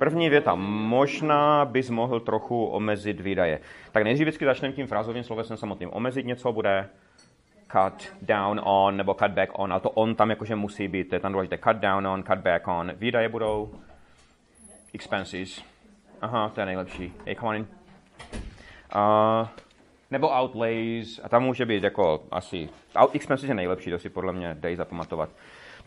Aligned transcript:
První 0.00 0.30
věta. 0.30 0.54
Možná 0.54 1.64
bys 1.64 1.90
mohl 1.90 2.20
trochu 2.20 2.66
omezit 2.66 3.20
výdaje. 3.20 3.60
Tak 3.92 4.02
nejdřív 4.02 4.24
vždycky 4.24 4.44
začneme 4.44 4.74
tím 4.74 4.86
frázovým 4.86 5.24
slovesem 5.24 5.56
samotným. 5.56 5.90
Omezit 5.92 6.26
něco 6.26 6.52
bude 6.52 6.88
cut 7.72 8.12
down 8.22 8.60
on 8.64 8.96
nebo 8.96 9.14
cut 9.14 9.30
back 9.30 9.58
on, 9.58 9.72
ale 9.72 9.80
to 9.80 9.90
on 9.90 10.14
tam 10.14 10.30
jakože 10.30 10.56
musí 10.56 10.88
být, 10.88 11.08
to 11.08 11.14
je 11.14 11.20
tam 11.20 11.32
důležité. 11.32 11.58
Cut 11.58 11.76
down 11.76 12.06
on, 12.06 12.22
cut 12.22 12.38
back 12.38 12.68
on. 12.68 12.92
Výdaje 12.96 13.28
budou 13.28 13.70
expenses. 14.94 15.64
Aha, 16.20 16.48
to 16.48 16.60
je 16.60 16.66
nejlepší. 16.66 17.12
Hey, 17.26 17.34
come 17.34 17.48
on 17.48 17.56
in. 17.56 17.66
Uh, 18.96 19.48
nebo 20.10 20.28
outlays, 20.40 21.20
a 21.22 21.28
tam 21.28 21.42
může 21.42 21.66
být 21.66 21.82
jako 21.82 22.22
asi, 22.30 22.68
out 22.96 23.14
expenses 23.14 23.48
je 23.48 23.54
nejlepší, 23.54 23.90
to 23.90 23.98
si 23.98 24.10
podle 24.10 24.32
mě 24.32 24.56
dej 24.60 24.76
zapamatovat. 24.76 25.30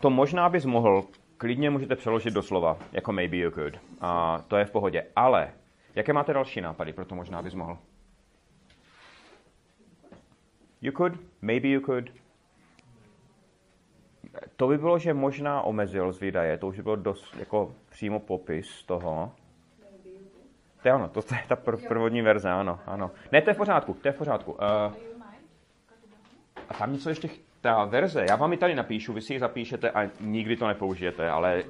To 0.00 0.10
možná 0.10 0.48
bys 0.48 0.64
mohl, 0.64 1.04
klidně 1.38 1.70
můžete 1.70 1.96
přeložit 1.96 2.34
do 2.34 2.42
slova, 2.42 2.78
jako 2.92 3.12
maybe 3.12 3.36
you 3.36 3.50
could. 3.50 3.78
A 4.00 4.38
to 4.48 4.56
je 4.56 4.64
v 4.64 4.70
pohodě. 4.70 5.06
Ale, 5.16 5.52
jaké 5.94 6.12
máte 6.12 6.32
další 6.32 6.60
nápady, 6.60 6.92
proto 6.92 7.14
možná 7.14 7.42
bys 7.42 7.54
mohl? 7.54 7.78
You 10.80 10.92
could, 10.92 11.12
maybe 11.42 11.68
you 11.68 11.80
could. 11.80 12.10
To 14.56 14.68
by 14.68 14.78
bylo, 14.78 14.98
že 14.98 15.14
možná 15.14 15.62
omezil 15.62 16.12
z 16.12 16.20
výdaje, 16.20 16.58
to 16.58 16.66
už 16.66 16.76
by 16.76 16.82
bylo 16.82 16.96
dost 16.96 17.36
jako 17.36 17.74
přímo 17.88 18.20
popis 18.20 18.82
toho. 18.82 19.32
To 20.82 20.88
je 20.88 20.94
ono, 20.94 21.08
to, 21.08 21.22
to 21.22 21.34
je 21.34 21.44
ta 21.48 21.54
pr- 21.54 21.88
prvodní 21.88 22.22
verze, 22.22 22.50
ano, 22.50 22.80
ano. 22.86 23.10
Ne, 23.32 23.42
to 23.42 23.50
je 23.50 23.54
v 23.54 23.56
pořádku, 23.56 23.94
to 23.94 24.08
je 24.08 24.12
v 24.12 24.16
pořádku. 24.18 24.52
Uh, 24.52 24.58
a 26.68 26.74
tam 26.78 26.92
něco 26.92 27.08
ještě, 27.08 27.28
ta 27.64 27.84
verze, 27.84 28.26
já 28.28 28.36
vám 28.36 28.52
ji 28.52 28.58
tady 28.58 28.74
napíšu, 28.74 29.12
vy 29.12 29.20
si 29.20 29.32
ji 29.32 29.38
zapíšete 29.38 29.90
a 29.90 30.10
nikdy 30.20 30.56
to 30.56 30.66
nepoužijete, 30.66 31.30
ale 31.30 31.62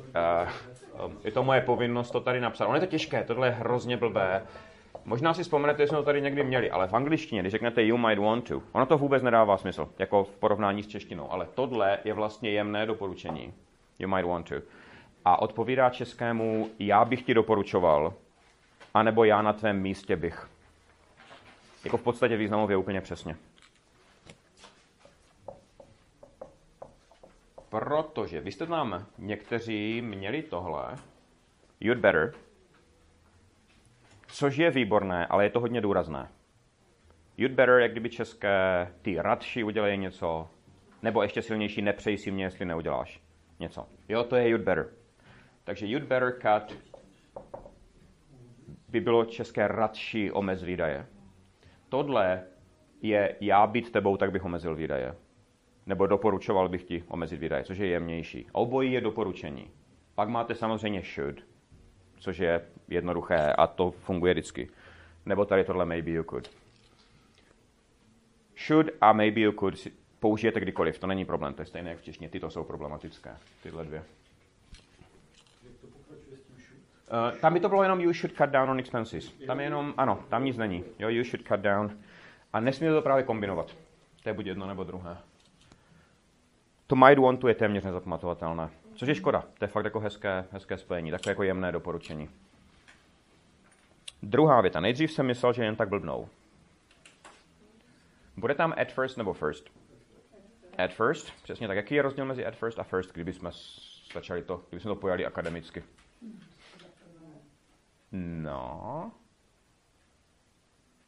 uh, 1.05 1.13
je 1.25 1.33
to 1.33 1.45
moje 1.45 1.61
povinnost 1.61 2.11
to 2.11 2.21
tady 2.21 2.41
napsat. 2.41 2.67
Ono 2.67 2.75
je 2.75 2.81
to 2.81 2.87
těžké, 2.87 3.25
tohle 3.25 3.47
je 3.47 3.51
hrozně 3.51 3.97
blbé. 3.97 4.43
Možná 5.05 5.35
si 5.35 5.43
vzpomenete, 5.43 5.83
že 5.83 5.87
jsme 5.87 5.97
to 5.97 6.03
tady 6.03 6.23
někdy 6.23 6.45
měli, 6.45 6.71
ale 6.71 6.89
v 6.89 6.95
angličtině, 6.95 7.41
když 7.41 7.51
řeknete 7.51 7.85
you 7.85 7.97
might 7.97 8.19
want 8.19 8.49
to, 8.49 8.63
ono 8.73 8.87
to 8.87 8.99
vůbec 8.99 9.23
nedává 9.23 9.57
smysl, 9.57 9.89
jako 9.99 10.25
v 10.25 10.37
porovnání 10.37 10.83
s 10.83 10.87
češtinou, 10.87 11.33
ale 11.33 11.47
tohle 11.55 11.99
je 12.05 12.13
vlastně 12.13 12.51
jemné 12.51 12.87
doporučení. 12.87 13.53
You 13.99 14.09
might 14.09 14.27
want 14.27 14.49
to. 14.49 14.55
A 15.25 15.43
odpovídá 15.43 15.91
českému, 15.91 16.71
já 16.79 17.05
bych 17.05 17.23
ti 17.23 17.35
doporučoval, 17.35 18.15
anebo 18.95 19.25
já 19.25 19.43
na 19.43 19.53
tvém 19.53 19.81
místě 19.81 20.17
bych. 20.17 20.49
Jako 21.85 21.97
v 21.97 22.03
podstatě 22.03 22.37
významově 22.37 22.77
úplně 22.77 23.01
přesně. 23.01 23.37
Protože 27.75 28.41
vy 28.41 28.53
jste 28.53 28.67
tam 28.67 29.07
někteří 29.19 30.03
měli 30.03 30.43
tohle, 30.43 30.95
you'd 31.81 31.99
better, 31.99 32.33
což 34.27 34.57
je 34.57 34.71
výborné, 34.71 35.27
ale 35.27 35.45
je 35.45 35.51
to 35.51 35.61
hodně 35.61 35.81
důrazné. 35.81 36.29
You'd 37.37 37.53
better, 37.53 37.79
jak 37.79 37.91
kdyby 37.91 38.11
české, 38.11 38.89
ty 39.03 39.17
radši 39.17 39.65
udělej 39.65 39.99
něco, 39.99 40.49
nebo 41.03 41.23
ještě 41.23 41.43
silnější, 41.43 41.83
nepřej 41.83 42.19
si 42.19 42.31
mě, 42.31 42.45
jestli 42.45 42.65
neuděláš 42.65 43.23
něco. 43.61 43.87
Jo, 44.09 44.25
to 44.25 44.37
je 44.37 44.49
you'd 44.49 44.65
better. 44.65 44.89
Takže 45.65 45.87
you'd 45.87 46.05
better 46.05 46.33
cut 46.33 46.79
by 48.89 49.01
bylo 49.01 49.25
české 49.25 49.69
radši 49.69 50.33
omez 50.33 50.63
výdaje. 50.63 51.07
Tohle 51.89 52.45
je 53.03 53.37
já 53.41 53.67
být 53.67 53.93
tebou, 53.93 54.17
tak 54.17 54.33
bych 54.33 54.45
omezil 54.45 54.75
výdaje. 54.75 55.24
Nebo 55.87 56.07
doporučoval 56.07 56.69
bych 56.69 56.85
ti 56.85 57.05
omezit 57.09 57.41
výdaje, 57.41 57.65
což 57.65 57.79
je 57.79 57.87
jemnější. 57.87 58.47
Obojí 58.53 58.93
je 58.93 59.01
doporučení. 59.01 59.71
Pak 60.15 60.29
máte 60.29 60.55
samozřejmě 60.55 61.03
should, 61.15 61.41
což 62.19 62.39
je 62.39 62.65
jednoduché 62.89 63.53
a 63.53 63.67
to 63.67 63.91
funguje 63.91 64.35
vždycky. 64.35 64.69
Nebo 65.27 65.45
tady 65.45 65.65
tohle 65.65 65.85
maybe 65.85 66.11
you 66.11 66.23
could. 66.23 66.51
Should 68.67 68.91
a 69.01 69.13
maybe 69.13 69.41
you 69.41 69.53
could 69.53 69.89
použijete 70.21 70.61
kdykoliv, 70.61 70.99
to 70.99 71.07
není 71.07 71.25
problém, 71.25 71.55
to 71.55 71.63
je 71.63 71.67
stejné 71.67 71.91
jak 71.91 71.99
v 71.99 72.03
češtině, 72.03 72.29
tyto 72.29 72.51
jsou 72.51 72.65
problematické, 72.65 73.37
tyhle 73.63 73.85
dvě. 73.85 74.05
Uh, 77.13 77.39
tam 77.41 77.55
by 77.55 77.61
to 77.61 77.69
bylo 77.69 77.83
jenom 77.83 78.01
you 78.01 78.13
should 78.13 78.37
cut 78.37 78.51
down 78.51 78.71
on 78.71 78.79
expenses. 78.79 79.33
Tam 79.47 79.61
je 79.61 79.67
jenom, 79.67 79.95
ano, 79.97 80.25
tam 80.29 80.45
nic 80.45 80.57
není. 80.57 80.85
Jo, 80.99 81.09
you 81.09 81.25
should 81.25 81.49
cut 81.49 81.61
down. 81.61 81.99
A 82.53 82.61
nesmí 82.61 82.89
to 82.89 83.03
právě 83.03 83.25
kombinovat. 83.25 83.77
To 84.23 84.29
je 84.29 84.33
buď 84.33 84.47
jedno 84.47 84.67
nebo 84.67 84.85
druhé. 84.85 85.17
To 86.87 86.97
might 86.97 87.19
want 87.19 87.41
to 87.41 87.49
je 87.49 87.55
téměř 87.55 87.85
nezapamatovatelné. 87.85 88.71
Což 88.95 89.09
je 89.09 89.15
škoda. 89.15 89.45
To 89.59 89.65
je 89.65 89.69
fakt 89.69 89.85
jako 89.85 90.01
hezké, 90.01 90.45
hezké 90.51 90.79
spojení. 90.79 91.11
Takové 91.11 91.31
jako 91.31 91.43
jemné 91.43 91.73
doporučení. 91.73 92.31
Druhá 94.23 94.61
věta. 94.61 94.81
Nejdřív 94.81 95.13
jsem 95.13 95.27
myslel, 95.27 95.53
že 95.53 95.65
jen 95.65 95.77
tak 95.77 95.89
blbnou. 95.89 96.29
Bude 98.37 98.55
tam 98.55 98.75
at 98.79 98.93
first 98.93 99.17
nebo 99.17 99.33
first? 99.33 99.71
At 100.79 100.93
first. 100.93 101.33
Přesně 101.43 101.69
tak. 101.69 101.77
Jaký 101.77 101.95
je 101.95 102.03
rozdíl 102.03 102.25
mezi 102.25 102.47
at 102.47 102.57
first 102.57 102.79
a 102.79 102.83
first, 102.83 103.13
kdybychom 103.13 103.51
začali 104.15 104.43
to, 104.43 104.63
kdybychom 104.69 104.95
to 104.95 105.01
pojali 105.01 105.27
akademicky? 105.27 105.85
No. 108.13 109.13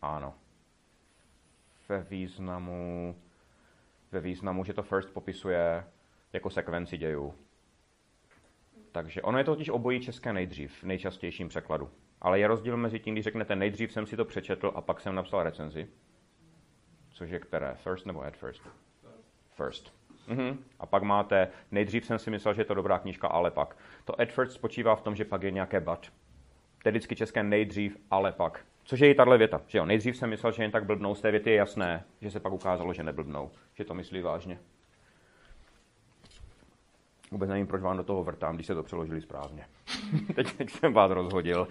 Ano. 0.02 0.34
Ve 1.88 2.02
významu, 2.02 3.16
ve 4.12 4.20
významu, 4.20 4.64
že 4.64 4.74
to 4.74 4.82
first 4.82 5.10
popisuje 5.10 5.84
jako 6.32 6.50
sekvenci 6.50 6.98
dějů. 6.98 7.34
Takže 8.92 9.22
ono 9.22 9.38
je 9.38 9.44
to 9.44 9.52
totiž 9.52 9.68
obojí 9.68 10.00
české 10.00 10.32
nejdřív, 10.32 10.82
v 10.82 10.84
nejčastějším 10.84 11.48
překladu. 11.48 11.90
Ale 12.20 12.38
je 12.38 12.46
rozdíl 12.46 12.76
mezi 12.76 12.98
tím, 12.98 13.14
když 13.14 13.24
řeknete 13.24 13.56
nejdřív 13.56 13.92
jsem 13.92 14.06
si 14.06 14.16
to 14.16 14.24
přečetl 14.24 14.72
a 14.74 14.80
pak 14.80 15.00
jsem 15.00 15.14
napsal 15.14 15.42
recenzi. 15.42 15.88
Což 17.10 17.30
je 17.30 17.38
které? 17.38 17.74
First 17.74 18.06
nebo 18.06 18.22
at 18.22 18.36
first? 18.36 18.62
First. 19.50 19.94
Mhm. 20.28 20.64
A 20.78 20.86
pak 20.86 21.02
máte, 21.02 21.48
nejdřív 21.70 22.06
jsem 22.06 22.18
si 22.18 22.30
myslel, 22.30 22.54
že 22.54 22.60
je 22.60 22.64
to 22.64 22.74
dobrá 22.74 22.98
knížka, 22.98 23.28
ale 23.28 23.50
pak. 23.50 23.76
To 24.04 24.20
at 24.20 24.32
first 24.32 24.52
spočívá 24.52 24.96
v 24.96 25.02
tom, 25.02 25.16
že 25.16 25.24
pak 25.24 25.42
je 25.42 25.50
nějaké 25.50 25.80
but. 25.80 26.12
To 26.82 26.88
je 26.88 26.90
vždycky 26.90 27.16
české 27.16 27.42
nejdřív, 27.42 27.96
ale 28.10 28.32
pak. 28.32 28.64
Což 28.86 29.00
je 29.00 29.10
i 29.10 29.14
tahle 29.14 29.38
věta. 29.38 29.60
Že 29.66 29.78
jo, 29.78 29.86
nejdřív 29.86 30.16
jsem 30.16 30.30
myslel, 30.30 30.52
že 30.52 30.62
jen 30.62 30.70
tak 30.70 30.84
blbnou, 30.84 31.14
z 31.14 31.20
té 31.20 31.30
věty 31.30 31.50
je 31.50 31.56
jasné, 31.56 32.04
že 32.20 32.30
se 32.30 32.40
pak 32.40 32.52
ukázalo, 32.52 32.92
že 32.92 33.02
neblbnou. 33.02 33.50
Že 33.74 33.84
to 33.84 33.94
myslí 33.94 34.20
vážně. 34.20 34.58
Vůbec 37.30 37.48
nevím, 37.48 37.66
proč 37.66 37.82
vám 37.82 37.96
do 37.96 38.02
toho 38.02 38.24
vrtám, 38.24 38.54
když 38.54 38.66
se 38.66 38.74
to 38.74 38.82
přeložili 38.82 39.20
správně. 39.20 39.66
teď, 40.34 40.52
teď 40.52 40.70
jsem 40.70 40.92
vás 40.92 41.10
rozhodil 41.10 41.68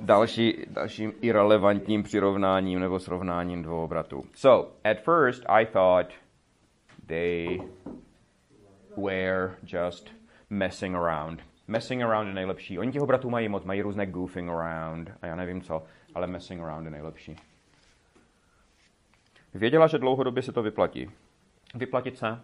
další, 0.00 0.66
dalším 0.70 1.12
irrelevantním 1.20 2.02
přirovnáním 2.02 2.80
nebo 2.80 2.98
srovnáním 2.98 3.62
dvou 3.62 3.84
obratů. 3.84 4.24
So, 4.34 4.72
at 4.84 4.98
first 4.98 5.44
I 5.48 5.66
thought 5.66 6.12
they 7.06 7.60
were 8.96 9.50
just 9.62 10.10
messing 10.50 10.96
around. 10.96 11.42
Messing 11.66 12.02
around 12.02 12.28
je 12.28 12.34
nejlepší. 12.34 12.78
Oni 12.78 12.92
těch 12.92 13.02
obratů 13.02 13.30
mají 13.30 13.48
moc, 13.48 13.64
mají 13.64 13.82
různé 13.82 14.06
goofing 14.06 14.50
around 14.50 15.10
a 15.22 15.26
já 15.26 15.36
nevím 15.36 15.60
co, 15.60 15.82
ale 16.18 16.26
messing 16.26 16.62
around 16.62 16.84
je 16.84 16.90
nejlepší. 16.90 17.36
Věděla, 19.54 19.86
že 19.86 19.98
dlouhodobě 19.98 20.42
se 20.42 20.52
to 20.52 20.62
vyplatí. 20.62 21.10
Vyplatit 21.74 22.18
se? 22.18 22.40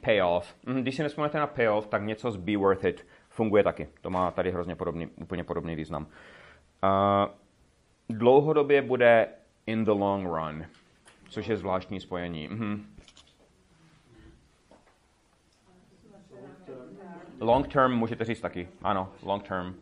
Payoff. 0.00 0.54
Mhm, 0.66 0.82
když 0.82 0.96
si 0.96 1.02
nespomněte 1.02 1.38
na 1.38 1.46
payoff, 1.46 1.86
tak 1.86 2.02
něco 2.02 2.30
z 2.30 2.36
be 2.36 2.56
worth 2.56 2.84
it 2.84 3.06
funguje 3.28 3.64
taky. 3.64 3.88
To 4.00 4.10
má 4.10 4.30
tady 4.30 4.50
hrozně 4.50 4.76
podobný, 4.76 5.06
úplně 5.06 5.44
podobný 5.44 5.74
význam. 5.74 6.06
Uh, 6.06 7.34
dlouhodobě 8.08 8.82
bude 8.82 9.28
in 9.66 9.84
the 9.84 9.90
long 9.90 10.26
run, 10.26 10.64
což 11.28 11.46
je 11.46 11.56
zvláštní 11.56 12.00
spojení. 12.00 12.48
Mm-hmm. 12.48 12.84
Long 17.40 17.68
term 17.68 17.92
můžete 17.92 18.24
říct 18.24 18.40
taky. 18.40 18.68
Ano, 18.82 19.12
long 19.22 19.48
term. 19.48 19.74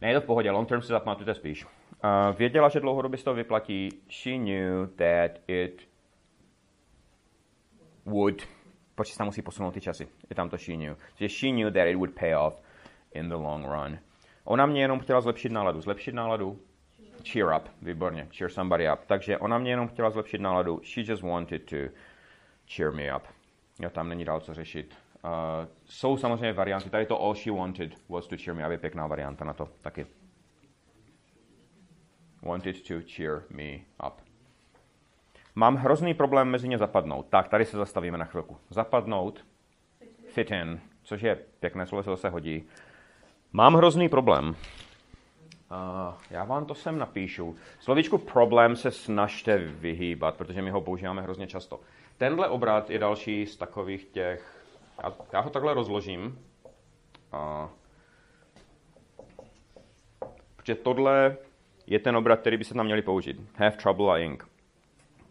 Ne, 0.00 0.08
je 0.08 0.14
to 0.14 0.20
v 0.20 0.26
pohodě, 0.26 0.50
long 0.50 0.68
term 0.68 0.82
si 0.82 0.88
zapamatujte 0.88 1.34
spíš. 1.34 1.66
Uh, 2.04 2.36
věděla, 2.36 2.68
že 2.68 2.80
dlouhodobě 2.80 3.18
se 3.18 3.24
to 3.24 3.34
vyplatí. 3.34 3.88
She 4.10 4.36
knew 4.36 4.88
that 4.96 5.30
it 5.46 5.88
would. 8.06 8.42
Počít 8.94 9.18
tam 9.18 9.26
musí 9.26 9.42
posunout 9.42 9.74
ty 9.74 9.80
časy. 9.80 10.08
Je 10.30 10.36
tam 10.36 10.48
to 10.48 10.58
she 10.58 10.76
knew. 10.76 10.96
Takže 11.18 11.28
she 11.28 11.50
knew 11.50 11.72
that 11.72 11.86
it 11.86 11.96
would 11.96 12.14
pay 12.20 12.36
off 12.36 12.62
in 13.14 13.28
the 13.28 13.34
long 13.34 13.64
run. 13.64 13.98
Ona 14.44 14.66
mě 14.66 14.82
jenom 14.82 15.00
chtěla 15.00 15.20
zlepšit 15.20 15.52
náladu. 15.52 15.80
Zlepšit 15.80 16.14
náladu? 16.14 16.58
Cheer 17.32 17.46
up. 17.56 17.68
Výborně. 17.82 18.28
Cheer 18.36 18.50
somebody 18.50 18.92
up. 18.92 19.00
Takže 19.06 19.38
ona 19.38 19.58
mě 19.58 19.70
jenom 19.70 19.88
chtěla 19.88 20.10
zlepšit 20.10 20.40
náladu. 20.40 20.80
She 20.84 21.04
just 21.06 21.22
wanted 21.22 21.70
to 21.70 21.76
cheer 22.66 22.92
me 22.92 23.16
up. 23.16 23.22
Jo, 23.80 23.90
tam 23.90 24.08
není 24.08 24.24
dál 24.24 24.40
co 24.40 24.54
řešit. 24.54 24.94
Uh, 25.24 25.30
jsou 25.84 26.16
samozřejmě 26.16 26.52
varianty. 26.52 26.90
Tady 26.90 27.06
to 27.06 27.20
all 27.20 27.34
she 27.34 27.52
wanted 27.52 28.08
was 28.08 28.26
to 28.26 28.36
cheer 28.36 28.54
me 28.54 28.66
up 28.66 28.70
je 28.70 28.78
pěkná 28.78 29.06
varianta 29.06 29.44
na 29.44 29.52
to 29.52 29.68
taky. 29.80 30.06
Wanted 32.44 32.88
to 32.88 32.94
cheer 33.06 33.42
me 33.50 33.72
up. 34.06 34.14
Mám 35.54 35.76
hrozný 35.76 36.14
problém 36.14 36.48
mezi 36.48 36.68
ně 36.68 36.78
zapadnout. 36.78 37.26
Tak, 37.26 37.48
tady 37.48 37.64
se 37.64 37.76
zastavíme 37.76 38.18
na 38.18 38.24
chvilku. 38.24 38.56
Zapadnout, 38.70 39.44
fit 40.28 40.50
in, 40.50 40.80
což 41.02 41.22
je 41.22 41.36
pěkné 41.60 41.86
slovo, 41.86 42.02
se 42.02 42.10
zase 42.10 42.28
hodí. 42.28 42.68
Mám 43.52 43.74
hrozný 43.74 44.08
problém. 44.08 44.48
Uh, 44.48 46.14
já 46.30 46.44
vám 46.44 46.66
to 46.66 46.74
sem 46.74 46.98
napíšu. 46.98 47.56
Slovíčku 47.80 48.18
problém 48.18 48.76
se 48.76 48.90
snažte 48.90 49.58
vyhýbat, 49.58 50.36
protože 50.36 50.62
my 50.62 50.70
ho 50.70 50.80
používáme 50.80 51.22
hrozně 51.22 51.46
často. 51.46 51.80
Tenhle 52.18 52.48
obrat 52.48 52.90
je 52.90 52.98
další 52.98 53.46
z 53.46 53.56
takových 53.56 54.04
těch... 54.04 54.66
Já, 55.02 55.12
já 55.32 55.40
ho 55.40 55.50
takhle 55.50 55.74
rozložím. 55.74 56.38
Uh, 57.32 57.68
protože 60.56 60.74
tohle 60.74 61.36
je 61.86 61.98
ten 61.98 62.16
obrat, 62.16 62.40
který 62.40 62.56
by 62.56 62.64
se 62.64 62.74
tam 62.74 62.86
měli 62.86 63.02
použít. 63.02 63.40
Have 63.56 63.76
trouble 63.76 64.12
a 64.14 64.18
ink. 64.18 64.48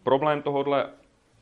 Problém 0.02 0.42
tohohle, 0.42 0.86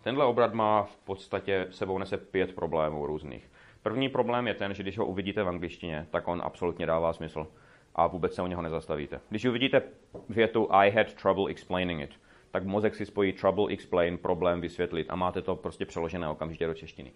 tenhle 0.03 0.25
obrat 0.25 0.55
má 0.55 0.83
v 0.83 0.97
podstatě 0.97 1.67
sebou 1.71 1.99
nese 1.99 2.17
pět 2.17 2.55
problémů 2.55 3.07
různých. 3.07 3.51
První 3.83 4.09
problém 4.09 4.47
je 4.47 4.55
ten, 4.55 4.75
že 4.75 4.83
když 4.83 4.99
ho 4.99 5.07
uvidíte 5.07 5.43
v 5.43 5.49
angličtině, 5.49 6.07
tak 6.11 6.29
on 6.29 6.43
absolutně 6.45 6.87
dává 6.87 7.13
smysl 7.13 7.47
a 7.95 8.07
vůbec 8.07 8.35
se 8.35 8.43
o 8.43 8.47
něho 8.47 8.63
nezastavíte. 8.63 9.21
Když 9.29 9.45
uvidíte 9.45 9.83
větu 10.29 10.69
I 10.71 10.91
had 10.91 11.15
trouble 11.15 11.51
explaining 11.51 12.03
it, 12.03 12.11
tak 12.51 12.65
mozek 12.65 12.95
si 12.95 13.07
spojí 13.07 13.33
trouble 13.33 13.73
explain, 13.73 14.19
problém 14.19 14.61
vysvětlit 14.61 15.07
a 15.11 15.17
máte 15.17 15.43
to 15.43 15.57
prostě 15.57 15.87
přeložené 15.87 16.29
okamžitě 16.29 16.67
do 16.67 16.75
češtiny. 16.75 17.13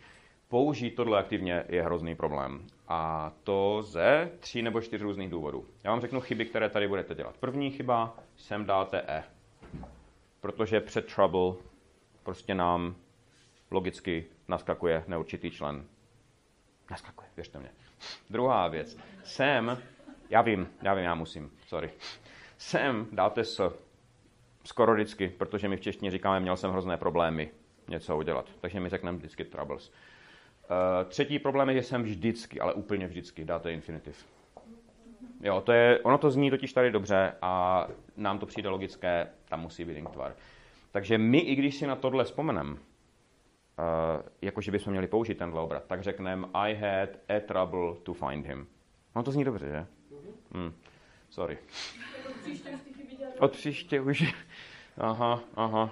Použít 0.49 0.91
tohle 0.91 1.19
aktivně 1.19 1.65
je 1.69 1.83
hrozný 1.83 2.15
problém. 2.15 2.67
A 2.89 3.33
to 3.45 3.83
ze 3.83 4.31
tří 4.41 4.63
nebo 4.63 4.81
čtyř 4.81 5.03
různých 5.03 5.31
důvodů. 5.31 5.67
Já 5.85 5.91
vám 5.91 6.01
řeknu 6.01 6.21
chyby, 6.21 6.45
které 6.45 6.69
tady 6.69 6.89
budete 6.89 7.15
dělat. 7.15 7.37
První 7.37 7.71
chyba, 7.71 8.17
sem 8.37 8.65
dáte 8.65 9.03
e. 9.07 9.25
Protože 10.41 10.81
před 10.81 11.15
trouble 11.15 11.55
prostě 12.23 12.55
nám 12.55 12.97
logicky 13.71 14.27
naskakuje 14.49 15.05
neurčitý 15.07 15.51
člen. 15.51 15.85
Naskakuje, 16.91 17.29
věřte 17.37 17.59
mě. 17.59 17.71
Druhá 18.31 18.69
věc. 18.69 18.99
Sem, 19.25 19.79
já 20.31 20.43
vím, 20.43 20.69
já 20.83 20.95
vím, 20.95 21.05
já 21.05 21.15
musím, 21.15 21.51
sorry. 21.67 21.91
Sem 22.59 23.07
dáte 23.13 23.45
s 23.45 23.87
skoro 24.67 24.95
vždycky, 24.95 25.29
protože 25.29 25.69
my 25.69 25.77
v 25.77 25.81
češtině 25.81 26.11
říkáme, 26.11 26.41
měl 26.41 26.57
jsem 26.57 26.71
hrozné 26.71 26.97
problémy 26.97 27.51
něco 27.89 28.17
udělat. 28.17 28.47
Takže 28.61 28.81
my 28.81 28.89
řekneme 28.89 29.19
vždycky 29.19 29.45
troubles. 29.45 29.93
Uh, 30.71 31.09
třetí 31.09 31.39
problém 31.39 31.69
je, 31.69 31.75
že 31.75 31.83
jsem 31.83 32.03
vždycky, 32.03 32.61
ale 32.61 32.75
úplně 32.75 33.07
vždycky 33.07 33.45
dáte 33.45 33.73
infinitiv. 33.73 34.27
Jo, 35.41 35.61
to 35.61 35.73
je, 35.73 36.01
ono 36.03 36.19
to 36.19 36.31
zní 36.31 36.51
totiž 36.51 36.73
tady 36.73 36.91
dobře 36.91 37.33
a 37.43 37.87
nám 38.17 38.39
to 38.39 38.47
přijde 38.47 38.69
logické, 38.69 39.29
tam 39.49 39.61
musí 39.61 39.85
být 39.85 40.11
tvar. 40.13 40.35
Takže 40.93 41.19
my, 41.19 41.39
i 41.39 41.55
když 41.55 41.77
si 41.77 41.87
na 41.87 41.97
tohle 41.97 42.25
vzpomeneme, 42.25 42.73
uh, 42.73 42.79
jakože 44.43 44.73
bychom 44.73 44.91
měli 44.91 45.07
použít 45.07 45.39
tenhle 45.39 45.61
obrat, 45.61 45.85
tak 45.87 46.03
řekneme 46.03 46.49
I 46.53 46.75
had 46.75 47.09
a 47.37 47.41
trouble 47.41 47.95
to 48.03 48.15
find 48.15 48.47
him. 48.47 48.67
No 49.17 49.23
to 49.23 49.33
zní 49.33 49.45
dobře, 49.45 49.69
že? 49.69 49.87
Hmm. 50.53 50.73
Sorry. 51.31 51.59
Od 53.39 53.53
příště 53.53 54.01
už. 54.01 54.35
Aha, 54.99 55.41
aha. 55.55 55.91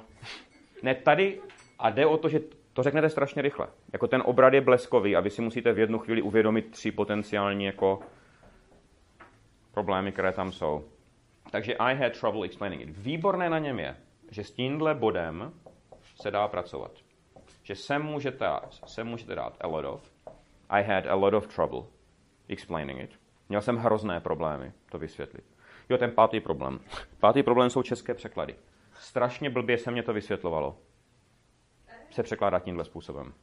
Ne, 0.82 0.94
tady, 0.94 1.40
a 1.78 1.90
jde 1.90 2.06
o 2.06 2.16
to, 2.16 2.28
že 2.28 2.40
to 2.72 2.82
řeknete 2.82 3.10
strašně 3.10 3.42
rychle. 3.42 3.68
Jako 3.94 4.08
ten 4.08 4.22
obrat 4.26 4.54
je 4.54 4.60
bleskový 4.60 5.16
a 5.16 5.20
vy 5.20 5.30
si 5.30 5.42
musíte 5.42 5.72
v 5.72 5.78
jednu 5.78 5.98
chvíli 5.98 6.22
uvědomit 6.22 6.70
tři 6.70 6.92
potenciální 6.92 7.64
jako 7.64 8.00
problémy, 9.70 10.12
které 10.12 10.32
tam 10.32 10.52
jsou. 10.52 10.84
Takže 11.50 11.74
I 11.74 11.96
had 11.96 12.20
trouble 12.20 12.46
explaining 12.46 12.82
it. 12.82 12.98
Výborné 12.98 13.50
na 13.50 13.58
něm 13.58 13.78
je, 13.78 13.96
že 14.30 14.44
s 14.44 14.50
tímhle 14.50 14.94
bodem 14.94 15.52
se 16.14 16.30
dá 16.30 16.48
pracovat. 16.48 16.92
Že 17.62 17.74
sem 17.74 18.02
můžete, 18.02 18.46
sem 18.86 19.06
můžete 19.06 19.34
dát 19.34 19.56
a 19.60 19.66
lot 19.66 19.84
of. 19.84 20.12
I 20.68 20.82
had 20.82 21.06
a 21.06 21.14
lot 21.14 21.34
of 21.34 21.54
trouble 21.54 21.82
explaining 22.48 23.00
it. 23.00 23.18
Měl 23.48 23.60
jsem 23.60 23.76
hrozné 23.76 24.20
problémy 24.20 24.72
to 24.90 24.98
vysvětlit. 24.98 25.44
Jo, 25.88 25.98
ten 25.98 26.10
pátý 26.10 26.40
problém. 26.40 26.80
Pátý 27.20 27.42
problém 27.42 27.70
jsou 27.70 27.82
české 27.82 28.14
překlady. 28.14 28.54
Strašně 28.94 29.50
blbě 29.50 29.78
se 29.78 29.90
mě 29.90 30.02
to 30.02 30.12
vysvětlovalo. 30.12 30.78
Se 32.10 32.22
překládá 32.22 32.58
tímhle 32.58 32.84
způsobem. 32.84 33.34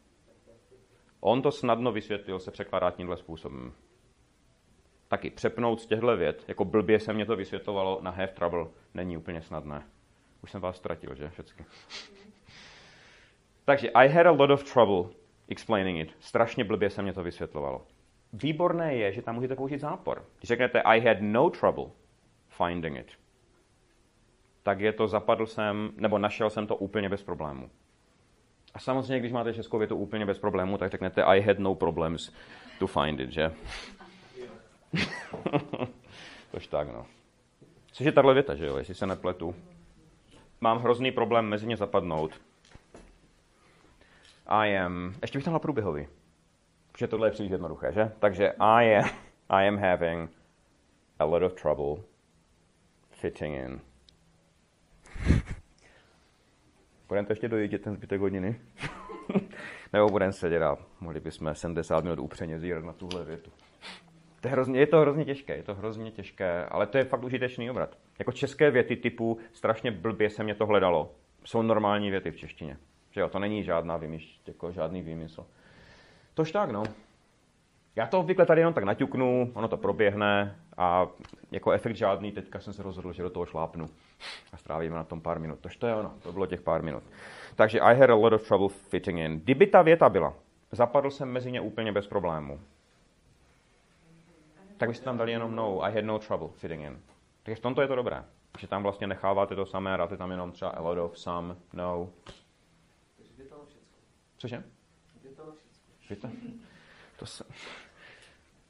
On 1.21 1.41
to 1.41 1.51
snadno 1.51 1.91
vysvětlil, 1.91 2.39
se 2.39 2.51
překládá 2.51 2.91
tímhle 2.91 3.17
způsobem. 3.17 3.73
Taky 5.07 5.29
přepnout 5.29 5.81
z 5.81 5.85
těchto 5.85 6.17
věd, 6.17 6.45
jako 6.47 6.65
blbě 6.65 6.99
se 6.99 7.13
mě 7.13 7.25
to 7.25 7.35
vysvětlovalo 7.35 7.99
na 8.01 8.11
have 8.11 8.27
trouble, 8.27 8.67
není 8.93 9.17
úplně 9.17 9.41
snadné. 9.41 9.83
Už 10.43 10.51
jsem 10.51 10.61
vás 10.61 10.77
ztratil, 10.77 11.15
že? 11.15 11.29
Všecky. 11.29 11.65
Takže 13.65 13.89
I 13.89 14.09
had 14.09 14.27
a 14.27 14.31
lot 14.31 14.49
of 14.49 14.73
trouble 14.73 15.13
explaining 15.47 15.99
it. 15.99 16.15
Strašně 16.19 16.63
blbě 16.63 16.89
se 16.89 17.01
mě 17.01 17.13
to 17.13 17.23
vysvětlovalo. 17.23 17.85
Výborné 18.33 18.95
je, 18.95 19.11
že 19.11 19.21
tam 19.21 19.35
můžete 19.35 19.55
použít 19.55 19.79
zápor. 19.79 20.25
Když 20.37 20.47
řeknete 20.47 20.81
I 20.81 20.99
had 20.99 21.17
no 21.21 21.49
trouble 21.49 21.85
finding 22.47 22.97
it, 22.97 23.11
tak 24.63 24.79
je 24.79 24.93
to 24.93 25.07
zapadl 25.07 25.45
jsem, 25.45 25.91
nebo 25.95 26.17
našel 26.17 26.49
jsem 26.49 26.67
to 26.67 26.75
úplně 26.75 27.09
bez 27.09 27.23
problémů. 27.23 27.69
A 28.73 28.79
samozřejmě, 28.79 29.19
když 29.19 29.31
máte 29.31 29.53
českou 29.53 29.77
větu 29.77 29.95
úplně 29.95 30.25
bez 30.25 30.39
problémů, 30.39 30.77
tak 30.77 30.91
řeknete 30.91 31.23
I 31.23 31.41
had 31.41 31.59
no 31.59 31.75
problems 31.75 32.31
to 32.79 32.87
find 32.87 33.19
it, 33.19 33.31
že? 33.31 33.51
Tož 36.51 36.67
tak, 36.67 36.87
no. 36.87 37.05
Což 37.91 38.05
je 38.05 38.11
tahle 38.11 38.33
věta, 38.33 38.55
že 38.55 38.65
jo, 38.65 38.77
jestli 38.77 38.95
se 38.95 39.07
nepletu. 39.07 39.55
Mám 40.61 40.79
hrozný 40.79 41.11
problém 41.11 41.45
mezi 41.45 41.67
ně 41.67 41.77
zapadnout. 41.77 42.41
I 44.47 44.77
am... 44.77 45.15
Ještě 45.21 45.37
bych 45.37 45.45
tam 45.45 45.53
na 45.53 45.59
průběhový. 45.59 46.07
Protože 46.91 47.07
tohle 47.07 47.27
je 47.27 47.31
příliš 47.31 47.51
jednoduché, 47.51 47.91
že? 47.91 48.11
Takže 48.19 48.51
I 48.59 48.95
am, 48.95 49.09
I 49.49 49.67
am 49.67 49.77
having 49.77 50.31
a 51.19 51.25
lot 51.25 51.43
of 51.43 51.61
trouble 51.61 52.03
fitting 53.11 53.55
in. 53.55 53.81
Budeme 57.11 57.27
to 57.27 57.31
ještě 57.31 57.47
dojít 57.47 57.81
ten 57.81 57.93
zbytek 57.93 58.21
hodiny? 58.21 58.61
Nebo 59.93 60.09
budeme 60.09 60.31
sedět 60.31 60.61
a 60.61 60.77
mohli 60.99 61.19
bychom 61.19 61.55
70 61.55 62.03
minut 62.03 62.19
upřeně 62.19 62.59
zírat 62.59 62.83
na 62.83 62.93
tuhle 62.93 63.25
větu. 63.25 63.51
To 64.41 64.47
je, 64.47 64.51
hrozně, 64.51 64.79
je 64.79 64.87
to 64.87 64.99
hrozně 64.99 65.25
těžké, 65.25 65.55
je 65.55 65.63
to 65.63 65.75
hrozně 65.75 66.11
těžké, 66.11 66.65
ale 66.65 66.87
to 66.87 66.97
je 66.97 67.03
fakt 67.03 67.23
užitečný 67.23 67.71
obrat. 67.71 67.97
Jako 68.19 68.31
české 68.31 68.71
věty 68.71 68.95
typu 68.95 69.37
strašně 69.53 69.91
blbě 69.91 70.29
se 70.29 70.43
mě 70.43 70.55
to 70.55 70.65
hledalo, 70.65 71.15
jsou 71.43 71.61
normální 71.61 72.11
věty 72.11 72.31
v 72.31 72.37
češtině. 72.37 72.77
Že 73.11 73.21
jo, 73.21 73.29
to 73.29 73.39
není 73.39 73.63
žádná 73.63 73.97
vymyš, 73.97 74.41
jako 74.47 74.71
žádný 74.71 75.01
výmysl. 75.01 75.45
Tož 76.33 76.51
tak, 76.51 76.71
no. 76.71 76.83
Já 77.95 78.07
to 78.07 78.19
obvykle 78.19 78.45
tady 78.45 78.61
jenom 78.61 78.73
tak 78.73 78.83
naťuknu, 78.83 79.51
ono 79.53 79.67
to 79.67 79.77
proběhne 79.77 80.55
a 80.77 81.07
jako 81.51 81.71
efekt 81.71 81.95
žádný, 81.95 82.31
teďka 82.31 82.59
jsem 82.59 82.73
se 82.73 82.83
rozhodl, 82.83 83.13
že 83.13 83.23
do 83.23 83.29
toho 83.29 83.45
šlápnu 83.45 83.89
a 84.53 84.57
strávíme 84.57 84.95
na 84.95 85.03
tom 85.03 85.21
pár 85.21 85.39
minut. 85.39 85.59
Tož 85.59 85.77
to 85.77 85.87
je 85.87 85.95
ono, 85.95 86.13
to 86.23 86.31
bylo 86.31 86.45
těch 86.45 86.61
pár 86.61 86.83
minut. 86.83 87.03
Takže 87.55 87.79
I 87.79 87.95
had 87.95 88.09
a 88.09 88.15
lot 88.15 88.33
of 88.33 88.47
trouble 88.47 88.69
fitting 88.69 89.19
in. 89.19 89.39
Kdyby 89.39 89.67
ta 89.67 89.81
věta 89.81 90.09
byla, 90.09 90.33
zapadl 90.71 91.11
jsem 91.11 91.31
mezi 91.31 91.51
ně 91.51 91.61
úplně 91.61 91.91
bez 91.91 92.07
problému, 92.07 92.59
tak 94.77 94.89
byste 94.89 95.05
tam 95.05 95.17
dali 95.17 95.31
jenom 95.31 95.55
no, 95.55 95.83
I 95.83 95.93
had 95.93 96.05
no 96.05 96.19
trouble 96.19 96.47
fitting 96.55 96.83
in. 96.83 96.99
Takže 97.43 97.55
v 97.55 97.59
tomto 97.59 97.81
je 97.81 97.87
to 97.87 97.95
dobré, 97.95 98.23
že 98.59 98.67
tam 98.67 98.83
vlastně 98.83 99.07
necháváte 99.07 99.55
to 99.55 99.65
samé 99.65 99.97
dáte 99.97 100.17
tam 100.17 100.31
jenom 100.31 100.51
třeba 100.51 100.71
a 100.71 100.81
lot 100.81 100.97
of, 100.97 101.19
some, 101.19 101.55
no. 101.73 102.09
Cože? 104.37 104.63
Víte? 106.09 106.31
To 107.19 107.25
se... 107.25 107.43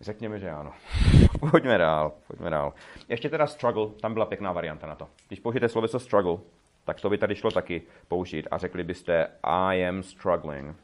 Řekněme, 0.01 0.39
že 0.39 0.49
ano. 0.49 0.73
pojďme 1.51 1.77
dál, 1.77 2.13
pojďme 2.27 2.49
dál. 2.49 2.73
Ještě 3.09 3.29
teda 3.29 3.47
struggle, 3.47 3.87
tam 4.01 4.13
byla 4.13 4.25
pěkná 4.25 4.51
varianta 4.51 4.87
na 4.87 4.95
to. 4.95 5.07
Když 5.27 5.39
použijete 5.39 5.69
sloveso 5.69 5.99
struggle, 5.99 6.37
tak 6.85 7.01
to 7.01 7.09
by 7.09 7.17
tady 7.17 7.35
šlo 7.35 7.51
taky 7.51 7.81
použít 8.07 8.47
a 8.51 8.57
řekli 8.57 8.83
byste 8.83 9.27
I 9.43 9.87
am 9.87 10.03
struggling 10.03 10.77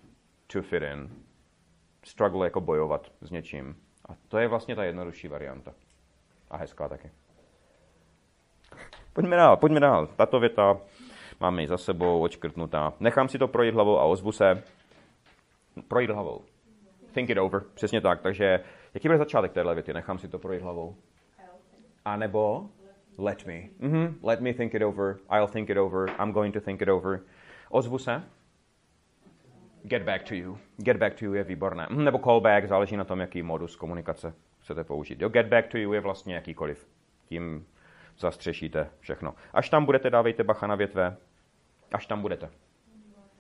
to 0.48 0.62
fit 0.62 0.84
in. 0.84 1.10
Struggle 2.04 2.46
jako 2.46 2.62
bojovat 2.62 3.12
s 3.22 3.32
něčím. 3.32 3.76
A 4.10 4.14
to 4.28 4.38
je 4.38 4.48
vlastně 4.48 4.76
ta 4.76 4.84
jednodušší 4.84 5.28
varianta. 5.28 5.74
A 6.50 6.58
hezká 6.58 6.88
taky. 6.88 7.12
Pojďme 9.14 9.36
dál, 9.36 9.58
pojďme 9.58 9.80
dál. 9.80 10.08
Tato 10.08 10.40
věta 10.40 10.78
máme 11.40 11.62
ji 11.62 11.68
za 11.68 11.78
sebou 11.78 12.22
očkrtnutá. 12.22 12.94
Nechám 13.00 13.30
si 13.30 13.40
to 13.40 13.48
projít 13.48 13.74
hlavou 13.74 14.00
a 14.00 14.04
ozvu 14.04 14.32
se. 14.32 14.64
Projít 15.88 16.10
hlavou. 16.10 16.42
Think 17.12 17.30
it 17.30 17.38
over. 17.38 17.62
Přesně 17.74 18.02
tak. 18.02 18.22
Takže 18.22 18.60
jaký 18.94 19.08
bude 19.08 19.18
začátek 19.18 19.54
téhle 19.54 19.74
věty? 19.74 19.94
Nechám 19.94 20.20
si 20.20 20.28
to 20.28 20.40
projít 20.40 20.62
hlavou. 20.62 20.96
A 22.06 22.16
nebo 22.16 22.70
let 23.18 23.46
me. 23.46 23.54
Mm-hmm. 23.80 24.16
Let 24.24 24.40
me 24.40 24.54
think 24.54 24.74
it 24.74 24.82
over. 24.82 25.18
I'll 25.32 25.48
think 25.48 25.70
it 25.70 25.78
over. 25.78 26.10
I'm 26.20 26.32
going 26.32 26.54
to 26.54 26.62
think 26.62 26.82
it 26.82 26.90
over. 26.90 27.20
Ozvu 27.70 27.98
se. 27.98 28.24
Get 29.84 30.04
back 30.04 30.24
to 30.24 30.36
you. 30.36 30.58
Get 30.78 30.98
back 30.98 31.16
to 31.20 31.26
you 31.26 31.34
je 31.34 31.44
výborné. 31.44 31.88
Mhm, 31.90 32.04
nebo 32.04 32.20
call 32.20 32.42
back, 32.42 32.68
záleží 32.68 32.98
na 32.98 33.04
tom, 33.04 33.20
jaký 33.20 33.44
modus 33.44 33.76
komunikace 33.76 34.34
chcete 34.60 34.84
použít. 34.84 35.22
Jo, 35.22 35.30
get 35.30 35.48
back 35.48 35.68
to 35.68 35.78
you 35.78 35.94
je 35.94 36.00
vlastně 36.00 36.36
jakýkoliv. 36.36 36.88
Tím 37.26 37.66
zastřešíte 38.20 38.90
všechno. 39.00 39.36
Až 39.54 39.70
tam 39.70 39.86
budete, 39.86 40.10
dávejte 40.10 40.44
bacha 40.44 40.68
na 40.68 40.76
větve. 40.76 41.18
Až 41.94 42.06
tam 42.06 42.22
budete. 42.22 42.50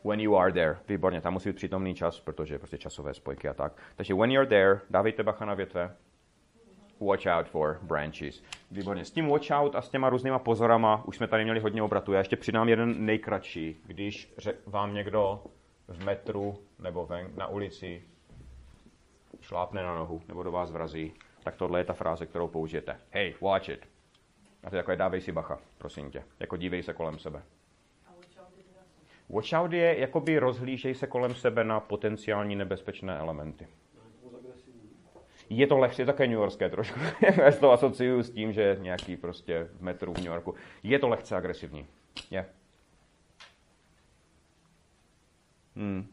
When 0.08 0.20
you 0.20 0.38
are 0.38 0.52
there. 0.52 0.78
Výborně, 0.88 1.22
tam 1.22 1.34
musí 1.34 1.50
být 1.50 1.56
přítomný 1.56 1.96
čas, 1.96 2.20
protože 2.20 2.58
prostě 2.58 2.78
časové 2.78 3.14
spojky 3.14 3.50
a 3.50 3.54
tak. 3.54 3.74
Takže 3.96 4.14
when 4.14 4.32
you're 4.32 4.50
there, 4.50 4.80
dávejte 4.90 5.24
bacha 5.24 5.46
na 5.46 5.54
větve. 5.54 5.96
Watch 7.00 7.26
out 7.26 7.48
for 7.48 7.80
branches. 7.82 8.44
Výborně. 8.72 9.06
S 9.06 9.12
tím 9.12 9.28
watch 9.28 9.52
out 9.52 9.76
a 9.76 9.82
s 9.82 9.90
těma 9.90 10.10
různýma 10.10 10.40
pozorama 10.40 11.04
už 11.06 11.18
jsme 11.18 11.28
tady 11.28 11.44
měli 11.44 11.60
hodně 11.60 11.84
obratů. 11.84 12.14
Já 12.14 12.20
ještě 12.20 12.36
přidám 12.36 12.70
jeden 12.70 13.06
nejkratší. 13.06 13.82
Když 13.86 14.34
vám 14.66 14.94
někdo 14.94 15.44
v 15.88 16.06
metru 16.06 16.58
nebo 16.80 17.06
ven, 17.06 17.28
na 17.36 17.48
ulici 17.48 18.04
šlápne 19.42 19.84
na 19.84 19.96
nohu 19.96 20.22
nebo 20.28 20.44
do 20.44 20.52
vás 20.52 20.72
vrazí, 20.72 21.14
tak 21.44 21.56
tohle 21.56 21.80
je 21.80 21.84
ta 21.84 21.94
fráze, 21.94 22.26
kterou 22.26 22.48
použijete. 22.48 23.00
Hey, 23.12 23.34
watch 23.42 23.70
it. 23.70 23.88
A 24.64 24.70
to 24.70 24.76
je 24.76 24.84
je 24.90 24.96
dávej 24.96 25.22
si 25.22 25.32
bacha, 25.32 25.60
prosím 25.78 26.12
tě. 26.12 26.24
Jako 26.40 26.58
dívej 26.58 26.84
se 26.84 26.94
kolem 26.94 27.20
sebe. 27.20 27.44
Watch 29.30 29.54
out 29.54 29.74
je 29.74 30.00
jakoby 30.00 30.40
rozhlížej 30.40 30.96
se 30.96 31.08
kolem 31.08 31.36
sebe 31.36 31.64
na 31.64 31.80
potenciální 31.80 32.56
nebezpečné 32.56 33.18
elementy. 33.18 33.68
Je 35.50 35.68
to 35.68 35.78
lehčí, 35.78 36.06
také 36.06 36.28
New 36.28 36.38
Yorkské 36.40 36.70
trošku. 36.70 37.00
Já 37.38 37.52
to 37.52 37.72
asociuju 37.72 38.24
s 38.24 38.32
tím, 38.32 38.54
že 38.54 38.62
je 38.62 38.78
nějaký 38.80 39.18
prostě 39.18 39.64
v 39.64 39.82
metru 39.82 40.14
v 40.14 40.18
New 40.18 40.26
Yorku. 40.26 40.56
Je 40.84 41.00
to 41.00 41.08
lehce 41.08 41.36
agresivní. 41.36 41.88
Je. 42.32 42.46
Hmm. 45.76 46.08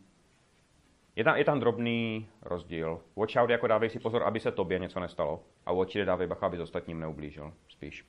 Je 1.16 1.24
tam, 1.24 1.36
je 1.36 1.44
tam 1.44 1.60
drobný 1.60 2.28
rozdíl. 2.42 3.00
Watch 3.16 3.36
out 3.36 3.50
jako 3.50 3.66
dávej 3.66 3.90
si 3.90 3.98
pozor, 3.98 4.22
aby 4.22 4.40
se 4.40 4.52
tobě 4.52 4.78
něco 4.78 5.00
nestalo. 5.00 5.42
A 5.66 5.72
watch 5.72 5.96
it 5.96 6.04
dávej 6.04 6.26
bacha, 6.26 6.46
aby 6.46 6.60
ostatním 6.60 7.00
neublížil. 7.00 7.52
Spíš. 7.68 8.04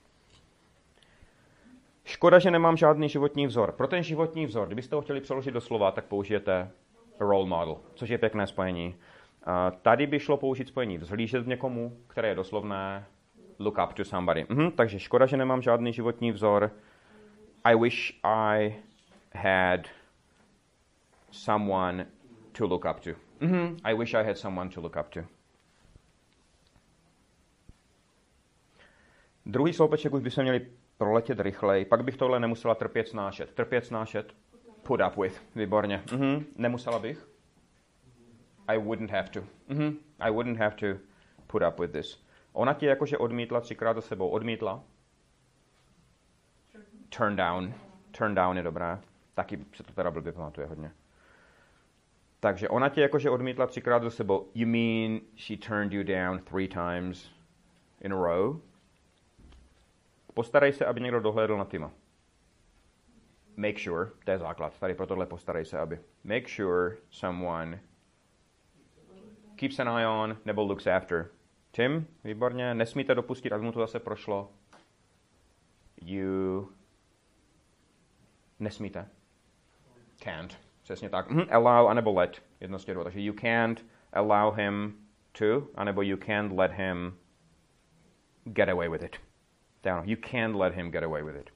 Škoda, 2.05 2.39
že 2.39 2.51
nemám 2.51 2.77
žádný 2.77 3.09
životní 3.09 3.47
vzor. 3.47 3.71
Pro 3.71 3.87
ten 3.87 4.03
životní 4.03 4.45
vzor, 4.45 4.67
kdybyste 4.67 4.95
ho 4.95 5.01
chtěli 5.01 5.21
přeložit 5.21 5.51
do 5.51 5.61
slova, 5.61 5.91
tak 5.91 6.05
použijete 6.05 6.71
role 7.19 7.45
model, 7.45 7.77
což 7.95 8.09
je 8.09 8.17
pěkné 8.17 8.47
spojení. 8.47 8.95
Tady 9.81 10.07
by 10.07 10.19
šlo 10.19 10.37
použít 10.37 10.67
spojení 10.67 10.97
vzhlížet 10.97 11.43
v 11.43 11.47
někomu, 11.47 11.97
které 12.07 12.27
je 12.27 12.35
doslovné 12.35 13.05
look 13.59 13.77
up 13.83 13.93
to 13.93 14.05
somebody. 14.05 14.45
Mhm, 14.49 14.71
takže 14.71 14.99
škoda, 14.99 15.25
že 15.25 15.37
nemám 15.37 15.61
žádný 15.61 15.93
životní 15.93 16.31
vzor. 16.31 16.71
I 17.63 17.75
wish 17.75 18.19
I 18.23 18.75
had 19.33 19.79
someone 21.31 22.07
to 22.51 22.67
look 22.67 22.85
up 22.91 22.99
to. 22.99 23.09
Mhm, 23.39 23.77
I 23.83 23.95
wish 23.95 24.13
I 24.13 24.23
had 24.23 24.37
someone 24.37 24.69
to 24.69 24.81
look 24.81 24.95
up 24.99 25.09
to. 25.09 25.19
Druhý 29.45 29.73
sloupeček 29.73 30.13
už 30.13 30.21
by 30.21 30.31
se 30.31 30.41
měli 30.41 30.67
proletět 30.97 31.39
rychleji, 31.39 31.85
pak 31.85 32.03
bych 32.03 32.17
tohle 32.17 32.39
nemusela 32.39 32.75
trpět 32.75 33.07
snášet. 33.07 33.53
Trpět 33.53 33.85
snášet, 33.85 34.33
put 34.83 35.01
up 35.07 35.17
with, 35.17 35.41
výborně. 35.55 36.03
Mhm, 36.11 36.45
nemusela 36.57 36.99
bych. 36.99 37.27
I 38.67 38.77
wouldn't 38.77 39.11
have 39.11 39.29
to. 39.29 39.39
Mm-hmm. 39.69 39.95
I 40.19 40.31
wouldn't 40.31 40.57
have 40.57 40.75
to 40.75 40.99
put 41.47 41.61
up 41.69 41.79
with 41.79 41.91
this. 41.91 42.25
Ona 42.53 42.73
ti 42.73 42.85
jakože 42.85 43.17
odmítla 43.17 43.61
třikrát 43.61 43.93
za 43.93 44.01
sebou. 44.01 44.29
Odmítla. 44.29 44.83
Turn 47.17 47.35
down. 47.35 47.73
Turn 48.17 48.35
down 48.35 48.57
je 48.57 48.63
dobré. 48.63 48.99
Taky 49.33 49.65
se 49.73 49.83
to 49.83 49.93
teda 49.93 50.11
blbě 50.11 50.31
pamatuje 50.31 50.67
hodně. 50.67 50.91
Takže 52.39 52.69
ona 52.69 52.89
tě 52.89 53.01
jakože 53.01 53.29
odmítla 53.29 53.67
třikrát 53.67 54.03
za 54.03 54.09
sebou. 54.09 54.47
You 54.55 54.67
mean 54.67 55.19
she 55.37 55.57
turned 55.57 55.93
you 55.93 56.03
down 56.03 56.39
three 56.39 56.67
times 56.67 57.31
in 58.01 58.13
a 58.13 58.15
row? 58.15 58.59
Postarej 60.35 60.73
se, 60.73 60.85
aby 60.85 61.01
někdo 61.01 61.19
dohlédl 61.19 61.57
na 61.57 61.65
Tima. 61.65 61.91
Make 63.57 63.79
sure, 63.79 64.11
to 64.25 64.31
je 64.31 64.37
základ. 64.37 64.79
Tady 64.79 64.93
pro 64.93 65.07
tohle 65.07 65.25
postarej 65.25 65.65
se, 65.65 65.79
aby. 65.79 65.99
Make 66.23 66.47
sure 66.47 66.97
someone 67.09 67.79
keeps 69.55 69.79
an 69.79 69.89
eye 69.89 70.07
on 70.07 70.37
nebo 70.45 70.63
looks 70.63 70.87
after. 70.87 71.29
Tim, 71.71 72.07
výborně, 72.23 72.73
nesmíte 72.73 73.15
dopustit, 73.15 73.53
aby 73.53 73.63
mu 73.63 73.71
to 73.71 73.79
zase 73.79 73.99
prošlo. 73.99 74.51
You 76.01 76.69
nesmíte. 78.59 79.09
Can't. 80.23 80.59
Přesně 80.83 81.09
tak. 81.09 81.29
Mm, 81.29 81.43
allow 81.51 81.89
anebo 81.89 82.13
let. 82.13 82.43
Jedno 82.59 82.79
z 82.79 82.85
těch 82.85 82.97
Takže 83.03 83.21
you 83.21 83.33
can't 83.33 83.85
allow 84.13 84.55
him 84.55 85.07
to, 85.31 85.67
anebo 85.75 86.01
you 86.01 86.17
can't 86.17 86.51
let 86.51 86.71
him 86.71 87.17
get 88.43 88.69
away 88.69 88.89
with 88.89 89.03
it. 89.03 89.24
Down. 89.85 90.09
You 90.09 90.17
can't 90.17 90.55
let 90.55 90.73
him 90.73 90.89
get 90.91 91.03
away 91.03 91.23
with 91.23 91.35
it. 91.35 91.49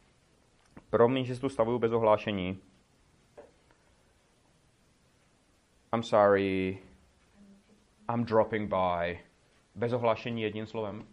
Promiň, 0.89 1.25
že 1.25 1.39
tu 1.39 1.49
stavuju 1.49 1.79
bez 1.79 1.91
ohlášení. 1.91 2.61
I'm 5.93 6.03
sorry, 6.03 6.79
I'm 8.09 8.23
dropping 8.23 8.69
by. 8.69 9.19
Bez 9.75 9.93
ohlášení 9.93 10.41
jedním 10.41 10.65
slovem. 10.65 11.05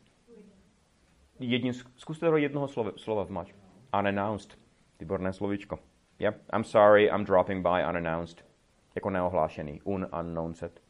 Jedním, 1.41 1.73
zkuste 1.73 2.31
to 2.31 2.37
jednoho 2.37 2.69
slova, 2.69 2.93
slova 2.97 3.25
vmač. 3.25 3.53
Unannounced. 3.99 4.59
Výborné 5.01 5.33
slovíčko. 5.33 5.79
Yep. 6.19 6.43
I'm 6.53 6.65
sorry, 6.65 7.11
I'm 7.11 7.25
dropping 7.25 7.63
by 7.63 7.85
unannounced. 7.89 8.45
Jako 8.95 9.11
neohlášený. 9.11 9.81
Unannounced. 9.85 10.81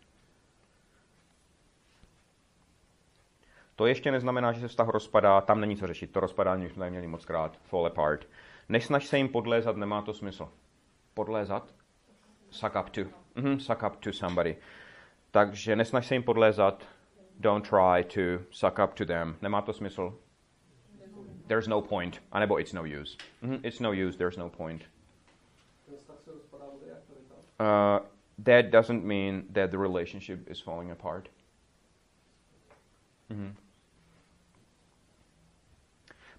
To 3.76 3.86
ještě 3.86 4.10
neznamená, 4.10 4.52
že 4.52 4.60
se 4.60 4.68
vztah 4.68 4.88
rozpadá, 4.88 5.40
tam 5.40 5.60
není 5.60 5.76
co 5.76 5.86
řešit. 5.86 6.12
To 6.12 6.20
rozpadání 6.20 6.66
už 6.66 6.72
jsme 6.72 6.90
měli 6.90 7.06
moc 7.06 7.24
krát. 7.24 7.58
Fall 7.62 7.86
apart. 7.86 8.28
Nesnaž 8.68 9.06
se 9.06 9.18
jim 9.18 9.28
podlézat, 9.28 9.76
nemá 9.76 10.02
to 10.02 10.14
smysl. 10.14 10.48
Podlézat? 11.14 11.74
Suck 12.50 12.76
up 12.80 12.90
to. 12.90 13.00
Mm-hmm, 13.00 13.58
suck 13.58 13.82
up 13.82 13.96
to 13.96 14.12
somebody. 14.12 14.56
Takže 15.30 15.76
nesnaž 15.76 16.06
se 16.06 16.14
jim 16.14 16.22
podlézat. 16.22 16.84
Don't 17.40 17.68
try 17.68 18.04
to 18.04 18.44
suck 18.50 18.78
up 18.84 18.94
to 18.94 19.04
them. 19.04 19.36
Nemá 19.42 19.62
to 19.62 19.72
smysl. 19.72 20.18
There's 21.46 21.68
no 21.68 21.82
point. 21.82 22.22
A 22.32 22.40
nebo 22.40 22.60
it's 22.60 22.72
no 22.72 22.82
use. 22.82 23.16
Mm-hmm, 23.42 23.60
it's 23.62 23.80
no 23.80 23.92
use, 23.92 24.18
there's 24.18 24.36
no 24.36 24.48
point. 24.48 24.82
Uh, 27.60 27.98
that 28.44 28.70
doesn't 28.70 29.04
mean 29.04 29.44
that 29.52 29.70
the 29.70 29.78
relationship 29.78 30.50
is 30.50 30.60
falling 30.60 30.90
apart. 30.90 31.28
Mm-hmm. 33.30 33.65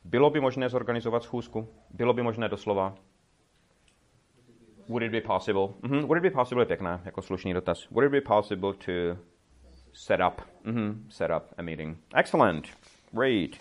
Bylo 0.03 0.29
by 0.29 0.39
možné 0.39 0.69
zorganizovat 0.69 1.23
schůzku? 1.23 1.67
Bylo 1.89 2.13
by 2.13 2.23
možné 2.23 2.49
doslova? 2.49 2.95
Would 4.89 5.03
it 5.03 5.11
be 5.11 5.21
possible? 5.21 5.61
Mm-hmm. 5.61 6.07
Would 6.07 6.17
it 6.17 6.23
be 6.23 6.31
possible 6.31 6.61
je 6.61 6.65
pěkné, 6.65 7.01
jako 7.05 7.21
slušný 7.21 7.53
dotaz. 7.53 7.89
Would 7.89 8.05
it 8.05 8.11
be 8.11 8.21
possible 8.21 8.73
to 8.73 9.21
set 9.93 10.19
up, 10.27 10.41
mm-hmm, 10.65 11.05
set 11.09 11.31
up 11.31 11.43
a 11.57 11.61
meeting? 11.61 11.97
Excellent. 12.15 12.67
Great. 13.11 13.57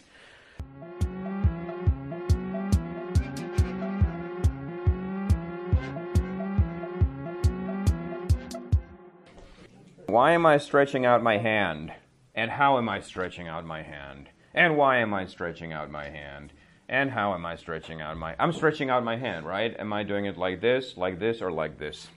Why 10.09 10.35
am 10.35 10.47
I 10.47 10.59
stretching 10.59 11.07
out 11.07 11.23
my 11.23 11.39
hand? 11.39 11.93
And 12.35 12.51
how 12.51 12.79
am 12.79 12.89
I 12.89 13.01
stretching 13.01 13.49
out 13.49 13.65
my 13.65 13.83
hand? 13.83 14.29
And 14.57 14.79
why 14.79 14.99
am 14.99 15.13
I 15.13 15.27
stretching 15.27 15.75
out 15.75 15.91
my 15.91 16.09
hand? 16.09 16.53
And 16.89 17.11
how 17.11 17.35
am 17.35 17.45
I 17.45 17.57
stretching 17.57 18.01
out 18.01 18.17
my 18.17 18.35
I'm 18.39 18.53
stretching 18.53 18.89
out 18.91 19.05
my 19.05 19.17
hand, 19.17 19.47
right? 19.47 19.77
Am 19.79 19.93
I 19.93 20.03
doing 20.03 20.25
it 20.25 20.39
like 20.39 20.61
this, 20.61 20.97
like 20.97 21.19
this, 21.19 21.43
or 21.43 21.53
like 21.53 21.79
this? 21.79 22.09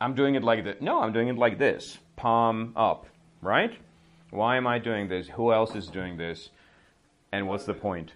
I'm 0.00 0.14
doing 0.14 0.34
it 0.34 0.42
like 0.42 0.64
this. 0.64 0.76
No, 0.80 1.00
I'm 1.00 1.12
doing 1.12 1.28
it 1.28 1.36
like 1.36 1.58
this. 1.58 1.98
Palm 2.16 2.72
up, 2.74 3.06
right? 3.42 3.72
Why 4.30 4.56
am 4.56 4.66
I 4.66 4.78
doing 4.78 5.08
this? 5.08 5.28
Who 5.28 5.52
else 5.52 5.74
is 5.76 5.86
doing 5.88 6.16
this? 6.16 6.48
And 7.32 7.46
what's 7.46 7.64
the 7.64 7.74
point? 7.74 8.12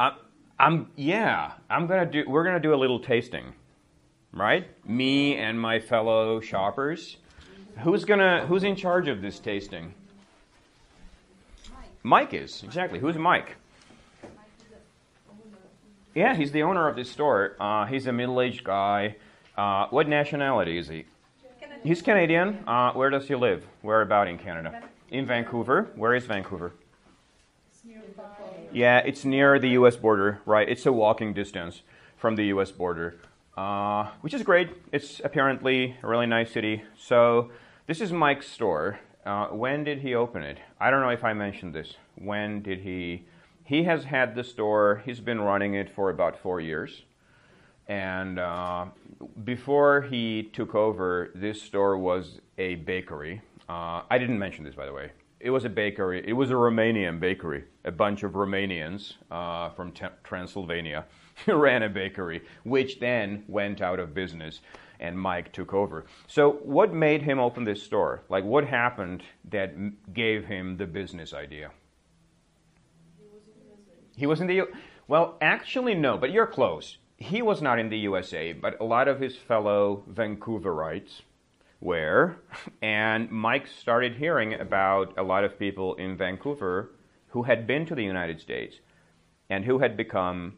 I'm, 0.00 0.12
I'm 0.58 0.90
yeah, 0.96 1.52
I'm 1.70 1.86
gonna 1.86 2.06
do 2.06 2.24
we're 2.26 2.44
gonna 2.44 2.60
do 2.60 2.74
a 2.74 2.80
little 2.80 2.98
tasting. 2.98 3.52
Right? 4.32 4.66
Me 4.88 5.36
and 5.36 5.60
my 5.60 5.78
fellow 5.78 6.40
shoppers. 6.40 7.18
Who's 7.82 8.04
gonna 8.04 8.46
who's 8.46 8.64
in 8.64 8.74
charge 8.74 9.06
of 9.06 9.22
this 9.22 9.38
tasting? 9.38 9.94
Mike 12.06 12.34
is, 12.34 12.62
exactly. 12.62 12.98
Who's 12.98 13.16
Mike? 13.16 13.56
Yeah, 16.14 16.36
he's 16.36 16.52
the 16.52 16.62
owner 16.62 16.86
of 16.86 16.96
this 16.96 17.10
store. 17.10 17.56
Uh, 17.58 17.86
he's 17.86 18.06
a 18.06 18.12
middle 18.12 18.42
aged 18.42 18.62
guy. 18.62 19.16
Uh, 19.56 19.86
what 19.88 20.06
nationality 20.06 20.76
is 20.76 20.88
he? 20.88 21.06
Canadian. 21.58 21.80
He's 21.82 22.02
Canadian. 22.02 22.64
Uh, 22.66 22.92
where 22.92 23.08
does 23.08 23.26
he 23.26 23.34
live? 23.34 23.66
Where 23.80 24.02
about 24.02 24.28
in 24.28 24.36
Canada? 24.36 24.82
In 25.10 25.24
Vancouver. 25.24 25.88
Where 25.96 26.14
is 26.14 26.26
Vancouver? 26.26 26.74
Yeah, 28.70 28.98
it's 28.98 29.24
near 29.24 29.58
the 29.58 29.70
US 29.70 29.96
border, 29.96 30.40
right? 30.44 30.68
It's 30.68 30.84
a 30.84 30.92
walking 30.92 31.32
distance 31.32 31.80
from 32.18 32.36
the 32.36 32.44
US 32.46 32.70
border, 32.70 33.16
uh, 33.56 34.10
which 34.20 34.34
is 34.34 34.42
great. 34.42 34.68
It's 34.92 35.20
apparently 35.24 35.96
a 36.02 36.06
really 36.06 36.26
nice 36.26 36.52
city. 36.52 36.82
So, 36.98 37.50
this 37.86 38.02
is 38.02 38.12
Mike's 38.12 38.48
store. 38.48 38.98
Uh, 39.24 39.46
when 39.48 39.84
did 39.84 40.00
he 40.00 40.14
open 40.14 40.42
it? 40.42 40.58
I 40.78 40.90
don't 40.90 41.00
know 41.00 41.08
if 41.08 41.24
I 41.24 41.32
mentioned 41.32 41.74
this. 41.74 41.94
When 42.16 42.62
did 42.62 42.80
he? 42.80 43.24
He 43.64 43.84
has 43.84 44.04
had 44.04 44.34
the 44.34 44.44
store. 44.44 45.02
He's 45.06 45.20
been 45.20 45.40
running 45.40 45.74
it 45.74 45.88
for 45.88 46.10
about 46.10 46.38
four 46.38 46.60
years, 46.60 47.04
and 47.88 48.38
uh, 48.38 48.86
before 49.44 50.02
he 50.02 50.50
took 50.52 50.74
over, 50.74 51.30
this 51.34 51.62
store 51.62 51.96
was 51.96 52.40
a 52.58 52.74
bakery. 52.76 53.40
Uh, 53.66 54.02
I 54.10 54.18
didn't 54.18 54.38
mention 54.38 54.64
this, 54.64 54.74
by 54.74 54.84
the 54.84 54.92
way. 54.92 55.10
It 55.40 55.50
was 55.50 55.64
a 55.64 55.70
bakery. 55.70 56.22
It 56.26 56.34
was 56.34 56.50
a 56.50 56.54
Romanian 56.54 57.18
bakery. 57.18 57.64
A 57.84 57.92
bunch 57.92 58.22
of 58.22 58.32
Romanians 58.32 59.14
uh, 59.30 59.70
from 59.70 59.92
T- 59.92 60.06
Transylvania 60.22 61.06
ran 61.46 61.82
a 61.82 61.88
bakery, 61.88 62.42
which 62.64 63.00
then 63.00 63.44
went 63.48 63.80
out 63.80 63.98
of 63.98 64.14
business, 64.14 64.60
and 65.04 65.18
Mike 65.18 65.52
took 65.52 65.74
over. 65.74 66.06
So, 66.26 66.52
what 66.62 66.94
made 66.94 67.22
him 67.22 67.38
open 67.38 67.64
this 67.64 67.82
store? 67.82 68.22
Like, 68.30 68.44
what 68.44 68.66
happened 68.66 69.22
that 69.50 70.12
gave 70.14 70.46
him 70.46 70.78
the 70.78 70.86
business 70.86 71.34
idea? 71.34 71.70
He 74.16 74.26
was 74.26 74.40
in 74.40 74.46
the 74.46 74.54
U- 74.54 74.72
well, 75.06 75.36
actually 75.42 75.94
no, 75.94 76.16
but 76.16 76.30
you're 76.30 76.46
close. 76.46 76.96
He 77.18 77.42
was 77.42 77.60
not 77.60 77.78
in 77.78 77.90
the 77.90 77.98
USA, 77.98 78.52
but 78.52 78.80
a 78.80 78.84
lot 78.84 79.06
of 79.06 79.20
his 79.20 79.36
fellow 79.36 80.04
Vancouverites 80.10 81.22
were, 81.80 82.36
and 82.82 83.30
Mike 83.30 83.66
started 83.66 84.14
hearing 84.14 84.54
about 84.54 85.12
a 85.18 85.22
lot 85.22 85.44
of 85.44 85.58
people 85.58 85.94
in 85.96 86.16
Vancouver 86.16 86.92
who 87.28 87.42
had 87.42 87.66
been 87.66 87.84
to 87.86 87.94
the 87.94 88.04
United 88.04 88.40
States 88.40 88.76
and 89.50 89.64
who 89.64 89.80
had 89.80 89.96
become 89.96 90.56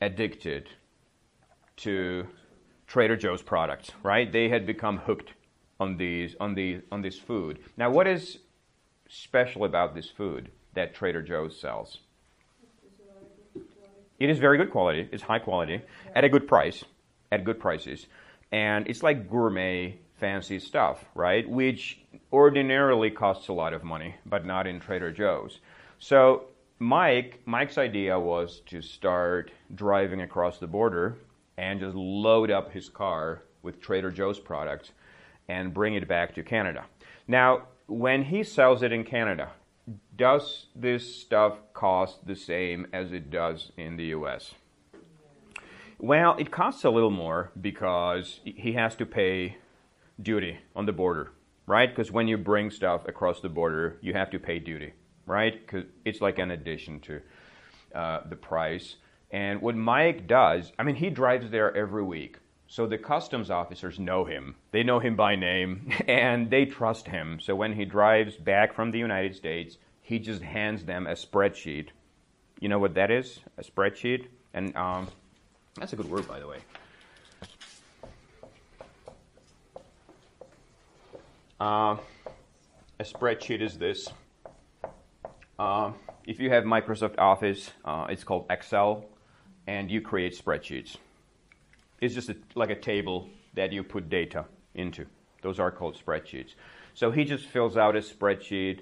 addicted 0.00 0.70
to 1.76 2.26
Trader 2.92 3.16
Joe's 3.16 3.40
products, 3.40 3.90
right? 4.02 4.30
They 4.30 4.50
had 4.50 4.66
become 4.66 4.98
hooked 4.98 5.32
on 5.80 5.96
these 5.96 6.36
on 6.38 6.54
the 6.54 6.82
on 6.92 7.00
this 7.00 7.18
food. 7.18 7.58
Now, 7.78 7.88
what 7.88 8.06
is 8.06 8.40
special 9.08 9.64
about 9.64 9.94
this 9.94 10.10
food 10.10 10.50
that 10.74 10.94
Trader 10.94 11.22
Joe's 11.22 11.58
sells? 11.58 12.00
It 14.18 14.28
is 14.28 14.38
very 14.38 14.58
good 14.58 14.70
quality. 14.70 15.08
It's 15.10 15.22
high 15.22 15.38
quality 15.38 15.80
at 16.14 16.22
a 16.22 16.28
good 16.28 16.46
price, 16.46 16.84
at 17.30 17.46
good 17.46 17.58
prices, 17.58 18.08
and 18.52 18.86
it's 18.86 19.02
like 19.02 19.30
gourmet, 19.30 19.98
fancy 20.20 20.58
stuff, 20.58 21.02
right? 21.14 21.48
Which 21.48 21.98
ordinarily 22.30 23.10
costs 23.10 23.48
a 23.48 23.54
lot 23.54 23.72
of 23.72 23.82
money, 23.82 24.16
but 24.26 24.44
not 24.44 24.66
in 24.66 24.80
Trader 24.80 25.12
Joe's. 25.12 25.60
So 25.98 26.44
Mike, 26.78 27.40
Mike's 27.46 27.78
idea 27.78 28.20
was 28.20 28.60
to 28.66 28.82
start 28.82 29.50
driving 29.74 30.20
across 30.20 30.58
the 30.58 30.66
border 30.66 31.16
and 31.56 31.80
just 31.80 31.94
load 31.94 32.50
up 32.50 32.72
his 32.72 32.88
car 32.88 33.42
with 33.62 33.80
Trader 33.80 34.10
Joe's 34.10 34.38
products 34.38 34.90
and 35.48 35.74
bring 35.74 35.94
it 35.94 36.08
back 36.08 36.34
to 36.34 36.42
Canada. 36.42 36.84
Now, 37.28 37.68
when 37.86 38.24
he 38.24 38.42
sells 38.42 38.82
it 38.82 38.92
in 38.92 39.04
Canada, 39.04 39.50
does 40.16 40.66
this 40.74 41.16
stuff 41.16 41.58
cost 41.74 42.26
the 42.26 42.36
same 42.36 42.86
as 42.92 43.12
it 43.12 43.30
does 43.30 43.72
in 43.76 43.96
the 43.96 44.04
US? 44.06 44.54
Well, 45.98 46.36
it 46.38 46.50
costs 46.50 46.84
a 46.84 46.90
little 46.90 47.10
more 47.10 47.50
because 47.60 48.40
he 48.44 48.72
has 48.72 48.96
to 48.96 49.06
pay 49.06 49.58
duty 50.20 50.58
on 50.74 50.86
the 50.86 50.92
border, 50.92 51.30
right? 51.66 51.88
Because 51.88 52.10
when 52.10 52.28
you 52.28 52.36
bring 52.36 52.70
stuff 52.70 53.06
across 53.06 53.40
the 53.40 53.48
border, 53.48 53.98
you 54.00 54.12
have 54.12 54.30
to 54.30 54.38
pay 54.38 54.58
duty, 54.58 54.92
right? 55.26 55.54
Because 55.64 55.84
it's 56.04 56.20
like 56.20 56.38
an 56.38 56.50
addition 56.50 56.98
to 57.00 57.20
uh, 57.94 58.20
the 58.28 58.36
price. 58.36 58.96
And 59.32 59.62
what 59.62 59.74
Mike 59.74 60.26
does, 60.26 60.72
I 60.78 60.82
mean, 60.82 60.94
he 60.94 61.08
drives 61.08 61.50
there 61.50 61.74
every 61.74 62.02
week. 62.02 62.36
So 62.66 62.86
the 62.86 62.98
customs 62.98 63.50
officers 63.50 63.98
know 63.98 64.24
him. 64.24 64.54
They 64.70 64.82
know 64.82 64.98
him 64.98 65.16
by 65.16 65.36
name 65.36 65.90
and 66.06 66.50
they 66.50 66.66
trust 66.66 67.08
him. 67.08 67.38
So 67.40 67.56
when 67.56 67.72
he 67.72 67.84
drives 67.86 68.36
back 68.36 68.74
from 68.74 68.90
the 68.90 68.98
United 68.98 69.34
States, 69.34 69.78
he 70.02 70.18
just 70.18 70.42
hands 70.42 70.84
them 70.84 71.06
a 71.06 71.12
spreadsheet. 71.12 71.88
You 72.60 72.68
know 72.68 72.78
what 72.78 72.94
that 72.94 73.10
is? 73.10 73.40
A 73.56 73.62
spreadsheet? 73.62 74.26
And 74.54 74.76
um, 74.76 75.08
that's 75.76 75.92
a 75.94 75.96
good 75.96 76.10
word, 76.10 76.28
by 76.28 76.38
the 76.38 76.46
way. 76.46 76.58
Uh, 81.58 81.96
a 82.98 83.04
spreadsheet 83.04 83.60
is 83.60 83.78
this. 83.78 84.08
Uh, 85.58 85.92
if 86.26 86.40
you 86.40 86.50
have 86.50 86.64
Microsoft 86.64 87.18
Office, 87.18 87.70
uh, 87.84 88.06
it's 88.10 88.24
called 88.24 88.46
Excel, 88.50 89.04
and 89.66 89.90
you 89.90 90.00
create 90.00 90.38
spreadsheets. 90.38 90.96
It's 92.00 92.14
just 92.14 92.28
a, 92.28 92.36
like 92.54 92.70
a 92.70 92.78
table 92.78 93.28
that 93.54 93.72
you 93.72 93.84
put 93.84 94.08
data 94.08 94.44
into. 94.74 95.06
Those 95.42 95.58
are 95.58 95.70
called 95.70 95.98
spreadsheets. 96.04 96.54
So 96.94 97.10
he 97.10 97.24
just 97.24 97.46
fills 97.46 97.76
out 97.76 97.96
a 97.96 98.00
spreadsheet, 98.00 98.80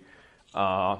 uh, 0.54 0.98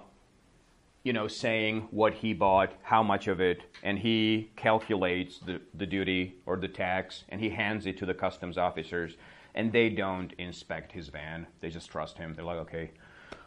you 1.03 1.13
know, 1.13 1.29
saying 1.29 1.89
what 1.91 2.15
he 2.15 2.35
bought, 2.35 2.75
how 2.83 3.03
much 3.03 3.27
of 3.27 3.41
it, 3.41 3.63
and 3.83 3.99
he 3.99 4.51
calculates 4.57 5.39
the, 5.39 5.61
the 5.75 5.87
duty 5.87 6.37
or 6.47 6.57
the 6.57 6.69
tax, 6.69 7.25
and 7.31 7.41
he 7.41 7.49
hands 7.49 7.87
it 7.87 7.97
to 7.99 8.07
the 8.07 8.15
customs 8.15 8.59
officers, 8.59 9.17
and 9.55 9.73
they 9.73 9.89
don't 9.89 10.33
inspect 10.35 10.93
his 10.93 11.09
van. 11.09 11.47
They 11.61 11.71
just 11.71 11.91
trust 11.91 12.19
him. 12.19 12.35
They're 12.35 12.45
like, 12.45 12.59
okay, 12.59 12.91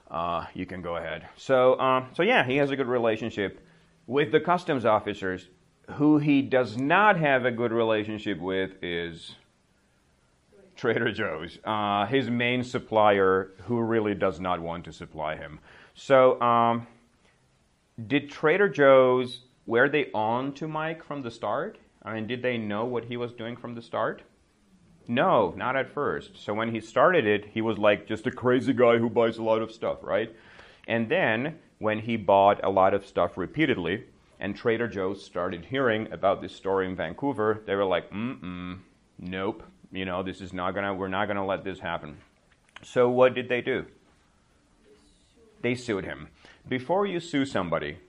uh, 0.10 0.46
you 0.54 0.66
can 0.66 0.82
go 0.82 0.98
ahead. 0.98 1.28
So, 1.38 1.74
uh, 1.76 2.06
so 2.14 2.24
yeah, 2.24 2.44
he 2.44 2.58
has 2.58 2.72
a 2.72 2.76
good 2.76 2.88
relationship 2.88 3.66
with 4.08 4.32
the 4.32 4.40
customs 4.40 4.86
officers. 4.86 5.48
Who 5.92 6.18
he 6.18 6.42
does 6.42 6.78
not 6.78 7.18
have 7.18 7.46
a 7.46 7.52
good 7.52 7.72
relationship 7.72 8.40
with 8.40 8.72
is 8.82 9.36
Trader 10.76 11.12
Joe's, 11.12 11.60
uh, 11.64 12.06
his 12.06 12.30
main 12.30 12.64
supplier, 12.64 13.52
who 13.66 13.80
really 13.82 14.16
does 14.16 14.40
not 14.40 14.62
want 14.62 14.86
to 14.86 14.94
supply 14.94 15.36
him. 15.36 15.60
So, 15.94 16.42
um, 16.42 16.88
did 18.08 18.30
Trader 18.30 18.70
Joe's 18.70 19.42
were 19.66 19.88
they 19.88 20.10
on 20.14 20.54
to 20.54 20.68
Mike 20.68 21.04
from 21.04 21.22
the 21.22 21.32
start? 21.32 21.78
I 22.04 22.14
mean, 22.14 22.28
did 22.28 22.42
they 22.42 22.58
know 22.58 22.86
what 22.86 23.06
he 23.06 23.18
was 23.18 23.32
doing 23.32 23.56
from 23.56 23.76
the 23.76 23.82
start? 23.82 24.24
No, 25.08 25.54
not 25.56 25.76
at 25.76 25.90
first. 25.90 26.38
So 26.38 26.54
when 26.54 26.72
he 26.72 26.80
started 26.80 27.26
it, 27.26 27.46
he 27.54 27.62
was 27.62 27.78
like 27.78 28.08
just 28.08 28.28
a 28.28 28.32
crazy 28.32 28.74
guy 28.74 28.98
who 28.98 29.10
buys 29.10 29.38
a 29.38 29.44
lot 29.44 29.62
of 29.62 29.72
stuff, 29.72 30.00
right? 30.02 30.34
And 30.88 31.10
then 31.10 31.60
when 31.80 32.00
he 32.00 32.18
bought 32.18 32.64
a 32.64 32.70
lot 32.70 32.94
of 32.94 33.06
stuff 33.06 33.38
repeatedly, 33.38 34.06
and 34.44 34.58
Trader 34.58 34.90
Joe's 34.90 35.24
started 35.24 35.64
hearing 35.64 36.12
about 36.12 36.42
this 36.42 36.54
story 36.54 36.86
in 36.86 36.98
Vancouver, 36.98 37.64
they 37.66 37.76
were 37.76 37.86
like, 37.86 38.12
mm-mm, 38.12 38.78
nope, 39.18 39.64
you 39.90 40.04
know, 40.04 40.22
this 40.22 40.42
is 40.42 40.52
not 40.52 40.76
gonna, 40.76 40.94
we're 40.94 41.08
not 41.08 41.30
gonna 41.30 41.46
let 41.46 41.64
this 41.64 41.80
happen. 41.80 42.18
So 42.82 43.10
what 43.10 43.36
did 43.36 43.48
they 43.48 43.62
do? 43.62 43.86
They 45.62 45.76
sued 45.76 46.04
him. 46.04 46.28
Before 46.68 47.06
you 47.06 47.22
sue 47.22 47.46
somebody, 47.46 48.00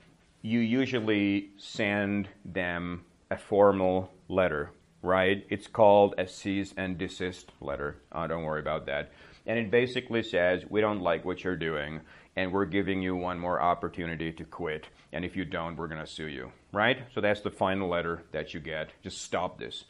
you 0.42 0.59
usually 0.59 1.51
send 1.57 2.29
them 2.44 3.05
a 3.31 3.38
formal 3.38 4.11
letter, 4.29 4.73
right? 5.03 5.47
It's 5.49 5.68
called 5.68 6.16
a 6.18 6.27
cease 6.27 6.75
and 6.77 6.99
desist 6.99 7.53
letter. 7.61 7.99
Uh, 8.11 8.27
don't 8.27 8.42
worry 8.42 8.61
about 8.61 8.87
that. 8.87 9.12
And 9.47 9.57
it 9.57 9.70
basically 9.70 10.25
says, 10.25 10.64
we 10.68 10.81
don't 10.81 11.01
like 11.01 11.25
what 11.25 11.44
you're 11.44 11.55
doing, 11.55 12.01
and 12.37 12.53
we're 12.53 12.64
giving 12.64 13.03
you 13.03 13.14
one 13.16 13.38
more 13.38 13.61
opportunity 13.61 14.33
to 14.33 14.44
quit. 14.44 14.87
And 15.12 15.25
if 15.25 15.37
you 15.37 15.44
don't, 15.44 15.77
we're 15.77 15.88
going 15.88 16.01
to 16.01 16.07
sue 16.07 16.27
you, 16.27 16.51
right? 16.73 16.99
So 17.14 17.20
that's 17.20 17.40
the 17.40 17.51
final 17.51 17.88
letter 17.88 18.23
that 18.33 18.55
you 18.55 18.61
get. 18.61 18.90
Just 19.03 19.23
stop 19.23 19.59
this. 19.59 19.85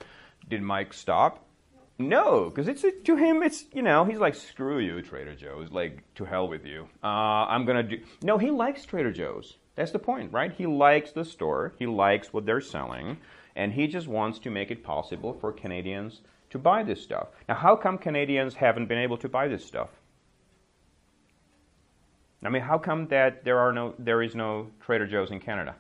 Did 0.49 0.63
Mike 0.63 0.93
stop? 0.93 1.47
No, 1.99 2.51
because 2.51 2.67
it's 2.67 2.85
to 3.05 3.17
him. 3.17 3.43
It's 3.43 3.67
you 3.73 3.83
know 3.83 4.05
he's 4.05 4.19
like 4.19 4.35
screw 4.35 4.81
you, 4.81 5.01
Trader 5.01 5.37
Joe's. 5.37 5.71
Like 5.71 6.03
to 6.17 6.25
hell 6.25 6.49
with 6.49 6.67
you. 6.67 6.89
Uh, 7.05 7.07
I'm 7.07 7.65
gonna 7.65 7.85
do. 7.85 8.01
No, 8.21 8.37
he 8.37 8.51
likes 8.51 8.85
Trader 8.85 9.13
Joe's. 9.13 9.59
That's 9.77 9.93
the 9.93 10.01
point, 10.01 10.33
right? 10.33 10.53
He 10.53 10.67
likes 10.67 11.13
the 11.13 11.25
store. 11.25 11.73
He 11.79 11.87
likes 11.87 12.33
what 12.33 12.47
they're 12.47 12.61
selling, 12.61 13.19
and 13.55 13.73
he 13.73 13.87
just 13.87 14.09
wants 14.09 14.41
to 14.41 14.51
make 14.51 14.73
it 14.73 14.83
possible 14.83 15.35
for 15.35 15.53
Canadians 15.53 16.21
to 16.51 16.59
buy 16.59 16.83
this 16.83 17.03
stuff. 17.03 17.29
Now, 17.49 17.55
how 17.55 17.77
come 17.77 17.99
Canadians 17.99 18.55
haven't 18.55 18.89
been 18.89 18.99
able 18.99 19.17
to 19.19 19.29
buy 19.29 19.47
this 19.47 19.65
stuff? 19.65 19.91
I 22.45 22.51
mean, 22.51 22.63
how 22.63 22.79
come 22.79 23.09
that 23.09 23.45
there 23.45 23.59
are 23.59 23.73
no 23.73 23.95
there 23.99 24.23
is 24.23 24.35
no 24.35 24.71
Trader 24.81 25.07
Joe's 25.07 25.31
in 25.31 25.41
Canada? 25.41 25.77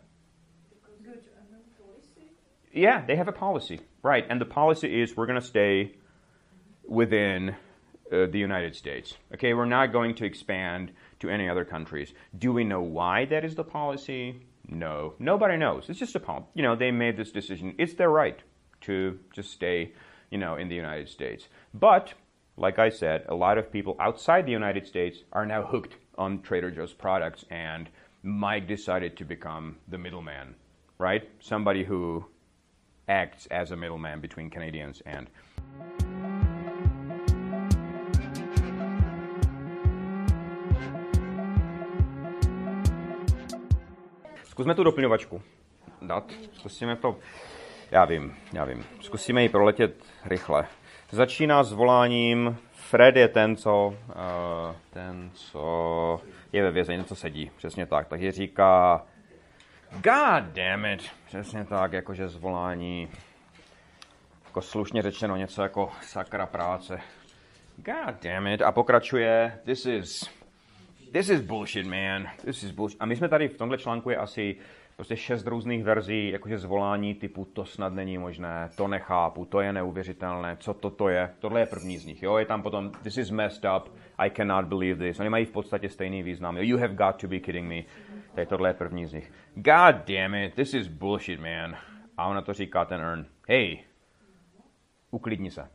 Yeah, 2.72 3.04
they 3.06 3.16
have 3.16 3.28
a 3.28 3.32
policy, 3.32 3.80
right? 4.02 4.24
And 4.28 4.40
the 4.40 4.46
policy 4.46 5.00
is 5.00 5.16
we're 5.16 5.26
going 5.26 5.40
to 5.40 5.46
stay 5.46 5.94
within 6.88 7.50
uh, 8.12 8.26
the 8.26 8.38
United 8.38 8.74
States. 8.74 9.14
Okay, 9.32 9.54
we're 9.54 9.64
not 9.64 9.92
going 9.92 10.14
to 10.16 10.24
expand 10.24 10.92
to 11.20 11.30
any 11.30 11.48
other 11.48 11.64
countries. 11.64 12.12
Do 12.36 12.52
we 12.52 12.64
know 12.64 12.82
why 12.82 13.26
that 13.26 13.44
is 13.44 13.54
the 13.54 13.64
policy? 13.64 14.40
No, 14.66 15.14
nobody 15.18 15.56
knows. 15.56 15.88
It's 15.88 15.98
just 15.98 16.16
a 16.16 16.20
policy. 16.20 16.48
You 16.54 16.62
know, 16.62 16.74
they 16.74 16.90
made 16.90 17.16
this 17.16 17.30
decision. 17.30 17.74
It's 17.78 17.94
their 17.94 18.10
right 18.10 18.40
to 18.82 19.18
just 19.32 19.52
stay, 19.52 19.92
you 20.30 20.38
know, 20.38 20.56
in 20.56 20.68
the 20.68 20.74
United 20.74 21.08
States. 21.08 21.48
But 21.72 22.14
like 22.56 22.78
I 22.78 22.88
said, 22.88 23.24
a 23.28 23.34
lot 23.34 23.58
of 23.58 23.70
people 23.70 23.96
outside 24.00 24.46
the 24.46 24.52
United 24.52 24.86
States 24.86 25.18
are 25.32 25.46
now 25.46 25.62
hooked 25.64 25.96
on 26.18 26.38
Trader 26.42 26.70
Joe's 26.70 26.94
products, 26.94 27.44
and 27.50 27.88
Mike 28.22 28.66
decided 28.66 29.16
to 29.16 29.24
become 29.24 29.76
the 29.88 29.98
middleman, 29.98 30.54
right? 30.98 31.28
Somebody 31.40 31.84
who 31.84 32.24
acts 33.08 33.46
as 33.50 33.70
a 33.70 33.76
middleman 33.76 34.20
between 34.20 34.50
Canadians 34.50 35.02
and 35.06 35.28
Zkusme 44.44 44.74
tu 44.74 44.84
doplňovačku 44.84 45.42
dát. 46.02 46.32
Zkusíme 46.52 46.96
to. 46.96 47.18
Já 47.90 48.04
vím, 48.04 48.36
já 48.52 48.64
vím. 48.64 48.84
Zkusíme 49.00 49.42
ji 49.42 49.48
proletět 49.48 50.04
rychle. 50.24 50.66
Začíná 51.10 51.62
s 51.62 51.72
voláním 51.72 52.58
Fred 52.94 53.16
je 53.16 53.28
ten, 53.28 53.56
co, 53.56 53.86
uh, 54.08 54.76
ten, 54.90 55.30
co 55.34 56.20
je 56.52 56.62
ve 56.62 56.70
vězení, 56.70 57.04
co 57.04 57.14
sedí. 57.14 57.50
Přesně 57.56 57.86
tak. 57.86 58.08
Takže 58.08 58.32
říká, 58.32 59.02
God 59.90 60.44
damn 60.44 60.84
it. 60.86 61.10
Přesně 61.26 61.64
tak, 61.64 61.92
jakože 61.92 62.28
zvolání, 62.28 63.08
jako 64.44 64.60
slušně 64.60 65.02
řečeno 65.02 65.36
něco 65.36 65.62
jako 65.62 65.92
sakra 66.02 66.46
práce. 66.46 67.00
God 67.76 68.22
damn 68.22 68.46
it. 68.46 68.62
A 68.62 68.72
pokračuje, 68.72 69.58
this 69.64 69.86
is, 69.86 70.30
this 71.12 71.28
is 71.28 71.40
bullshit, 71.40 71.86
man. 71.86 72.28
This 72.44 72.62
is 72.62 72.70
bullshit. 72.70 73.02
A 73.02 73.06
my 73.06 73.16
jsme 73.16 73.28
tady 73.28 73.48
v 73.48 73.56
tomhle 73.56 73.78
článku 73.78 74.10
je 74.10 74.16
asi 74.16 74.56
prostě 74.96 75.16
šest 75.16 75.46
různých 75.46 75.84
verzí, 75.84 76.30
jakože 76.30 76.58
zvolání 76.58 77.14
typu 77.14 77.44
to 77.44 77.64
snad 77.64 77.92
není 77.92 78.18
možné, 78.18 78.70
to 78.76 78.88
nechápu, 78.88 79.44
to 79.44 79.60
je 79.60 79.72
neuvěřitelné, 79.72 80.56
co 80.60 80.74
to 80.74 80.90
to 80.90 81.08
je. 81.08 81.30
Tohle 81.38 81.60
je 81.60 81.66
první 81.66 81.98
z 81.98 82.06
nich, 82.06 82.22
jo. 82.22 82.36
Je 82.36 82.46
tam 82.46 82.62
potom 82.62 82.90
this 83.02 83.18
is 83.18 83.30
messed 83.30 83.64
up, 83.76 83.94
I 84.18 84.30
cannot 84.30 84.64
believe 84.64 85.08
this. 85.08 85.20
Oni 85.20 85.28
mají 85.28 85.44
v 85.44 85.50
podstatě 85.50 85.88
stejný 85.88 86.22
význam. 86.22 86.56
You 86.56 86.78
have 86.78 86.94
got 86.94 87.20
to 87.20 87.28
be 87.28 87.38
kidding 87.38 87.68
me. 87.68 87.82
Tady 88.34 88.46
tohle 88.46 88.68
je 88.68 88.74
první 88.74 89.06
z 89.06 89.12
nich. 89.12 89.32
God 89.54 89.96
damn 90.06 90.34
it, 90.34 90.54
this 90.54 90.74
is 90.74 90.88
bullshit, 90.88 91.40
man. 91.40 91.76
A 92.16 92.26
ona 92.26 92.42
to 92.42 92.52
říká 92.52 92.84
ten 92.84 93.00
Ern. 93.00 93.26
Hey, 93.48 93.78
uklidni 95.10 95.50
se. 95.50 95.68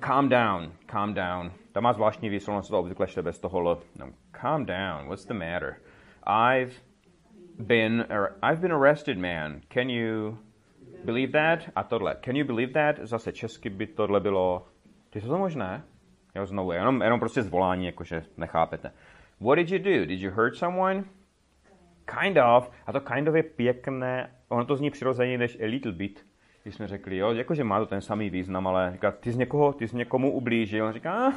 Calm 0.00 0.28
down, 0.28 0.72
calm 0.86 1.14
down. 1.14 1.52
Ta 1.72 1.80
má 1.80 1.92
zvláštní 1.92 2.28
výslovnost, 2.28 2.70
to 2.70 2.78
obvykle 2.78 3.06
čte 3.06 3.22
bez 3.22 3.38
toho. 3.38 3.80
No, 3.98 4.12
calm 4.32 4.66
down, 4.66 5.06
what's 5.06 5.26
the 5.26 5.34
matter? 5.34 5.76
I've 6.26 6.85
been, 7.58 8.06
I've 8.42 8.60
been 8.60 8.72
arrested, 8.72 9.18
man. 9.18 9.60
Can 9.68 9.90
you 9.90 10.38
believe 11.04 11.32
that? 11.32 11.70
A 11.76 11.82
tohle. 11.82 12.16
Can 12.24 12.36
you 12.36 12.44
believe 12.44 12.72
that? 12.72 13.06
Zase 13.06 13.32
česky 13.32 13.70
by 13.70 13.86
tohle 13.86 14.20
bylo, 14.20 14.66
je 15.14 15.20
to 15.20 15.38
možné? 15.38 15.82
Jo, 16.34 16.46
znovu, 16.46 16.72
jenom, 16.72 17.02
jenom 17.02 17.20
prostě 17.20 17.42
zvolání, 17.42 17.86
jakože 17.86 18.22
nechápete. 18.36 18.92
What 19.40 19.58
did 19.58 19.70
you 19.70 19.78
do? 19.78 20.06
Did 20.06 20.20
you 20.20 20.30
hurt 20.30 20.56
someone? 20.56 21.04
Kind 22.20 22.36
of. 22.56 22.70
A 22.86 22.92
to 22.92 23.00
kind 23.00 23.28
of 23.28 23.34
je 23.34 23.42
pěkné, 23.42 24.30
ono 24.48 24.64
to 24.64 24.76
zní 24.76 24.90
přirozeně 24.90 25.38
než 25.38 25.58
a 25.60 25.66
little 25.66 25.92
bit, 25.92 26.26
když 26.62 26.74
jsme 26.74 26.86
řekli, 26.86 27.16
jo, 27.16 27.32
jakože 27.32 27.64
má 27.64 27.78
to 27.78 27.86
ten 27.86 28.00
samý 28.00 28.30
význam, 28.30 28.66
ale 28.66 28.92
říká, 28.92 29.10
ty 29.10 29.32
z 29.32 29.36
někoho, 29.36 29.72
ty 29.72 29.86
z 29.86 29.92
někomu 29.92 30.32
ublížil. 30.32 30.86
On 30.86 30.92
říká, 30.92 31.28
ah, 31.28 31.34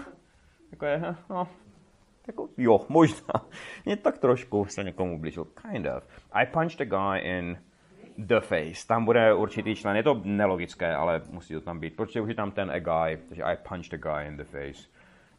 jako 0.71 0.86
je, 0.86 1.15
no, 1.29 1.47
jako, 2.29 2.49
jo, 2.57 2.85
možná. 2.89 3.33
Mě 3.85 3.97
tak 3.97 4.17
trošku 4.17 4.65
se 4.65 4.83
někomu 4.83 5.15
ublížil. 5.15 5.45
Kind 5.45 5.87
of. 5.97 6.07
I 6.31 6.45
punched 6.45 6.81
a 6.81 6.85
guy 6.85 7.29
in 7.29 7.57
the 8.17 8.39
face. 8.39 8.87
Tam 8.87 9.05
bude 9.05 9.33
určitý 9.33 9.75
člen. 9.75 9.95
Je 9.95 10.03
to 10.03 10.21
nelogické, 10.23 10.95
ale 10.95 11.21
musí 11.29 11.53
to 11.53 11.61
tam 11.61 11.79
být. 11.79 11.95
Protože 11.95 12.21
už 12.21 12.29
je 12.29 12.35
tam 12.35 12.51
ten 12.51 12.71
a 12.71 12.79
guy, 12.79 13.17
takže 13.27 13.43
I 13.43 13.57
punched 13.69 13.93
a 13.93 13.97
guy 13.97 14.27
in 14.27 14.37
the 14.37 14.43
face. 14.43 14.89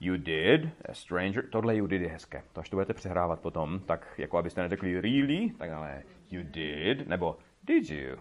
You 0.00 0.16
did, 0.16 0.68
a 0.88 0.94
stranger. 0.94 1.44
Tohle 1.50 1.76
you 1.76 1.86
did 1.86 2.02
je 2.02 2.08
hezké. 2.08 2.42
To 2.52 2.60
až 2.60 2.68
to 2.68 2.76
budete 2.76 2.94
přehrávat 2.94 3.40
potom, 3.40 3.80
tak 3.80 4.06
jako 4.18 4.38
abyste 4.38 4.62
neřekli 4.62 5.00
really, 5.00 5.50
tak 5.58 5.70
ale 5.70 6.02
you 6.30 6.42
did, 6.42 7.08
nebo 7.08 7.36
did 7.64 7.90
you. 7.90 8.16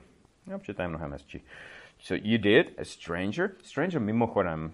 No, 0.47 0.59
protože 0.59 0.73
to 0.73 0.81
je 0.81 0.87
mnohem 0.87 1.11
hezčí. 1.11 1.43
So 1.99 2.23
you 2.23 2.37
did, 2.37 2.79
a 2.79 2.83
stranger. 2.83 3.51
Stranger 3.63 4.01
mimochodem 4.01 4.73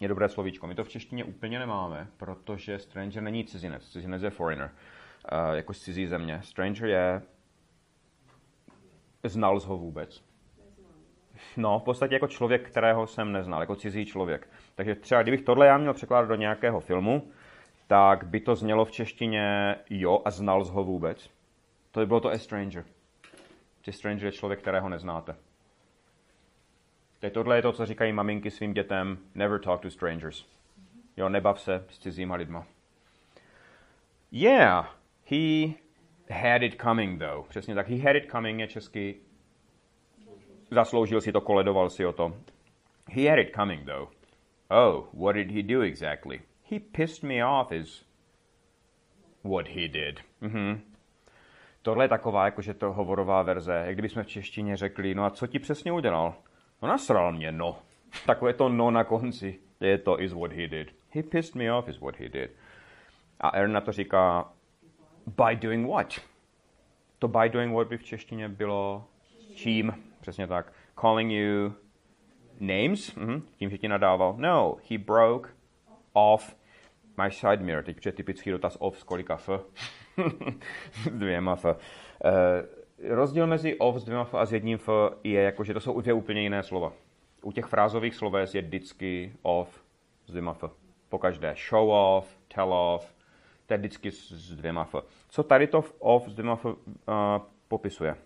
je 0.00 0.08
dobré 0.08 0.28
slovíčko. 0.28 0.66
My 0.66 0.74
to 0.74 0.84
v 0.84 0.88
češtině 0.88 1.24
úplně 1.24 1.58
nemáme, 1.58 2.06
protože 2.16 2.78
stranger 2.78 3.22
není 3.22 3.44
cizinec. 3.44 3.88
Cizinec 3.88 4.22
je 4.22 4.30
foreigner, 4.30 4.70
uh, 5.32 5.56
jako 5.56 5.74
z 5.74 5.80
cizí 5.80 6.06
země. 6.06 6.40
Stranger 6.42 6.88
je 6.88 7.22
znal 9.24 9.60
ho 9.60 9.78
vůbec. 9.78 10.24
No, 11.56 11.78
v 11.78 11.82
podstatě 11.82 12.14
jako 12.14 12.26
člověk, 12.26 12.70
kterého 12.70 13.06
jsem 13.06 13.32
neznal, 13.32 13.60
jako 13.60 13.76
cizí 13.76 14.06
člověk. 14.06 14.48
Takže 14.74 14.94
třeba 14.94 15.22
kdybych 15.22 15.42
tohle 15.42 15.66
já 15.66 15.78
měl 15.78 15.94
překládat 15.94 16.28
do 16.28 16.34
nějakého 16.34 16.80
filmu, 16.80 17.30
tak 17.86 18.24
by 18.24 18.40
to 18.40 18.54
znělo 18.54 18.84
v 18.84 18.90
češtině 18.90 19.76
jo 19.90 20.22
a 20.24 20.30
znal 20.30 20.64
ho 20.64 20.84
vůbec. 20.84 21.30
To 21.90 22.00
by 22.00 22.06
bylo 22.06 22.20
to 22.20 22.30
a 22.30 22.38
stranger. 22.38 22.84
Že 23.82 23.92
stranger 23.92 24.24
je 24.24 24.32
člověk, 24.32 24.60
kterého 24.60 24.88
neznáte. 24.88 25.36
Teď 27.20 27.32
tohle 27.32 27.56
je 27.56 27.62
to, 27.62 27.72
co 27.72 27.86
říkají 27.86 28.12
maminky 28.12 28.50
svým 28.50 28.72
dětem, 28.72 29.18
never 29.34 29.60
talk 29.60 29.80
to 29.80 29.90
strangers. 29.90 30.46
Jo, 31.16 31.28
nebav 31.28 31.60
se 31.60 31.84
s 31.88 31.98
cizíma 31.98 32.34
lidma. 32.34 32.66
Yeah, 34.32 34.96
he 35.30 35.74
had 36.30 36.62
it 36.62 36.82
coming 36.82 37.22
though. 37.22 37.48
Přesně 37.48 37.74
tak, 37.74 37.88
he 37.88 38.02
had 38.02 38.16
it 38.16 38.30
coming 38.30 38.60
je 38.60 38.68
česky 38.68 39.20
zasloužil 40.70 41.20
si 41.20 41.32
to, 41.32 41.40
koledoval 41.40 41.90
si 41.90 42.06
o 42.06 42.12
to. 42.12 42.36
He 43.10 43.30
had 43.30 43.38
it 43.38 43.54
coming 43.54 43.86
though. 43.86 44.12
Oh, 44.70 45.04
what 45.12 45.36
did 45.36 45.50
he 45.50 45.62
do 45.62 45.82
exactly? 45.82 46.40
He 46.70 46.80
pissed 46.80 47.22
me 47.22 47.44
off 47.44 47.72
is 47.72 48.04
what 49.44 49.68
he 49.68 49.88
did. 49.88 50.20
Mm-hmm. 50.42 50.80
Tohle 51.82 52.04
je 52.04 52.08
taková, 52.08 52.44
jakože 52.44 52.74
to 52.74 52.92
hovorová 52.92 53.42
verze, 53.42 53.82
jak 53.86 53.94
kdybychom 53.94 54.22
v 54.22 54.26
češtině 54.26 54.76
řekli, 54.76 55.14
no 55.14 55.24
a 55.24 55.30
co 55.30 55.46
ti 55.46 55.58
přesně 55.58 55.92
udělal? 55.92 56.34
No 56.82 56.88
nasral 56.88 57.32
mě, 57.32 57.52
no. 57.52 57.78
Takové 58.26 58.52
to 58.52 58.68
no 58.68 58.90
na 58.90 59.04
konci. 59.04 59.58
Je 59.80 59.98
to 59.98 60.20
is 60.20 60.32
what 60.32 60.52
he 60.52 60.66
did. 60.66 60.94
He 61.10 61.22
pissed 61.22 61.54
me 61.54 61.72
off 61.72 61.88
is 61.88 62.00
what 62.00 62.16
he 62.16 62.28
did. 62.28 62.50
A 63.40 63.48
Erna 63.50 63.80
to 63.80 63.92
říká 63.92 64.52
by 65.26 65.56
doing 65.56 65.90
what? 65.90 66.20
To 67.18 67.28
by 67.28 67.48
doing 67.48 67.74
what 67.74 67.88
by 67.88 67.98
v 67.98 68.04
češtině 68.04 68.48
bylo 68.48 69.04
čím? 69.54 70.04
Přesně 70.20 70.46
tak. 70.46 70.72
Calling 71.00 71.32
you 71.32 71.72
names? 72.60 73.16
Mm-hmm. 73.16 73.42
Tím, 73.56 73.70
že 73.70 73.78
ti 73.78 73.88
nadával. 73.88 74.34
No, 74.38 74.76
he 74.90 74.98
broke 74.98 75.50
off 76.12 76.56
my 77.22 77.30
side 77.30 77.56
mirror. 77.56 77.84
Teď 77.84 78.06
je 78.06 78.12
typický 78.12 78.50
dotaz 78.50 78.76
off 78.80 78.98
z 78.98 79.02
kolika 79.02 79.34
f? 79.34 79.48
dvěma 81.10 81.52
f. 81.52 81.64
Uh, 81.64 81.72
rozdíl 83.08 83.46
mezi 83.46 83.78
off 83.78 83.96
s 83.96 84.04
dvěma 84.04 84.24
f 84.24 84.34
a 84.34 84.46
s 84.46 84.52
jedním 84.52 84.78
f 84.78 84.88
je 85.24 85.42
jako, 85.42 85.64
že 85.64 85.74
to 85.74 85.80
jsou 85.80 86.00
dvě 86.00 86.12
úplně 86.12 86.42
jiné 86.42 86.62
slova. 86.62 86.92
U 87.42 87.52
těch 87.52 87.66
frázových 87.66 88.14
sloves 88.14 88.54
je 88.54 88.62
vždycky 88.62 89.32
off 89.42 89.84
s 90.26 90.30
dvěma 90.30 90.52
f. 90.52 90.70
Pokaždé 91.08 91.54
show 91.70 91.90
off, 91.90 92.38
tell 92.54 92.72
off, 92.72 93.14
to 93.66 93.74
je 93.74 93.78
vždycky 93.78 94.10
s 94.10 94.56
dvěma 94.56 94.82
f. 94.82 94.94
Co 95.28 95.42
tady 95.42 95.66
to 95.66 95.84
off 95.98 96.28
s 96.28 96.34
dvěma 96.34 96.52
f 96.52 96.64
uh, 96.64 96.74
popisuje? 97.68 98.16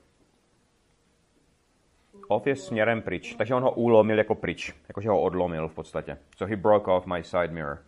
Off 2.28 2.46
je 2.46 2.56
směrem 2.56 3.02
pryč, 3.02 3.34
takže 3.34 3.54
on 3.54 3.62
ho 3.62 3.70
ulomil 3.70 4.18
jako 4.18 4.34
pryč, 4.34 4.74
jakože 4.88 5.08
ho 5.08 5.20
odlomil 5.20 5.68
v 5.68 5.74
podstatě. 5.74 6.18
So 6.36 6.50
he 6.50 6.56
broke 6.56 6.90
off 6.90 7.06
my 7.06 7.24
side 7.24 7.48
mirror. 7.48 7.78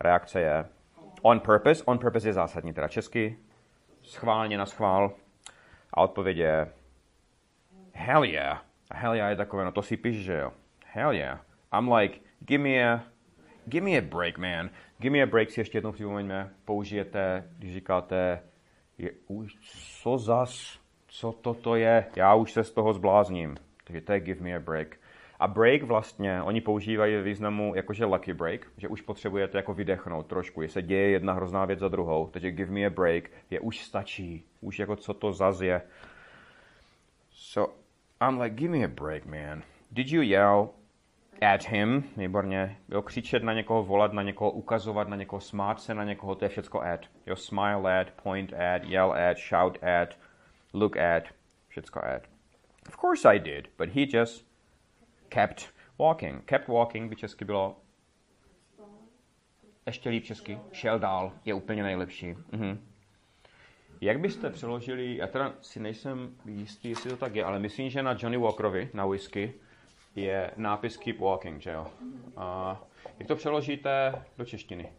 Reakce 0.00 0.40
je 0.40 0.66
on 1.22 1.40
purpose, 1.40 1.84
on 1.84 1.98
purpose 1.98 2.28
je 2.28 2.32
zásadní, 2.32 2.72
teda 2.72 2.88
česky, 2.88 3.38
schválně 4.02 4.58
na 4.58 4.66
schvál, 4.66 5.12
a 5.94 6.00
odpověď 6.00 6.36
je 6.36 6.72
hell 7.92 8.24
yeah. 8.24 8.62
A 8.90 8.96
hell 8.96 9.14
yeah 9.14 9.30
je 9.30 9.36
takové, 9.36 9.64
no 9.64 9.72
to 9.72 9.82
si 9.82 9.96
píš, 9.96 10.16
že 10.16 10.34
jo. 10.34 10.52
Hell 10.86 11.12
yeah. 11.12 11.40
I'm 11.78 11.92
like, 11.92 12.20
give 12.40 12.62
me 12.62 12.92
a, 12.92 13.02
give 13.68 13.84
me 13.84 13.98
a 13.98 14.00
break, 14.00 14.38
man. 14.38 14.70
Give 14.98 15.12
me 15.12 15.22
a 15.22 15.26
break 15.26 15.50
si 15.50 15.60
ještě 15.60 15.78
jednou 15.78 15.92
připomeňme. 15.92 16.50
Použijete, 16.64 17.44
když 17.58 17.74
říkáte, 17.74 18.42
je, 18.98 19.10
už, 19.26 19.56
co 20.02 20.18
zas, 20.18 20.78
co 21.06 21.32
toto 21.32 21.76
je, 21.76 22.06
já 22.16 22.34
už 22.34 22.52
se 22.52 22.64
z 22.64 22.70
toho 22.72 22.92
zblázním. 22.92 23.56
Takže 23.84 24.00
to 24.00 24.12
je 24.12 24.20
give 24.20 24.40
me 24.40 24.56
a 24.56 24.60
break. 24.60 24.96
A 25.40 25.48
break 25.48 25.82
vlastně, 25.82 26.42
oni 26.42 26.60
používají 26.60 27.22
významu 27.22 27.74
jakože 27.74 28.04
lucky 28.04 28.34
break, 28.34 28.66
že 28.76 28.88
už 28.88 29.00
potřebujete 29.00 29.58
jako 29.58 29.74
vydechnout 29.74 30.26
trošku, 30.26 30.62
je 30.62 30.68
se 30.68 30.82
děje 30.82 31.10
jedna 31.10 31.32
hrozná 31.32 31.64
věc 31.64 31.78
za 31.78 31.88
druhou, 31.88 32.26
takže 32.32 32.50
give 32.50 32.72
me 32.72 32.86
a 32.86 32.90
break 32.90 33.30
je 33.50 33.60
už 33.60 33.84
stačí, 33.84 34.44
už 34.60 34.78
jako 34.78 34.96
co 34.96 35.14
to 35.14 35.32
zas 35.32 35.60
je. 35.60 35.82
So 37.30 37.74
I'm 38.28 38.40
like, 38.40 38.56
give 38.56 38.78
me 38.78 38.84
a 38.84 38.88
break, 38.88 39.26
man. 39.26 39.62
Did 39.90 40.12
you 40.12 40.22
yell 40.22 40.70
at 41.52 41.68
him? 41.68 42.04
Výborně. 42.16 42.76
Jo, 42.88 43.02
křičet 43.02 43.42
na 43.42 43.52
někoho, 43.52 43.82
volat 43.82 44.12
na 44.12 44.22
někoho, 44.22 44.50
ukazovat 44.50 45.08
na 45.08 45.16
někoho, 45.16 45.40
smát 45.40 45.80
se 45.80 45.94
na 45.94 46.04
někoho, 46.04 46.34
to 46.34 46.44
je 46.44 46.48
všecko 46.48 46.80
at. 46.80 47.00
Jo, 47.26 47.36
smile 47.36 48.00
at, 48.00 48.10
point 48.22 48.52
at, 48.52 48.84
yell 48.84 49.12
at, 49.12 49.38
shout 49.38 49.78
at, 49.82 50.18
look 50.72 50.96
at, 50.96 51.24
všecko 51.68 52.00
at. 52.00 52.22
Of 52.88 52.96
course 52.96 53.34
I 53.34 53.38
did, 53.38 53.68
but 53.78 53.88
he 53.88 54.06
just 54.06 54.53
kept 55.34 55.74
walking. 55.98 56.44
Kept 56.44 56.68
walking 56.68 57.10
by 57.10 57.16
česky 57.16 57.44
bylo 57.44 57.76
ještě 59.86 60.08
líp 60.08 60.24
česky. 60.24 60.58
Šel 60.72 60.98
dál 60.98 61.32
je 61.44 61.54
úplně 61.54 61.82
nejlepší. 61.82 62.34
Mhm. 62.52 62.86
Jak 64.00 64.20
byste 64.20 64.50
přeložili, 64.50 65.16
já 65.16 65.26
teda 65.26 65.54
si 65.60 65.80
nejsem 65.80 66.36
jistý, 66.44 66.88
jestli 66.88 67.10
to 67.10 67.16
tak 67.16 67.34
je, 67.34 67.44
ale 67.44 67.58
myslím, 67.58 67.90
že 67.90 68.02
na 68.02 68.12
Johnny 68.12 68.36
Walkerovi, 68.36 68.90
na 68.94 69.06
whisky, 69.06 69.54
je 70.14 70.50
nápis 70.56 70.96
Keep 70.96 71.18
Walking, 71.18 71.62
že 71.62 71.70
jo? 71.70 71.92
A 72.36 72.80
jak 73.18 73.28
to 73.28 73.36
přeložíte 73.36 74.24
do 74.38 74.44
češtiny? 74.44 74.92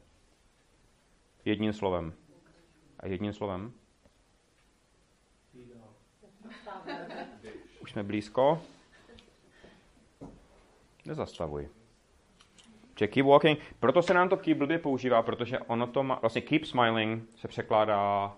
Jedním 1.45 1.73
slovem. 1.73 2.13
A 2.99 3.07
jedním 3.07 3.33
slovem? 3.33 3.73
Už 7.79 7.91
jsme 7.91 8.03
blízko. 8.03 8.61
Nezastavuj. 11.05 11.69
Že 12.99 13.07
keep 13.07 13.25
walking, 13.25 13.59
proto 13.79 14.01
se 14.01 14.13
nám 14.13 14.29
to 14.29 14.37
keep 14.37 14.57
blbě 14.57 14.79
používá, 14.79 15.21
protože 15.21 15.59
ono 15.59 15.87
to 15.87 16.03
má, 16.03 16.15
vlastně 16.21 16.41
keep 16.41 16.65
smiling 16.65 17.23
se 17.35 17.47
překládá 17.47 18.35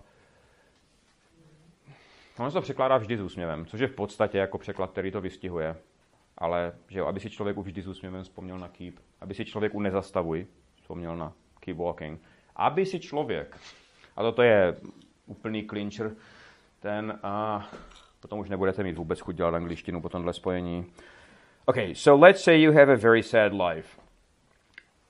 Ono 2.38 2.50
se 2.50 2.54
to 2.54 2.62
překládá 2.62 2.96
vždy 2.96 3.16
s 3.16 3.20
úsměvem, 3.20 3.66
což 3.66 3.80
je 3.80 3.86
v 3.86 3.94
podstatě 3.94 4.38
jako 4.38 4.58
překlad, 4.58 4.90
který 4.90 5.10
to 5.10 5.20
vystihuje. 5.20 5.76
Ale, 6.38 6.72
že 6.88 6.98
jo, 6.98 7.06
aby 7.06 7.20
si 7.20 7.30
člověk 7.30 7.56
vždy 7.56 7.82
s 7.82 7.86
úsměvem 7.86 8.22
vzpomněl 8.22 8.58
na 8.58 8.68
keep. 8.68 8.94
Aby 9.20 9.34
si 9.34 9.44
člověk 9.44 9.74
u 9.74 9.80
nezastavuj 9.80 10.46
vzpomněl 10.76 11.16
na 11.16 11.32
keep 11.60 11.76
walking. 11.76 12.20
Aby 12.56 12.86
si 12.86 13.00
člověk, 13.00 13.56
a 14.16 14.22
toto 14.22 14.42
je 14.42 14.76
úplný 15.26 15.66
clincher, 15.66 16.14
ten 16.80 17.18
a 17.22 17.66
potom 18.20 18.38
už 18.38 18.48
nebudete 18.48 18.82
mít 18.82 18.98
vůbec 18.98 19.20
chuť 19.20 19.36
dělat 19.36 19.54
angličtinu 19.54 20.00
po 20.00 20.08
tomhle 20.08 20.32
spojení. 20.32 20.86
Okay, 21.68 21.92
so 21.92 22.16
let's 22.16 22.42
say 22.42 22.58
you 22.58 22.72
have 22.72 22.88
a 22.88 22.96
very 22.96 23.22
sad 23.22 23.52
life. 23.52 23.98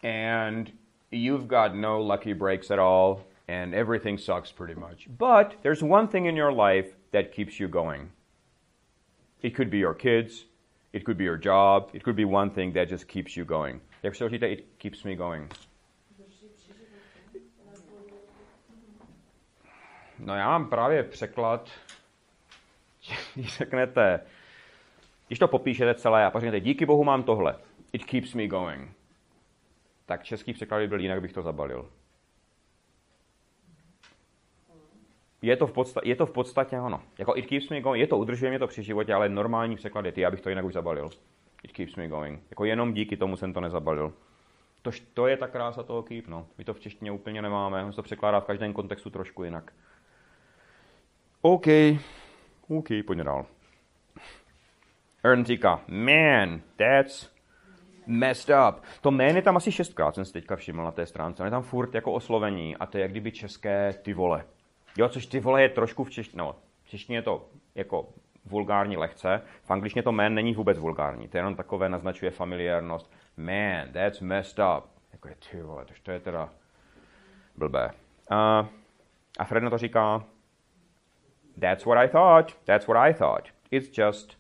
And 0.03 0.73
you've 1.09 1.47
got 1.47 1.77
no 1.77 2.01
lucky 2.01 2.33
breaks 2.33 2.73
at 2.73 2.81
all, 2.81 3.25
and 3.47 3.73
everything 3.73 4.19
sucks 4.19 4.51
pretty 4.51 4.75
much. 4.75 5.07
But 5.19 5.55
there's 5.63 5.85
one 5.85 6.09
thing 6.09 6.27
in 6.27 6.35
your 6.35 6.51
life 6.51 6.97
that 7.13 7.31
keeps 7.31 7.61
you 7.61 7.69
going. 7.69 8.11
It 9.41 9.55
could 9.55 9.71
be 9.71 9.79
your 9.79 9.95
kids, 9.95 10.47
it 10.93 11.05
could 11.05 11.17
be 11.17 11.23
your 11.23 11.37
job, 11.37 11.91
it 11.93 12.03
could 12.03 12.17
be 12.17 12.25
one 12.25 12.51
thing 12.51 12.73
that 12.73 12.89
just 12.89 13.07
keeps 13.07 13.37
you 13.37 13.45
going. 13.45 13.81
It 14.03 14.79
keeps 14.81 15.05
me 15.05 15.15
going? 15.15 15.53
No 20.19 20.35
já 20.35 20.49
mám 20.59 20.69
právě 20.69 21.03
překlad, 21.03 21.71
když 23.35 23.57
řeknete, 23.57 24.21
když 25.29 25.39
to 25.39 25.49
popíšete 25.49 25.95
celé 25.95 26.27
a 26.27 26.31
pak 26.31 26.43
řeknete, 26.43 26.61
díky 26.61 26.87
bohu 26.87 27.05
mám 27.05 27.23
tohle, 27.23 27.57
it 27.93 28.05
keeps 28.05 28.35
me 28.35 28.47
going, 28.47 28.91
tak 30.07 30.25
český 30.25 30.53
překlad 30.53 30.79
by 30.79 30.89
byl 30.89 31.01
jinak, 31.01 31.21
bych 31.21 31.33
to 31.33 31.43
zabalil. 31.43 31.89
je 35.43 35.57
to, 35.57 35.67
v 35.67 35.73
podstatě, 35.73 36.09
je 36.09 36.17
to 36.17 36.27
v 36.27 36.31
podstatě 36.31 36.81
ono. 36.81 37.03
Jako 37.19 37.37
it 37.37 37.47
keeps 37.47 37.69
me 37.69 37.81
going, 37.81 38.01
je 38.01 38.07
to, 38.07 38.19
udržuje 38.19 38.51
mě 38.51 38.59
to 38.59 38.67
při 38.67 38.83
životě, 38.83 39.15
ale 39.15 39.29
normální 39.29 39.77
překlad 39.77 40.05
je 40.05 40.13
ty, 40.13 40.27
abych 40.27 40.41
to 40.41 40.49
jinak 40.49 40.65
už 40.65 40.73
zabalil. 40.73 41.11
It 41.63 41.73
keeps 41.73 41.97
me 41.97 42.09
going. 42.09 42.43
Jako 42.51 42.65
jenom 42.65 42.93
díky 42.93 43.17
tomu 43.17 43.37
jsem 43.37 43.53
to 43.53 43.61
nezabalil. 43.61 44.13
To, 44.83 44.91
to 45.15 45.27
je 45.27 45.37
ta 45.37 45.47
krása 45.47 45.83
toho 45.83 46.03
keep, 46.03 46.27
no. 46.27 46.47
My 46.59 46.65
to 46.65 46.75
v 46.75 46.81
češtině 46.81 47.13
úplně 47.13 47.43
nemáme, 47.43 47.85
on 47.85 47.93
se 47.93 47.97
to 47.97 48.03
překládá 48.03 48.41
v 48.41 48.45
každém 48.45 48.73
kontextu 48.73 49.11
trošku 49.11 49.45
jinak. 49.45 49.73
OK, 51.43 51.67
OK, 52.69 52.89
pojďme 53.07 53.25
dál. 53.25 53.47
Ern 55.33 55.45
říká, 55.45 55.81
man, 55.89 56.61
that's 56.77 57.39
messed 58.07 58.57
up. 58.69 58.83
To 59.01 59.11
man 59.11 59.37
je 59.37 59.43
tam 59.43 59.57
asi 59.57 59.73
šestkrát, 59.73 60.15
jsem 60.15 60.25
si 60.25 60.33
teďka 60.33 60.57
všiml 60.57 60.85
na 60.85 60.91
té 60.91 61.07
stránce. 61.07 61.43
On 61.43 61.47
je 61.47 61.51
tam 61.51 61.63
furt 61.63 61.95
jako 61.95 62.13
oslovení 62.13 62.77
a 62.77 62.87
to 62.87 62.99
je 62.99 63.03
jak 63.03 63.11
kdyby 63.11 63.33
české 63.33 63.93
ty 64.03 64.15
vole. 64.15 64.45
Jo, 64.97 65.09
což 65.09 65.27
ty 65.27 65.41
vole 65.41 65.63
je 65.63 65.69
trošku 65.69 66.05
v 66.05 66.11
češtině, 66.11 66.39
no, 66.39 66.57
v 66.83 66.89
češtině 66.89 67.19
je 67.19 67.23
to 67.23 67.49
jako 67.75 68.09
vulgární 68.45 68.97
lehce, 68.97 69.43
v 69.63 69.71
angličtině 69.71 70.03
to 70.03 70.13
man 70.13 70.35
není 70.35 70.55
vůbec 70.55 70.79
vulgární, 70.79 71.29
to 71.29 71.37
je 71.37 71.39
jenom 71.39 71.55
takové 71.55 71.89
naznačuje 71.89 72.31
familiárnost. 72.31 73.13
Man, 73.37 73.93
that's 73.93 74.21
messed 74.21 74.59
up. 74.59 74.85
Jako 75.13 75.29
je 75.29 75.35
ty 75.51 75.63
vole, 75.63 75.85
tož 75.85 76.01
to 76.01 76.11
je 76.11 76.21
teda 76.21 76.49
blbé. 77.57 77.91
Uh, 78.31 78.67
a 79.39 79.45
Fred 79.45 79.63
na 79.63 79.71
to 79.71 79.79
říká, 79.79 80.25
that's 81.61 81.85
what 81.85 81.99
I 81.99 82.09
thought, 82.09 82.65
that's 82.65 82.87
what 82.87 83.09
I 83.09 83.15
thought. 83.15 83.49
It's 83.71 83.99
just 83.99 84.38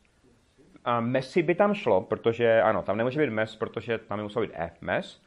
uh, 0.89 1.01
messy 1.01 1.43
by 1.43 1.55
tam 1.55 1.75
šlo, 1.75 2.01
protože 2.01 2.63
ano, 2.63 2.83
tam 2.83 2.97
nemůže 2.97 3.21
být 3.21 3.31
mess, 3.31 3.57
protože 3.57 3.99
tam 3.99 4.23
musel 4.23 4.43
být 4.43 4.53
F, 4.55 4.81
mess. 4.81 5.23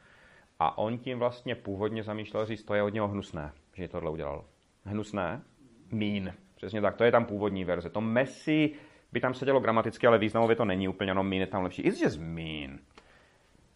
A 0.58 0.78
on 0.78 0.98
tím 0.98 1.18
vlastně 1.18 1.54
původně 1.54 2.02
zamýšlel 2.02 2.46
říct, 2.46 2.64
to 2.64 2.74
je 2.74 2.82
od 2.82 2.94
něho 2.94 3.08
hnusné, 3.08 3.52
že 3.74 3.88
tohle 3.88 4.10
udělal 4.10 4.44
hnusné, 4.84 5.42
mean. 5.90 6.32
Přesně 6.54 6.80
tak, 6.80 6.96
to 6.96 7.04
je 7.04 7.12
tam 7.12 7.24
původní 7.24 7.64
verze. 7.64 7.90
To 7.90 8.00
messy 8.00 8.70
by 9.12 9.20
tam 9.20 9.34
sedělo 9.34 9.60
gramaticky, 9.60 10.06
ale 10.06 10.18
významově 10.18 10.56
to 10.56 10.64
není 10.64 10.88
úplně, 10.88 11.14
no 11.14 11.22
mean 11.22 11.40
je 11.40 11.46
tam 11.46 11.62
lepší. 11.62 11.82
It's 11.82 12.00
just 12.00 12.20
mean. 12.20 12.78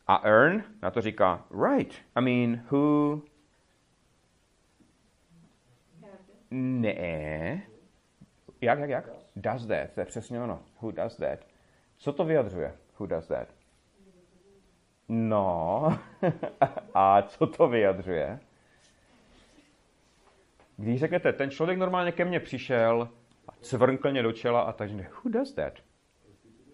A 0.07 0.21
earn 0.25 0.63
na 0.83 0.91
to 0.91 1.01
říká, 1.01 1.45
right, 1.69 1.95
I 2.15 2.21
mean, 2.21 2.61
who... 2.71 3.21
Ne. 6.51 7.63
Jak, 8.61 8.79
jak, 8.79 8.91
jak? 8.91 9.11
Does 9.37 9.67
that, 9.67 9.91
to 9.95 10.01
je 10.01 10.07
přesně 10.07 10.41
ono. 10.41 10.63
Who 10.81 10.91
does 10.91 11.17
that? 11.17 11.56
Co 11.99 12.13
to 12.13 12.25
vyjadřuje? 12.25 12.75
Who 12.99 13.07
does 13.07 13.27
that? 13.27 13.49
No. 15.09 15.99
A 16.95 17.23
co 17.23 17.47
to 17.47 17.69
vyjadřuje? 17.69 18.41
Když 20.77 21.01
řeknete, 21.01 21.33
ten 21.33 21.51
člověk 21.51 21.79
normálně 21.79 22.13
ke 22.13 22.25
mně 22.25 22.41
přišel 22.41 23.09
a 23.49 23.53
cvrnkl 23.61 24.11
mě 24.11 24.23
do 24.23 24.33
čela 24.33 24.61
a 24.61 24.73
takže 24.73 25.09
who 25.11 25.31
does 25.31 25.53
that? 25.53 25.73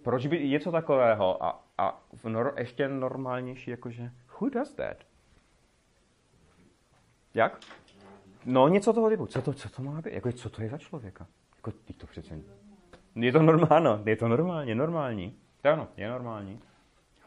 Proč 0.03 0.27
by 0.27 0.49
něco 0.49 0.73
takového 0.73 1.45
a, 1.45 1.65
a 1.79 2.03
v 2.13 2.25
nor, 2.25 2.55
ještě 2.59 2.89
normálnější, 2.89 3.71
jakože 3.71 4.11
who 4.41 4.49
does 4.49 4.75
that? 4.75 4.97
Jak? 7.35 7.61
No 8.45 8.69
něco 8.69 8.93
toho 8.93 9.11
typu. 9.11 9.27
Co 9.27 9.43
to, 9.43 9.53
co 9.53 9.69
to 9.69 9.83
má 9.83 10.01
být? 10.01 10.13
Jako, 10.13 10.33
co 10.33 10.51
to 10.51 10.63
je 10.63 10.69
za 10.69 10.79
člověka? 10.79 11.27
Jako, 11.57 11.73
ty 11.73 11.93
to 11.93 12.07
přece... 12.07 12.41
Je 13.17 13.33
to 13.33 13.43
normálně, 13.43 14.11
je 14.11 14.17
to 14.17 14.29
normálně, 14.29 14.75
normální. 14.75 15.37
To 15.63 15.69
ano, 15.69 15.89
je 15.97 16.09
normální. 16.09 16.61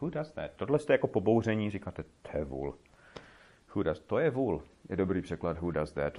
Who 0.00 0.10
does 0.10 0.32
that? 0.32 0.50
Tohle 0.56 0.78
jste 0.78 0.92
jako 0.92 1.06
pobouření, 1.06 1.70
říkáte, 1.70 2.02
to 2.02 2.38
je 2.38 2.44
vůl. 2.44 2.74
Who 3.74 3.82
does, 3.82 4.00
to 4.00 4.18
je 4.18 4.30
vůl. 4.30 4.62
Je 4.88 4.96
dobrý 4.96 5.22
překlad, 5.22 5.58
who 5.58 5.70
does 5.70 5.92
that. 5.92 6.18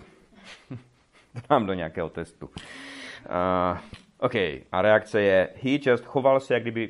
Dám 1.50 1.66
do 1.66 1.74
nějakého 1.74 2.10
testu. 2.10 2.46
Uh, 2.48 3.78
OK, 4.20 4.36
a 4.72 4.82
reakce 4.82 5.22
je, 5.22 5.50
he 5.64 5.70
just 5.82 6.06
choval 6.06 6.40
se, 6.40 6.54
jak 6.54 6.64
kdyby, 6.64 6.90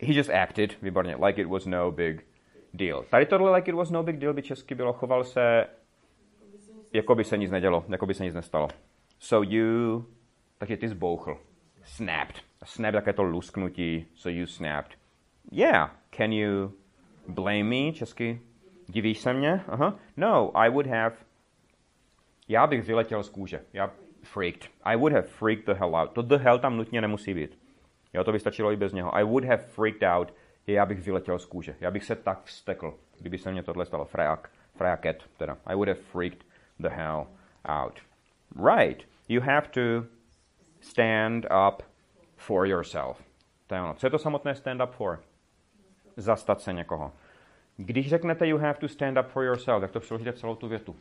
he 0.00 0.14
just 0.14 0.30
acted, 0.30 0.82
výborně, 0.82 1.16
like 1.16 1.40
it 1.40 1.48
was 1.48 1.66
no 1.66 1.92
big 1.92 2.26
deal. 2.74 3.04
Tady 3.10 3.26
tohle 3.26 3.56
like 3.56 3.70
it 3.70 3.74
was 3.74 3.90
no 3.90 4.02
big 4.02 4.16
deal 4.16 4.34
by 4.34 4.42
česky 4.42 4.74
bylo, 4.74 4.92
choval 4.92 5.24
se, 5.24 5.66
jako 6.92 7.14
by 7.14 7.24
se 7.24 7.36
nic 7.36 7.50
nedělo, 7.50 7.84
jako 7.88 8.06
by 8.06 8.14
se 8.14 8.24
nic 8.24 8.34
nestalo. 8.34 8.68
So 9.18 9.50
you, 9.50 10.06
takže 10.58 10.76
ty 10.76 10.88
zbouchl, 10.88 11.38
snapped. 11.84 12.42
Snap 12.64 12.92
také 12.92 13.12
to 13.12 13.22
lusknutí, 13.22 14.06
so 14.14 14.38
you 14.38 14.46
snapped. 14.46 14.98
Yeah, 15.52 15.90
can 16.16 16.32
you 16.32 16.72
blame 17.28 17.64
me, 17.64 17.92
česky? 17.92 18.40
Divíš 18.88 19.18
se 19.18 19.32
mě? 19.32 19.64
Uh-huh. 19.68 19.98
No, 20.16 20.56
I 20.56 20.70
would 20.70 20.86
have 20.86 21.16
já 22.48 22.66
bych 22.66 22.84
vyletěl 22.84 23.22
z 23.22 23.28
kůže. 23.28 23.60
Já 23.72 23.90
freaked. 24.22 24.70
I 24.82 24.96
would 24.96 25.12
have 25.12 25.26
freaked 25.26 25.66
the 25.66 25.72
hell 25.74 25.96
out. 25.96 26.12
To 26.12 26.22
the 26.22 26.36
hell 26.36 26.58
tam 26.58 26.76
nutně 26.76 27.00
nemusí 27.00 27.34
být. 27.34 27.58
Jo, 28.12 28.24
to 28.24 28.32
by 28.32 28.38
stačilo 28.38 28.72
i 28.72 28.76
bez 28.76 28.92
něho. 28.92 29.16
I 29.16 29.24
would 29.24 29.44
have 29.44 29.62
freaked 29.62 30.02
out. 30.02 30.34
Já 30.66 30.86
bych 30.86 31.00
vyletěl 31.00 31.38
z 31.38 31.46
kůže. 31.46 31.76
Já 31.80 31.90
bych 31.90 32.04
se 32.04 32.16
tak 32.16 32.44
vstekl, 32.44 32.98
kdyby 33.20 33.38
se 33.38 33.52
mně 33.52 33.62
tohle 33.62 33.86
stalo. 33.86 34.04
Frejak. 34.04 34.50
Frejaket, 34.76 35.24
teda. 35.36 35.56
I 35.66 35.74
would 35.74 35.88
have 35.88 36.00
freaked 36.00 36.44
the 36.78 36.88
hell 36.88 37.26
out. 37.64 38.00
Right. 38.74 39.08
You 39.28 39.40
have 39.40 39.68
to 39.68 39.80
stand 40.84 41.46
up 41.68 41.82
for 42.36 42.66
yourself. 42.66 43.22
To 43.66 43.74
je 43.74 43.80
ono. 43.80 43.94
Co 43.94 44.06
je 44.06 44.10
to 44.10 44.18
samotné 44.18 44.54
stand 44.54 44.82
up 44.82 44.90
for? 44.90 45.22
Zastat 46.16 46.60
se 46.60 46.72
někoho. 46.72 47.12
Když 47.76 48.08
řeknete 48.08 48.46
you 48.46 48.58
have 48.58 48.74
to 48.74 48.88
stand 48.88 49.18
up 49.18 49.26
for 49.26 49.44
yourself, 49.44 49.80
tak 49.80 49.90
to 49.90 50.00
přeložíte 50.00 50.32
celou 50.32 50.54
tu 50.54 50.68
větu. 50.68 50.96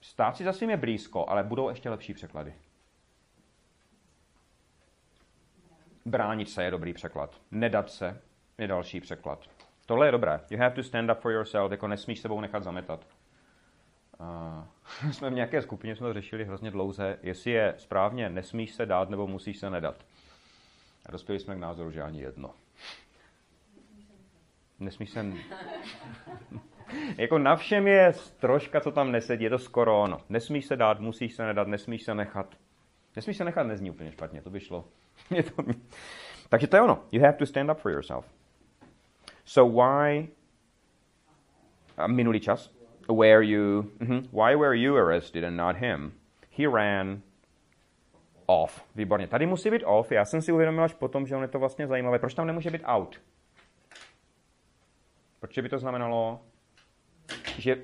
Stát 0.00 0.36
si 0.36 0.44
za 0.44 0.52
svým 0.52 0.70
je 0.70 0.76
blízko, 0.76 1.28
ale 1.28 1.42
budou 1.42 1.68
ještě 1.68 1.90
lepší 1.90 2.14
překlady. 2.14 2.54
Bránit 6.04 6.50
se 6.50 6.64
je 6.64 6.70
dobrý 6.70 6.92
překlad. 6.92 7.40
Nedat 7.50 7.90
se 7.90 8.20
je 8.58 8.66
další 8.66 9.00
překlad. 9.00 9.44
Tohle 9.86 10.06
je 10.06 10.12
dobré. 10.12 10.40
You 10.50 10.58
have 10.58 10.74
to 10.74 10.82
stand 10.82 11.10
up 11.10 11.18
for 11.18 11.32
yourself, 11.32 11.70
jako 11.70 11.88
nesmíš 11.88 12.20
sebou 12.20 12.40
nechat 12.40 12.62
zametat. 12.62 13.06
Uh, 14.20 15.10
jsme 15.12 15.30
v 15.30 15.34
nějaké 15.34 15.62
skupině, 15.62 15.96
jsme 15.96 16.06
to 16.06 16.12
řešili 16.12 16.44
hrozně 16.44 16.70
dlouze, 16.70 17.18
jestli 17.22 17.50
je 17.50 17.74
správně 17.76 18.30
nesmíš 18.30 18.74
se 18.74 18.86
dát 18.86 19.10
nebo 19.10 19.26
musíš 19.26 19.58
se 19.58 19.70
nedat. 19.70 20.04
A 21.06 21.12
dospěli 21.12 21.40
jsme 21.40 21.56
k 21.56 21.58
názoru, 21.58 21.90
že 21.90 22.02
ani 22.02 22.20
jedno. 22.20 22.50
Nesmíš 24.80 25.10
se... 25.10 25.26
jako 27.18 27.38
na 27.38 27.56
všem 27.56 27.86
je 27.86 28.12
troška, 28.40 28.80
co 28.80 28.92
tam 28.92 29.12
nesedí, 29.12 29.44
je 29.44 29.50
to 29.50 29.58
skoro 29.58 30.02
ono. 30.02 30.20
Nesmíš 30.28 30.66
se 30.66 30.76
dát, 30.76 31.00
musíš 31.00 31.34
se 31.34 31.46
nedat, 31.46 31.68
nesmíš 31.68 32.02
se 32.02 32.14
nechat. 32.14 32.54
Nesmíš 33.16 33.36
se 33.36 33.44
nechat 33.44 33.62
nezní 33.62 33.90
úplně 33.90 34.12
špatně, 34.12 34.42
to 34.42 34.50
by 34.50 34.60
šlo. 34.60 34.84
to... 35.56 35.62
Takže 36.48 36.66
to 36.66 36.76
je 36.76 36.82
ono. 36.82 37.02
You 37.12 37.22
have 37.22 37.38
to 37.38 37.46
stand 37.46 37.70
up 37.70 37.78
for 37.78 37.92
yourself. 37.92 38.26
So 39.44 39.82
why... 39.82 40.28
A 41.96 42.06
minulý 42.06 42.40
čas. 42.40 42.75
Where 43.08 43.42
you... 43.42 43.82
Mm-hmm. 43.98 44.28
Why 44.32 44.56
were 44.56 44.74
you 44.74 44.96
arrested 44.96 45.44
and 45.44 45.56
not 45.56 45.76
him? 45.76 46.12
He 46.58 46.66
ran 46.66 47.22
off. 48.46 48.84
Výborně. 48.94 49.26
Tady 49.26 49.46
musí 49.46 49.70
být 49.70 49.82
off. 49.84 50.12
Já 50.12 50.24
jsem 50.24 50.42
si 50.42 50.52
uvědomil 50.52 50.84
až 50.84 50.94
potom, 50.94 51.26
že 51.26 51.36
on 51.36 51.42
je 51.42 51.48
to 51.48 51.58
vlastně 51.58 51.86
zajímavé. 51.86 52.18
Proč 52.18 52.34
tam 52.34 52.46
nemůže 52.46 52.70
být 52.70 52.82
out? 52.84 53.20
Určitě 55.42 55.62
by 55.62 55.68
to 55.68 55.78
znamenalo, 55.78 56.40
že... 57.58 57.76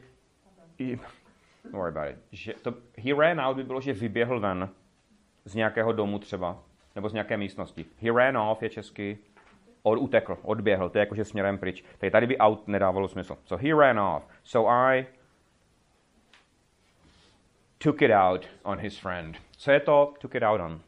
Don't 1.65 1.73
worry 1.73 1.89
about 1.89 2.11
it. 2.11 2.19
Že 2.33 2.55
to, 2.63 2.75
he 2.99 3.15
ran 3.15 3.41
out 3.41 3.57
by 3.57 3.65
bylo, 3.65 3.81
že 3.81 3.93
vyběhl 3.93 4.41
ven 4.41 4.69
z 5.45 5.55
nějakého 5.55 5.93
domu 5.93 6.19
třeba, 6.19 6.63
nebo 6.95 7.09
z 7.09 7.13
nějaké 7.13 7.37
místnosti. 7.37 7.87
He 8.01 8.13
ran 8.13 8.37
off 8.37 8.63
je 8.63 8.71
česky 8.71 9.19
od, 9.83 9.99
utekl, 9.99 10.39
odběhl, 10.43 10.89
to 10.89 10.99
je 10.99 11.01
jakože 11.01 11.25
směrem 11.25 11.59
pryč. 11.59 11.85
Tady, 11.99 12.11
tady 12.11 12.27
by 12.27 12.39
out 12.39 12.69
nedávalo 12.69 13.09
smysl. 13.09 13.37
So 13.45 13.67
he 13.67 13.75
ran 13.75 14.01
off. 14.01 14.27
So 14.45 14.73
I 14.73 15.07
took 17.79 18.03
it 18.03 18.11
out 18.11 18.47
on 18.65 18.79
his 18.79 18.99
friend. 18.99 19.37
Co 19.57 19.71
je 19.71 19.81
to 19.81 20.15
took 20.21 20.35
it 20.35 20.43
out 20.43 20.61
on? 20.61 20.81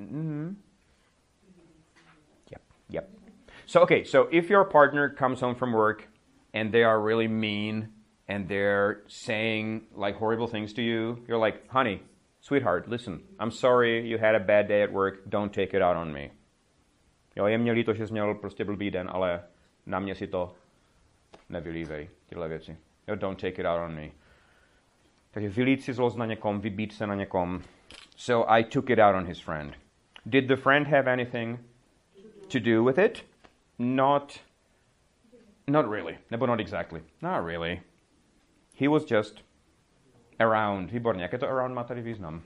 Mm-hmm. 0.00 0.56
Yep, 2.50 2.62
yep. 2.88 3.10
So, 3.66 3.80
okay, 3.82 4.04
so 4.04 4.28
if 4.30 4.50
your 4.50 4.64
partner 4.64 5.08
comes 5.08 5.40
home 5.40 5.54
from 5.54 5.72
work 5.72 6.08
and 6.52 6.72
they 6.72 6.82
are 6.82 7.00
really 7.00 7.28
mean 7.28 7.88
and 8.28 8.48
they're 8.48 9.02
saying 9.08 9.82
like 9.94 10.16
horrible 10.16 10.46
things 10.46 10.72
to 10.74 10.82
you, 10.82 11.18
you're 11.26 11.38
like, 11.38 11.68
honey, 11.68 12.02
sweetheart, 12.44 12.88
listen, 12.88 13.20
I'm 13.40 13.50
sorry 13.50 14.06
you 14.06 14.18
had 14.18 14.34
a 14.34 14.38
bad 14.38 14.68
day 14.68 14.82
at 14.82 14.92
work, 14.92 15.28
don't 15.28 15.52
take 15.52 15.74
it 15.74 15.82
out 15.82 15.96
on 15.96 16.12
me. 16.12 16.30
Jo, 17.36 17.46
je 17.46 17.58
mě 17.58 17.72
líto, 17.72 17.94
že 17.94 18.06
jsi 18.06 18.12
měl 18.12 18.34
prostě 18.34 18.64
blbý 18.64 18.90
den, 18.90 19.08
ale 19.12 19.42
na 19.86 19.98
mě 19.98 20.14
si 20.14 20.26
to 20.26 20.54
nevylívej, 21.48 22.08
tyhle 22.26 22.48
věci. 22.48 22.76
Jo, 23.08 23.14
don't 23.14 23.40
take 23.40 23.60
it 23.62 23.66
out 23.66 23.80
on 23.80 23.94
me. 23.94 24.10
Takže 25.30 25.48
vylít 25.48 25.82
si 25.82 25.92
zlost 25.92 26.16
na 26.16 26.26
někom, 26.26 26.60
vybít 26.60 26.92
se 26.92 27.06
na 27.06 27.14
někom. 27.14 27.62
So 28.16 28.52
I 28.52 28.64
took 28.64 28.90
it 28.90 28.98
out 28.98 29.14
on 29.14 29.26
his 29.26 29.40
friend. 29.40 29.74
Did 30.26 30.46
the 30.46 30.56
friend 30.56 30.86
have 30.86 31.12
anything 31.12 31.58
to 32.52 32.58
do 32.60 32.84
with 32.84 32.98
it? 32.98 33.24
Not, 33.78 34.40
not 35.68 35.90
really. 35.90 36.18
Nebo 36.30 36.46
not 36.46 36.60
exactly. 36.60 37.02
Not 37.22 37.46
really. 37.46 37.80
He 38.76 38.88
was 38.88 39.10
just 39.10 39.44
around. 40.38 40.90
Výborně. 40.90 41.22
Jak 41.22 41.32
je 41.32 41.38
to 41.38 41.48
around 41.48 41.74
má 41.74 41.84
tady 41.84 42.02
význam? 42.02 42.42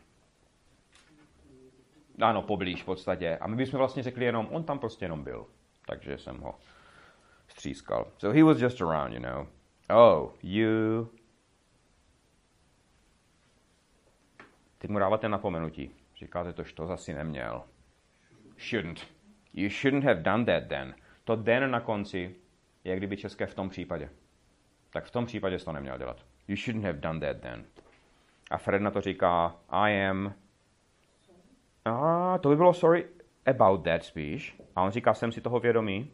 Ano, 2.21 2.43
poblíž 2.43 2.83
v 2.83 2.85
podstatě. 2.85 3.37
A 3.37 3.47
my 3.47 3.57
bychom 3.57 3.79
vlastně 3.79 4.03
řekli 4.03 4.25
jenom, 4.25 4.49
on 4.51 4.65
tam 4.65 4.79
prostě 4.79 5.05
jenom 5.05 5.25
byl. 5.25 5.47
Takže 5.87 6.19
jsem 6.19 6.39
ho 6.39 6.55
střískal. 7.49 8.07
So 8.19 8.37
he 8.37 8.45
was 8.45 8.61
just 8.61 8.83
around, 8.83 9.13
you 9.13 9.21
know. 9.21 9.47
Oh, 9.91 10.33
you... 10.43 11.09
Teď 14.79 14.91
mu 14.91 14.99
dáváte 14.99 15.29
napomenutí. 15.29 15.91
Říkáte 16.17 16.53
to, 16.53 16.63
že 16.63 16.75
to 16.75 16.87
zase 16.87 17.15
neměl. 17.15 17.65
Shouldn't. 18.71 19.07
You 19.55 19.71
shouldn't 19.71 20.05
have 20.05 20.23
done 20.23 20.45
that 20.45 20.69
then. 20.69 20.95
To 21.25 21.37
den 21.37 21.71
na 21.71 21.81
konci 21.81 22.37
je 22.85 22.97
kdyby 22.97 23.17
české 23.17 23.47
v 23.47 23.55
tom 23.55 23.69
případě. 23.69 24.11
Tak 24.91 25.05
v 25.05 25.11
tom 25.11 25.27
případě 25.27 25.59
jsi 25.59 25.65
to 25.65 25.73
neměl 25.73 25.99
dělat. 25.99 26.25
You 26.49 26.57
shouldn't 26.57 26.85
have 26.85 27.01
done 27.01 27.21
that 27.21 27.41
then. 27.43 27.65
A 28.51 28.59
Fred 28.59 28.93
to 28.93 29.01
říká, 29.01 29.57
I 29.69 29.91
am... 29.91 30.35
A 31.85 32.39
to 32.39 32.49
by 32.49 32.57
bylo 32.57 32.75
sorry 32.75 33.07
about 33.47 33.85
that 33.85 34.05
spíš. 34.05 34.61
A 34.77 34.83
on 34.83 34.91
říká, 34.91 35.15
jsem 35.15 35.33
si 35.33 35.41
toho 35.41 35.61
vědomý. 35.61 36.11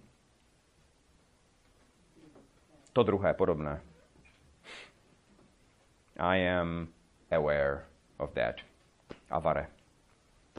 To 2.93 3.03
druhé, 3.03 3.35
podobné. 3.35 3.81
I 6.17 6.49
am 6.49 6.89
aware 7.31 7.85
of 8.19 8.33
that. 8.35 8.55
Avare. 9.31 9.67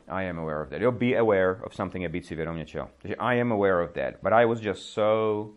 I 0.07 0.29
am 0.29 0.39
aware 0.39 0.61
of 0.61 0.69
that. 0.69 0.81
Jo, 0.81 0.91
be 0.91 1.17
aware 1.17 1.63
of 1.63 1.75
something 1.75 2.03
je 2.03 2.09
být 2.09 2.25
si 2.25 2.35
vědom 2.35 2.57
něčeho. 2.57 2.89
I 3.19 3.41
am 3.41 3.51
aware 3.51 3.83
of 3.83 3.91
that. 3.91 4.13
But 4.21 4.33
I 4.33 4.45
was 4.45 4.61
just 4.61 4.93
so 4.93 5.53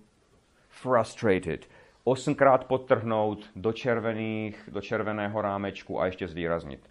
frustrated. 0.69 1.67
Osmkrát 2.09 2.65
podtrhnout 2.65 3.51
do 3.57 3.73
červených, 3.73 4.69
do 4.73 4.81
červeného 4.81 5.43
rámečku 5.43 6.01
a 6.01 6.07
ještě 6.07 6.29
zvýraznit. 6.29 6.91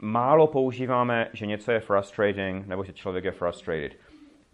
Málo 0.00 0.46
používáme, 0.46 1.28
že 1.32 1.46
něco 1.46 1.72
je 1.72 1.80
frustrating, 1.80 2.66
nebo 2.66 2.84
že 2.84 2.92
člověk 2.92 3.24
je 3.24 3.30
frustrated. 3.30 3.92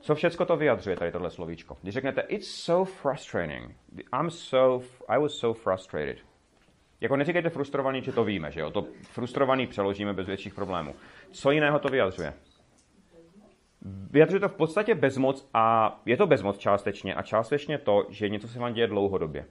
Co 0.00 0.14
všechno 0.14 0.46
to 0.46 0.56
vyjadřuje, 0.56 0.96
tady 0.96 1.12
tohle 1.12 1.30
slovíčko? 1.30 1.76
Když 1.82 1.94
řeknete, 1.94 2.20
it's 2.20 2.48
so 2.48 2.92
frustrating, 2.92 3.76
I'm 4.20 4.30
so, 4.30 4.86
I 5.08 5.18
was 5.18 5.32
so 5.32 5.60
frustrated. 5.60 6.16
Jako 7.00 7.16
neříkejte 7.16 7.50
frustrovaný, 7.50 8.02
že 8.02 8.12
to 8.12 8.24
víme, 8.24 8.52
že 8.52 8.60
jo? 8.60 8.70
To 8.70 8.86
frustrovaný 9.02 9.66
přeložíme 9.66 10.12
bez 10.12 10.26
větších 10.26 10.54
problémů. 10.54 10.94
Co 11.30 11.50
jiného 11.50 11.78
to 11.78 11.88
vyjadřuje? 11.88 12.34
Vyjadřuje 14.10 14.40
to 14.40 14.48
v 14.48 14.56
podstatě 14.56 14.94
bezmoc 14.94 15.48
a 15.54 15.96
je 16.06 16.16
to 16.16 16.26
bezmoc 16.26 16.58
částečně 16.58 17.14
a 17.14 17.22
částečně 17.22 17.78
to, 17.78 18.06
že 18.10 18.28
něco 18.28 18.48
se 18.48 18.58
vám 18.58 18.72
děje 18.72 18.86
dlouhodobě. 18.86 19.46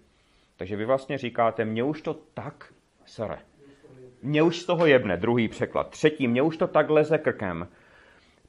Takže 0.58 0.76
vy 0.76 0.86
vlastně 0.86 1.18
říkáte, 1.18 1.66
mě 1.66 1.84
už 1.84 2.02
to 2.02 2.14
tak 2.14 2.74
sere. 3.06 3.38
Mě 4.22 4.44
už 4.44 4.60
z 4.60 4.66
toho 4.66 4.86
jebne, 4.86 5.18
druhý 5.18 5.48
překlad. 5.48 5.90
Třetí, 5.90 6.28
mě 6.28 6.42
už 6.42 6.58
to 6.58 6.68
tak 6.68 6.90
leze 6.90 7.18
krkem. 7.18 7.68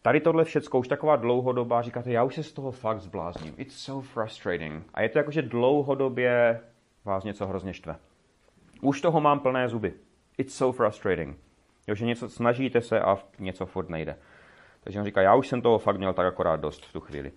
Tady 0.03 0.21
tohle 0.21 0.45
všecko 0.45 0.79
už 0.79 0.89
taková 0.89 1.17
dlouhodobá, 1.17 1.83
říkáte, 1.83 2.11
já 2.11 2.25
už 2.25 2.35
se 2.35 2.43
z 2.43 2.53
toho 2.53 2.73
fakt 2.73 3.01
zblázním. 3.01 3.55
It's 3.57 3.75
so 3.75 4.09
frustrating. 4.09 4.85
A 4.95 5.03
je 5.03 5.09
to 5.09 5.19
jako, 5.19 5.31
že 5.31 5.43
dlouhodobě 5.43 6.61
vás 7.05 7.25
něco 7.25 7.47
hrozně 7.47 7.75
štve. 7.75 7.97
Už 8.81 9.01
toho 9.01 9.21
mám 9.21 9.41
plné 9.41 9.69
zuby. 9.69 9.95
It's 10.39 10.55
so 10.55 10.77
frustrating. 10.77 11.39
Jo, 11.87 11.95
že 11.95 12.05
něco 12.05 12.29
snažíte 12.29 12.81
se 12.81 13.01
a 13.01 13.19
něco 13.39 13.67
furt 13.67 13.89
nejde. 13.89 14.17
Takže 14.81 14.99
on 14.99 15.05
říká, 15.05 15.23
já 15.23 15.35
už 15.35 15.49
jsem 15.49 15.63
toho 15.63 15.79
fakt 15.79 15.99
měl 15.99 16.13
tak 16.13 16.27
akorát 16.27 16.61
dost 16.61 16.87
v 16.87 16.93
tu 16.93 17.01
chvíli. 17.01 17.33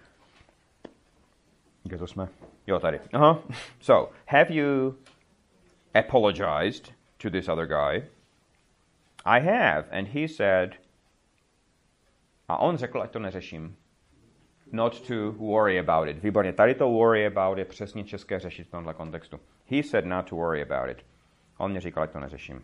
Kde 1.84 1.98
to 1.98 2.08
jsme? 2.08 2.28
Jo, 2.68 2.80
tady. 2.80 3.00
Aha. 3.14 3.40
So, 3.80 4.14
have 4.28 4.54
you 4.54 4.96
apologized 5.94 6.94
to 7.18 7.30
this 7.30 7.48
other 7.48 7.68
guy? 7.68 8.08
I 9.26 9.40
have. 9.40 9.84
And 9.92 10.08
he 10.08 10.28
said, 10.28 10.76
a 12.48 12.58
on 12.58 12.78
řekl, 12.78 13.02
ať 13.02 13.12
to 13.12 13.20
neřeším. 13.20 13.76
Not 14.72 15.08
to 15.08 15.32
worry 15.32 15.80
about 15.80 16.08
it. 16.08 16.24
Výborně. 16.24 16.54
Tady 16.54 16.76
to 16.76 16.90
worry 16.90 17.28
about 17.28 17.58
je 17.58 17.66
přesně 17.66 18.04
české 18.04 18.40
řešit 18.40 18.68
v 18.68 18.72
tomhle 18.72 18.94
kontextu. 18.94 19.40
He 19.68 19.84
said 19.84 20.06
not 20.06 20.30
to 20.30 20.36
worry 20.36 20.62
about 20.62 20.90
it. 20.90 21.06
On 21.58 21.72
mě 21.72 21.82
říkal, 21.82 22.04
ať 22.04 22.12
to 22.12 22.20
neřeším. 22.20 22.64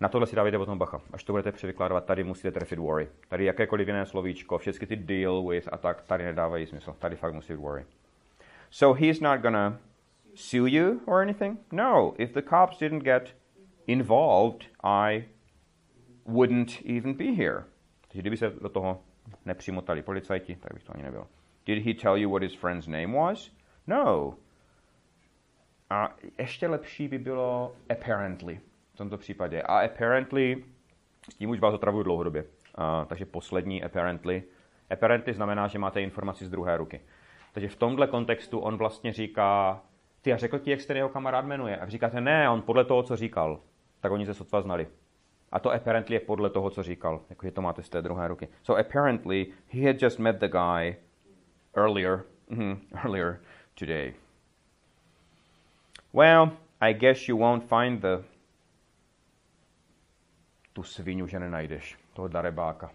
Na 0.00 0.08
tohle 0.08 0.26
si 0.26 0.36
dávajte 0.36 0.58
potom 0.58 0.78
bacha. 0.78 1.00
Až 1.12 1.24
to 1.24 1.32
budete 1.32 1.52
převykládovat, 1.52 2.04
tady 2.04 2.24
musíte 2.24 2.50
trefit 2.50 2.78
worry. 2.78 3.08
Tady 3.28 3.44
jakékoliv 3.44 3.86
jiné 3.88 4.06
slovíčko, 4.06 4.58
všechny 4.58 4.86
ty 4.86 4.96
deal 4.96 5.48
with 5.48 5.68
a 5.72 5.78
tak, 5.78 6.02
tady 6.02 6.24
nedávají 6.24 6.66
smysl. 6.66 6.96
Tady 6.98 7.16
fakt 7.16 7.34
musí 7.34 7.54
worry. 7.54 7.84
So 8.72 8.94
he's 8.94 9.20
not 9.20 9.42
gonna 9.42 9.78
sue 10.34 10.66
you 10.66 11.02
or 11.06 11.22
anything? 11.22 11.58
No. 11.70 12.14
If 12.18 12.32
the 12.32 12.40
cops 12.40 12.78
didn't 12.78 13.04
get 13.04 13.34
involved, 13.86 14.64
I 14.82 15.24
wouldn't 16.24 16.80
even 16.82 17.14
be 17.14 17.34
here. 17.34 17.64
Kdyby 18.12 18.36
se 18.36 18.50
do 18.50 18.68
toho 18.68 19.00
nepřimotali 19.44 20.02
policajti, 20.02 20.56
tak 20.56 20.74
bych 20.74 20.82
to 20.84 20.94
ani 20.94 21.02
nebyl. 21.02 21.26
Did 21.66 21.84
he 21.86 21.94
tell 21.94 22.16
you 22.16 22.30
what 22.30 22.42
his 22.42 22.54
friend's 22.54 22.86
name 22.86 23.12
was? 23.12 23.50
No. 23.86 24.34
A 25.90 26.16
ještě 26.38 26.68
lepší 26.68 27.08
by 27.08 27.18
bylo 27.18 27.76
apparently 27.90 28.60
v 28.94 28.96
tomto 28.96 29.18
případě. 29.18 29.62
A 29.62 29.84
apparently, 29.84 30.64
s 31.30 31.34
tím 31.34 31.50
už 31.50 31.60
vás 31.60 31.74
otravuju 31.74 32.02
dlouhodobě. 32.02 32.44
A, 32.74 33.04
takže 33.04 33.24
poslední 33.24 33.84
apparently. 33.84 34.42
Apparently 34.90 35.34
znamená, 35.34 35.68
že 35.68 35.78
máte 35.78 36.02
informaci 36.02 36.44
z 36.44 36.50
druhé 36.50 36.76
ruky. 36.76 37.00
Takže 37.52 37.68
v 37.68 37.76
tomhle 37.76 38.06
kontextu 38.06 38.58
on 38.58 38.76
vlastně 38.76 39.12
říká, 39.12 39.82
ty 40.22 40.32
a 40.32 40.36
řekl 40.36 40.58
ti, 40.58 40.70
jak 40.70 40.80
se 40.80 40.86
ten 40.86 40.96
jeho 40.96 41.08
kamarád 41.08 41.44
jmenuje. 41.44 41.76
A 41.76 41.88
říkáte, 41.88 42.20
ne, 42.20 42.50
on 42.50 42.62
podle 42.62 42.84
toho, 42.84 43.02
co 43.02 43.16
říkal. 43.16 43.60
Tak 44.00 44.12
oni 44.12 44.26
se 44.26 44.34
sotva 44.34 44.62
znali. 44.62 44.88
A 45.52 45.58
to 45.58 45.72
apparently 45.72 46.16
je 46.16 46.20
podle 46.20 46.50
toho, 46.50 46.70
co 46.70 46.82
říkal. 46.82 47.20
Jakože 47.30 47.52
to 47.52 47.62
máte 47.62 47.82
z 47.82 47.88
té 47.88 48.02
druhé 48.02 48.28
ruky. 48.28 48.48
So 48.62 48.86
apparently 48.86 49.46
he 49.68 49.86
had 49.86 50.02
just 50.02 50.18
met 50.18 50.36
the 50.36 50.48
guy 50.48 50.96
earlier, 51.76 52.24
mm, 52.48 52.80
earlier 53.04 53.40
today. 53.74 54.14
Well, 56.12 56.50
I 56.80 56.94
guess 56.94 57.28
you 57.28 57.38
won't 57.38 57.64
find 57.64 58.00
the 58.00 58.24
tu 60.72 60.82
svinu, 60.82 61.26
že 61.26 61.40
nenajdeš, 61.40 61.98
toho 62.12 62.28
darebáka. 62.28 62.90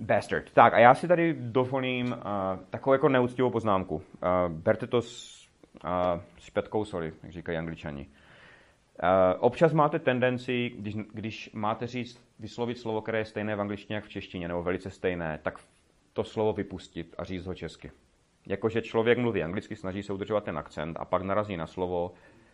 Bastard. 0.00 0.50
Tak 0.50 0.74
a 0.74 0.78
já 0.78 0.94
si 0.94 1.08
tady 1.08 1.34
dovolím 1.38 2.06
uh, 2.06 2.14
takovou 2.70 2.92
jako 2.92 3.08
neúctivou 3.08 3.50
poznámku. 3.50 3.94
Uh, 3.94 4.02
berte 4.48 4.86
to 4.86 5.02
s, 5.02 5.42
uh, 5.84 6.20
s 6.38 6.44
špetkou 6.44 6.84
soli, 6.84 7.12
jak 7.22 7.32
říkají 7.32 7.58
angličani. 7.58 8.06
Uh, 8.06 9.08
občas 9.38 9.72
máte 9.72 9.98
tendenci, 9.98 10.72
když, 10.78 10.94
když 10.94 11.50
máte 11.52 11.86
říct, 11.86 12.20
vyslovit 12.38 12.78
slovo, 12.78 13.00
které 13.00 13.18
je 13.18 13.24
stejné 13.24 13.56
v 13.56 13.60
angličtině 13.60 13.94
jak 13.94 14.04
v 14.04 14.08
češtině, 14.08 14.48
nebo 14.48 14.62
velice 14.62 14.90
stejné, 14.90 15.38
tak 15.42 15.58
to 16.12 16.24
slovo 16.24 16.52
vypustit 16.52 17.14
a 17.18 17.24
říct 17.24 17.46
ho 17.46 17.54
česky. 17.54 17.90
Jakože 18.46 18.82
člověk 18.82 19.18
mluví 19.18 19.42
anglicky, 19.42 19.76
snaží 19.76 20.02
se 20.02 20.12
udržovat 20.12 20.44
ten 20.44 20.58
akcent 20.58 20.96
a 21.00 21.04
pak 21.04 21.22
narazí 21.22 21.56
na 21.56 21.66
slovo, 21.66 22.12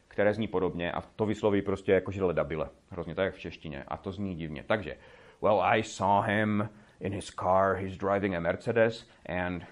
které 0.09 0.35
zní 0.35 0.49
podobně 0.49 0.93
a 0.93 1.01
to 1.01 1.27
vysloví 1.27 1.63
prostě 1.63 1.93
jakože 1.93 2.25
ledabile. 2.25 2.69
Hrozně 2.91 3.15
tak 3.15 3.25
jak 3.25 3.35
v 3.35 3.39
češtině. 3.39 3.85
A 3.89 3.97
to 3.97 4.13
zní 4.13 4.35
divně. 4.35 4.65
Takže, 4.67 4.97
well, 5.43 5.61
I 5.63 5.83
saw 5.83 6.27
him 6.27 6.69
in 7.01 7.13
his 7.13 7.31
car, 7.31 7.77
he's 7.77 7.97
driving 7.97 8.35
a 8.35 8.41
Mercedes 8.41 9.05
and 9.27 9.63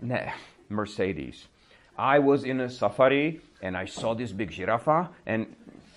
Ne, 0.00 0.32
Mercedes. 0.68 1.48
I 1.98 2.18
was 2.18 2.44
in 2.44 2.60
a 2.60 2.68
safari 2.68 3.40
and 3.62 3.76
I 3.76 3.86
saw 3.86 4.14
this 4.14 4.32
big 4.32 4.50
giraffe 4.50 5.08
and 5.26 5.46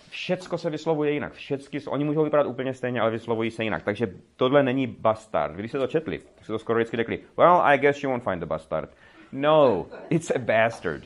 všecko 0.10 0.58
se 0.58 0.70
vyslovuje 0.70 1.12
jinak. 1.12 1.34
Všecky, 1.34 1.82
oni 1.88 2.04
můžou 2.04 2.24
vypadat 2.24 2.48
úplně 2.48 2.74
stejně, 2.74 3.02
ale 3.02 3.12
vyslovují 3.12 3.52
se 3.52 3.64
jinak. 3.64 3.84
Takže 3.84 4.08
tohle 4.36 4.64
není 4.64 4.88
bastard. 4.88 5.56
Když 5.56 5.72
se 5.72 5.80
to 5.80 5.88
četli, 5.88 6.20
tak 6.36 6.46
se 6.46 6.52
to 6.52 6.60
skoro 6.60 6.80
vždycky 6.80 6.98
řekli, 6.98 7.20
well, 7.38 7.62
I 7.62 7.78
guess 7.78 8.04
you 8.04 8.10
won't 8.10 8.24
find 8.24 8.40
the 8.40 8.46
bastard. 8.46 8.90
No, 9.32 9.86
it's 10.10 10.32
a 10.32 10.40
bastard. 10.40 11.04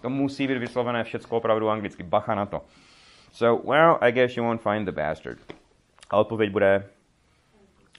To 0.00 0.10
musí 0.10 0.48
být 0.48 0.58
vyslovené 0.58 1.04
všecko 1.04 1.36
opravdu 1.36 1.70
anglicky. 1.70 2.02
Bacha 2.02 2.34
na 2.34 2.46
to. 2.46 2.62
So, 3.32 3.70
well, 3.70 3.98
I 4.00 4.12
guess 4.12 4.36
you 4.36 4.44
won't 4.44 4.62
find 4.62 4.86
the 4.86 4.92
bastard. 4.92 5.38
A 6.10 6.16
odpověď 6.16 6.50
bude, 6.50 6.88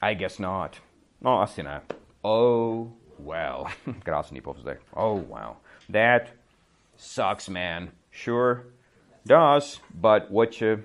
I 0.02 0.16
guess 0.16 0.40
not. 0.40 0.82
No, 1.22 1.42
asi 1.42 1.64
ne. 1.64 1.82
Oh, 2.22 2.88
well. 3.20 3.66
Krásný 4.04 4.42
povzdech. 4.42 4.80
Oh, 4.94 5.22
wow. 5.28 5.56
That 5.92 6.30
sucks, 6.98 7.50
man. 7.50 7.92
Sure 8.12 8.64
does, 9.26 9.80
but 9.94 10.32
what 10.32 10.60
you 10.62 10.84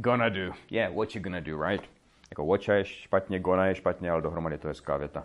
gonna 0.00 0.30
do? 0.30 0.52
Yeah, 0.68 0.88
what 0.90 1.14
you 1.14 1.20
gonna 1.20 1.40
do, 1.40 1.56
right? 1.56 1.82
Jako 2.30 2.44
what 2.44 2.68
je 2.68 2.84
špatně, 2.84 3.40
gonna 3.40 3.66
je 3.66 3.74
špatně, 3.74 4.10
ale 4.10 4.22
dohromady 4.22 4.58
to 4.58 4.68
je 4.68 4.70
hezká 4.70 4.96
věta. 4.96 5.24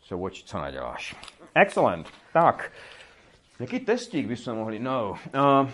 So 0.00 0.22
what, 0.22 0.32
co 0.34 0.58
naděláš? 0.58 1.16
Excellent. 1.54 2.10
Tak. 2.32 2.72
Jaký 3.60 3.80
testík 3.80 4.26
bychom 4.26 4.54
mohli? 4.56 4.78
No. 4.78 5.10
Uh, 5.10 5.68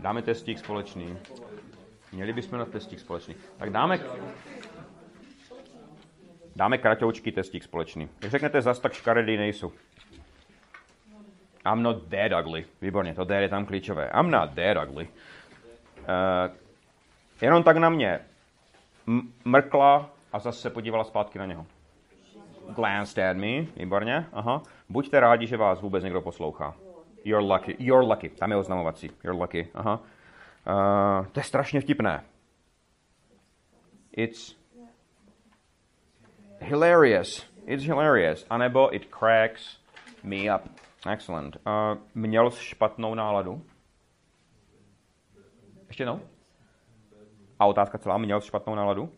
dáme 0.00 0.22
testík 0.22 0.58
společný. 0.58 1.18
Měli 2.12 2.32
bychom 2.32 2.58
na 2.58 2.64
testík 2.64 3.00
společný. 3.00 3.34
Tak 3.56 3.70
dáme, 3.70 4.00
dáme 6.56 6.78
kratoučký 6.78 7.32
testík 7.32 7.64
společný. 7.64 8.08
Když 8.18 8.30
řeknete, 8.30 8.62
zas 8.62 8.80
tak 8.80 8.92
škaredý 8.92 9.36
nejsou. 9.36 9.72
I'm 11.72 11.82
not 11.82 12.02
that 12.08 12.40
ugly. 12.40 12.64
Výborně, 12.80 13.14
to 13.14 13.24
there 13.24 13.42
je 13.42 13.48
tam 13.48 13.66
klíčové. 13.66 14.10
I'm 14.20 14.30
not 14.30 14.50
that 14.54 14.88
ugly. 14.88 15.08
Uh, 15.98 16.56
jenom 17.40 17.62
tak 17.62 17.76
na 17.76 17.90
mě 17.90 18.20
mrkla 19.44 20.10
a 20.32 20.38
zase 20.38 20.60
se 20.60 20.70
podívala 20.70 21.04
zpátky 21.04 21.38
na 21.38 21.46
něho. 21.46 21.66
Glanced 22.74 23.18
at 23.18 23.36
me, 23.36 23.62
výborně, 23.76 24.26
aha. 24.32 24.62
Buďte 24.88 25.20
rádi, 25.20 25.46
že 25.46 25.56
vás 25.56 25.80
vůbec 25.80 26.04
někdo 26.04 26.20
poslouchá. 26.20 26.74
You're 27.28 27.46
lucky, 27.46 27.76
you're 27.78 28.06
lucky, 28.06 28.28
tam 28.28 28.50
je 28.50 28.56
oznamovací, 28.56 29.10
you're 29.24 29.40
lucky, 29.40 29.70
aha. 29.74 30.00
Uh, 30.66 31.26
to 31.26 31.40
je 31.40 31.44
strašně 31.44 31.80
vtipné. 31.80 32.24
It's 34.16 34.56
hilarious, 36.60 37.50
it's 37.66 37.84
hilarious. 37.84 38.46
A 38.50 38.58
nebo 38.58 38.94
it 38.94 39.08
cracks 39.18 39.80
me 40.22 40.54
up. 40.54 40.62
Excellent. 41.12 41.56
Uh, 41.56 41.98
měl 42.14 42.50
špatnou 42.50 43.14
náladu? 43.14 43.62
Ještě 45.88 46.02
jednou? 46.02 46.20
A 47.58 47.66
otázka 47.66 47.98
celá, 47.98 48.18
měl 48.18 48.40
špatnou 48.40 48.74
náladu? 48.74 49.12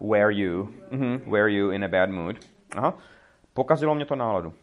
Were 0.00 0.34
you, 0.34 0.74
mm-hmm, 0.90 1.30
were 1.30 1.52
you 1.52 1.70
in 1.70 1.84
a 1.84 1.88
bad 1.88 2.10
mood? 2.10 2.36
Aha. 2.76 2.98
Pokazilo 3.54 3.94
mě 3.94 4.06
to 4.06 4.16
náladu. 4.16 4.54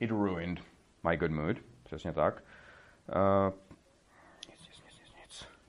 It 0.00 0.10
ruined 0.10 0.60
my 1.02 1.16
good 1.16 1.30
mood. 1.30 1.56
Přesně 1.82 2.12
tak. 2.12 2.42
Uh, 3.08 3.54
nic, 4.50 4.68
nic, 4.68 4.84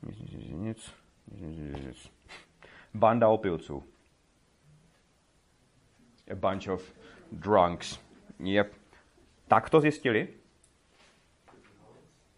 nic, 0.04 0.54
nic, 0.54 0.94
nic, 1.32 1.58
nic, 1.58 1.86
nic. 1.86 2.12
Banda 2.94 3.28
opilců. 3.28 3.84
A 6.32 6.36
bunch 6.36 6.68
of 6.68 6.94
drunks. 7.32 8.00
Yep. 8.40 8.74
Tak 9.48 9.70
to 9.70 9.80
zjistili? 9.80 10.28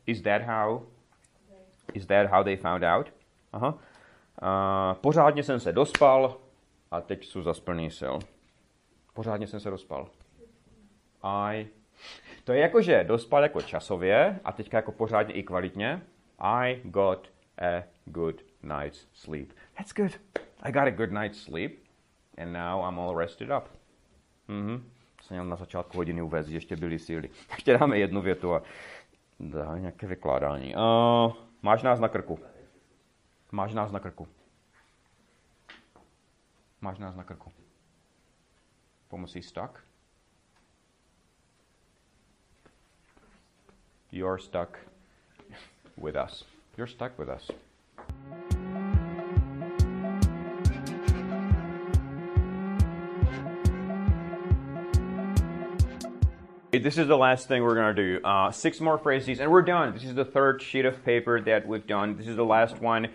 Is 0.05 0.21
that 0.21 0.41
how 0.41 0.81
Is 1.93 2.05
that 2.05 2.29
how 2.29 2.43
they 2.43 2.57
found 2.57 2.83
out? 2.83 3.13
Aha. 3.53 3.73
Uh, 4.41 4.99
pořádně 5.01 5.43
jsem 5.43 5.59
se 5.59 5.71
dospal 5.71 6.37
a 6.91 7.01
teď 7.01 7.25
jsou 7.25 7.41
zas 7.41 7.59
plný 7.59 7.91
sil. 7.99 8.15
Pořádně 9.13 9.47
jsem 9.47 9.59
se 9.59 9.69
dospal. 9.69 10.09
I. 11.23 11.67
To 12.47 12.53
je 12.53 12.59
jako, 12.59 12.81
že 12.81 13.03
dospal 13.03 13.43
jako 13.43 13.61
časově 13.61 14.39
a 14.43 14.51
teďka 14.51 14.77
jako 14.77 14.91
pořádně 14.91 15.33
i 15.33 15.43
kvalitně. 15.43 16.01
I 16.39 16.81
got 16.83 17.31
a 17.57 17.83
good 18.05 18.41
night's 18.63 19.07
sleep. 19.13 19.53
That's 19.77 19.93
good. 19.93 20.19
I 20.61 20.71
got 20.71 20.83
a 20.83 20.89
good 20.89 21.11
night's 21.11 21.43
sleep 21.43 21.71
and 22.37 22.53
now 22.53 22.89
I'm 22.89 22.99
all 22.99 23.17
rested 23.17 23.49
up. 23.57 23.63
Mhm. 24.47 24.89
Jsem 25.21 25.35
měl 25.35 25.45
na 25.45 25.55
začátku 25.55 25.97
hodiny 25.97 26.21
uvést, 26.21 26.47
ještě 26.47 26.75
byly 26.75 26.99
síly. 26.99 27.29
Ještě 27.51 27.77
dáme 27.77 27.99
jednu 27.99 28.21
větu 28.21 28.53
a 28.53 28.63
dá 29.39 29.77
nějaké 29.77 30.07
vykládání. 30.07 30.75
Uh, 30.75 31.33
máš 31.61 31.83
nás 31.83 31.99
na 31.99 32.07
krku. 32.07 32.39
Máš 33.51 33.73
nás 33.73 33.91
na 33.91 33.99
krku. 33.99 34.27
Máš 36.81 36.97
nás 36.97 37.15
na 37.15 37.23
krku. 37.23 37.51
Pomocí 39.07 39.41
stuck. 39.41 39.86
You're 44.09 44.37
stuck 44.37 44.79
with 45.97 46.15
us. 46.15 46.43
You're 46.77 46.87
stuck 46.87 47.17
with 47.19 47.29
us. 47.29 47.49
This 56.71 56.97
is 56.97 57.07
the 57.07 57.17
last 57.17 57.47
thing 57.47 57.63
we're 57.63 57.75
going 57.75 57.95
to 57.95 58.19
do. 58.19 58.25
Uh, 58.25 58.51
six 58.51 58.79
more 58.79 58.97
phrases, 58.97 59.39
and 59.39 59.51
we're 59.51 59.61
done. 59.63 59.93
This 59.93 60.03
is 60.03 60.13
the 60.13 60.25
third 60.25 60.61
sheet 60.61 60.85
of 60.85 61.03
paper 61.03 61.41
that 61.41 61.67
we've 61.67 61.87
done. 61.87 62.15
This 62.15 62.27
is 62.27 62.35
the 62.35 62.45
last 62.45 62.79
one, 62.79 63.07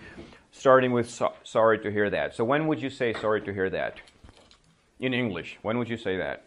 starting 0.50 0.92
with 0.92 1.08
so- 1.08 1.34
sorry 1.44 1.78
to 1.78 1.90
hear 1.90 2.10
that. 2.10 2.34
So, 2.34 2.44
when 2.44 2.66
would 2.66 2.82
you 2.82 2.90
say 2.90 3.12
sorry 3.14 3.40
to 3.42 3.52
hear 3.52 3.70
that? 3.70 3.98
In 4.98 5.14
English, 5.14 5.58
when 5.62 5.78
would 5.78 5.88
you 5.88 5.96
say 5.96 6.16
that? 6.16 6.44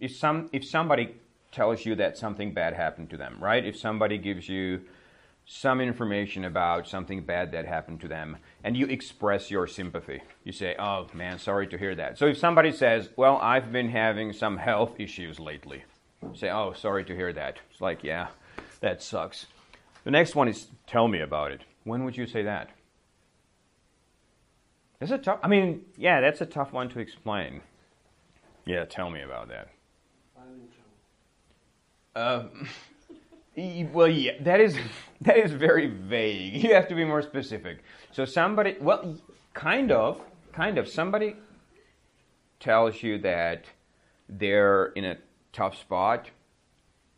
If, 0.00 0.16
some, 0.16 0.50
if 0.52 0.64
somebody 0.64 1.14
tells 1.52 1.86
you 1.86 1.94
that 1.96 2.18
something 2.18 2.52
bad 2.52 2.74
happened 2.74 3.10
to 3.10 3.16
them, 3.16 3.36
right? 3.40 3.64
If 3.64 3.76
somebody 3.76 4.18
gives 4.18 4.48
you 4.48 4.80
some 5.44 5.80
information 5.80 6.44
about 6.44 6.88
something 6.88 7.22
bad 7.22 7.52
that 7.52 7.66
happened 7.66 8.00
to 8.00 8.08
them 8.08 8.36
and 8.62 8.76
you 8.76 8.86
express 8.86 9.50
your 9.50 9.66
sympathy. 9.66 10.22
You 10.44 10.52
say, 10.52 10.76
Oh 10.78 11.08
man, 11.12 11.38
sorry 11.38 11.66
to 11.68 11.78
hear 11.78 11.94
that. 11.96 12.18
So 12.18 12.26
if 12.26 12.38
somebody 12.38 12.72
says, 12.72 13.10
Well, 13.16 13.38
I've 13.38 13.72
been 13.72 13.90
having 13.90 14.32
some 14.32 14.56
health 14.56 14.94
issues 14.98 15.40
lately, 15.40 15.84
say, 16.34 16.50
Oh, 16.50 16.72
sorry 16.72 17.04
to 17.04 17.16
hear 17.16 17.32
that. 17.32 17.58
It's 17.70 17.80
like, 17.80 18.04
Yeah, 18.04 18.28
that 18.80 19.02
sucks. 19.02 19.46
The 20.04 20.10
next 20.10 20.34
one 20.34 20.48
is, 20.48 20.68
Tell 20.86 21.08
me 21.08 21.20
about 21.20 21.52
it. 21.52 21.62
When 21.84 22.04
would 22.04 22.16
you 22.16 22.26
say 22.26 22.42
that? 22.42 22.70
That's 25.00 25.10
a 25.10 25.18
tough, 25.18 25.40
I 25.42 25.48
mean, 25.48 25.82
yeah, 25.96 26.20
that's 26.20 26.40
a 26.40 26.46
tough 26.46 26.72
one 26.72 26.88
to 26.90 27.00
explain. 27.00 27.62
Yeah, 28.64 28.84
tell 28.84 29.10
me 29.10 29.20
about 29.22 29.48
that. 29.48 29.70
Uh, 32.14 32.44
well, 33.56 34.08
yeah, 34.08 34.32
that 34.40 34.60
is 34.60 34.76
that 35.20 35.38
is 35.38 35.52
very 35.52 35.86
vague. 35.86 36.62
You 36.62 36.74
have 36.74 36.88
to 36.88 36.94
be 36.94 37.04
more 37.04 37.22
specific. 37.22 37.78
So 38.12 38.24
somebody, 38.24 38.76
well, 38.80 39.16
kind 39.54 39.90
of, 39.92 40.20
kind 40.52 40.78
of, 40.78 40.88
somebody 40.88 41.36
tells 42.60 43.02
you 43.02 43.18
that 43.18 43.64
they're 44.28 44.86
in 44.86 45.04
a 45.04 45.16
tough 45.52 45.78
spot, 45.78 46.30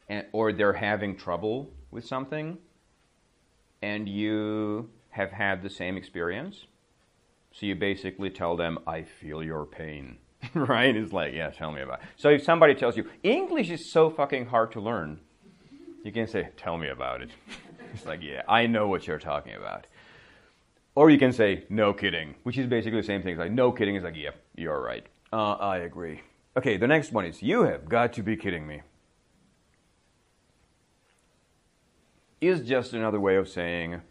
and, 0.08 0.26
or 0.32 0.52
they're 0.52 0.72
having 0.72 1.16
trouble 1.16 1.70
with 1.90 2.06
something, 2.06 2.58
and 3.82 4.08
you 4.08 4.90
have 5.10 5.30
had 5.30 5.62
the 5.62 5.70
same 5.70 5.96
experience. 5.96 6.66
So 7.52 7.66
you 7.66 7.76
basically 7.76 8.30
tell 8.30 8.56
them, 8.56 8.78
"I 8.86 9.02
feel 9.02 9.42
your 9.42 9.64
pain." 9.64 10.18
right? 10.54 10.94
It's 10.94 11.12
like, 11.12 11.34
yeah, 11.34 11.50
tell 11.50 11.72
me 11.72 11.80
about 11.80 12.00
it. 12.00 12.06
So 12.16 12.28
if 12.30 12.42
somebody 12.42 12.74
tells 12.74 12.96
you, 12.96 13.08
English 13.22 13.70
is 13.70 13.90
so 13.90 14.10
fucking 14.10 14.46
hard 14.46 14.72
to 14.72 14.80
learn, 14.80 15.20
you 16.02 16.12
can 16.12 16.26
say, 16.26 16.50
tell 16.56 16.76
me 16.76 16.88
about 16.88 17.22
it. 17.22 17.30
it's 17.94 18.06
like, 18.06 18.22
yeah, 18.22 18.42
I 18.48 18.66
know 18.66 18.88
what 18.88 19.06
you're 19.06 19.18
talking 19.18 19.54
about. 19.54 19.86
Or 20.94 21.10
you 21.10 21.18
can 21.18 21.32
say, 21.32 21.64
no 21.68 21.92
kidding, 21.92 22.34
which 22.44 22.56
is 22.56 22.66
basically 22.66 23.00
the 23.00 23.06
same 23.06 23.22
thing. 23.22 23.32
It's 23.32 23.40
like, 23.40 23.50
no 23.50 23.72
kidding 23.72 23.96
is 23.96 24.04
like, 24.04 24.16
yeah, 24.16 24.30
you're 24.54 24.80
right. 24.80 25.06
Uh, 25.32 25.54
I 25.54 25.78
agree. 25.78 26.20
Okay, 26.56 26.76
the 26.76 26.86
next 26.86 27.10
one 27.12 27.24
is, 27.24 27.42
you 27.42 27.62
have 27.62 27.88
got 27.88 28.12
to 28.12 28.22
be 28.22 28.36
kidding 28.36 28.66
me. 28.66 28.82
Is 32.40 32.60
just 32.60 32.92
another 32.92 33.18
way 33.18 33.36
of 33.36 33.48
saying, 33.48 34.02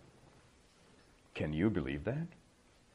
can 1.35 1.53
you 1.53 1.69
believe 1.69 2.03
that? 2.03 2.27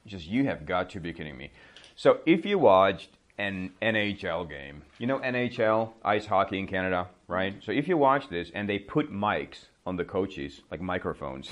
Just, 0.05 0.27
you 0.27 0.45
have 0.47 0.67
got 0.67 0.91
to 0.91 1.01
be 1.01 1.13
kidding 1.13 1.37
me. 1.37 1.51
So 1.97 2.21
if 2.27 2.45
you 2.45 2.59
watched 2.59 3.18
an 3.39 3.71
NHL 3.81 4.49
game. 4.49 4.83
You 4.99 5.07
know 5.07 5.19
NHL, 5.21 5.93
ice 6.05 6.27
hockey 6.27 6.59
in 6.59 6.67
Canada, 6.67 7.09
right? 7.29 7.55
So 7.65 7.73
if 7.73 7.89
you 7.89 7.97
watch 7.97 8.29
this 8.29 8.51
and 8.55 8.69
they 8.69 8.79
put 8.79 9.13
mics 9.13 9.67
on 9.87 9.97
the 9.97 10.05
coaches, 10.05 10.61
like 10.71 10.81
microphones, 10.81 11.51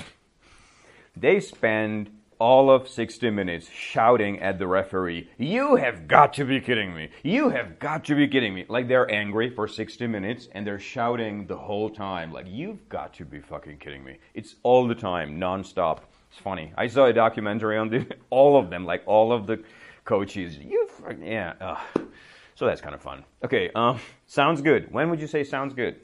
they 1.17 1.41
spend 1.41 2.11
all 2.39 2.71
of 2.71 2.89
60 2.89 3.31
minutes 3.31 3.69
shouting 3.71 4.41
at 4.41 4.59
the 4.59 4.67
referee, 4.67 5.29
You 5.39 5.77
have 5.77 6.07
got 6.07 6.35
to 6.35 6.45
be 6.45 6.61
kidding 6.61 6.95
me! 6.95 7.09
You 7.23 7.49
have 7.51 7.79
got 7.79 8.05
to 8.07 8.15
be 8.15 8.29
kidding 8.29 8.55
me! 8.55 8.67
Like 8.69 8.89
they're 8.89 9.11
angry 9.11 9.51
for 9.51 9.67
60 9.67 10.07
minutes 10.07 10.49
and 10.53 10.67
they're 10.67 10.79
shouting 10.79 11.47
the 11.47 11.57
whole 11.57 11.89
time, 11.89 12.33
like, 12.33 12.47
You've 12.49 12.89
got 12.89 13.15
to 13.15 13.25
be 13.25 13.41
fucking 13.41 13.79
kidding 13.79 14.05
me. 14.05 14.19
It's 14.35 14.57
all 14.63 14.87
the 14.87 14.95
time, 14.95 15.39
non-stop. 15.39 16.13
It's 16.31 16.41
funny. 16.41 16.73
I 16.77 16.89
saw 16.89 17.07
a 17.07 17.13
documentary 17.13 17.79
on 17.79 17.89
the, 17.89 18.07
all 18.31 18.59
of 18.59 18.71
them, 18.71 18.85
like 18.85 19.03
all 19.07 19.33
of 19.33 19.47
the 19.47 19.63
coaches. 20.07 20.57
You, 20.57 20.89
yeah. 21.21 21.53
Ugh. 21.61 22.07
So 22.55 22.65
that's 22.65 22.81
kind 22.81 22.95
of 22.95 23.03
fun. 23.03 23.23
Okay, 23.45 23.71
um, 23.75 24.01
sounds 24.27 24.63
good. 24.63 24.91
When 24.91 25.11
would 25.11 25.21
you 25.21 25.27
say 25.27 25.45
sounds 25.45 25.75
good? 25.75 25.97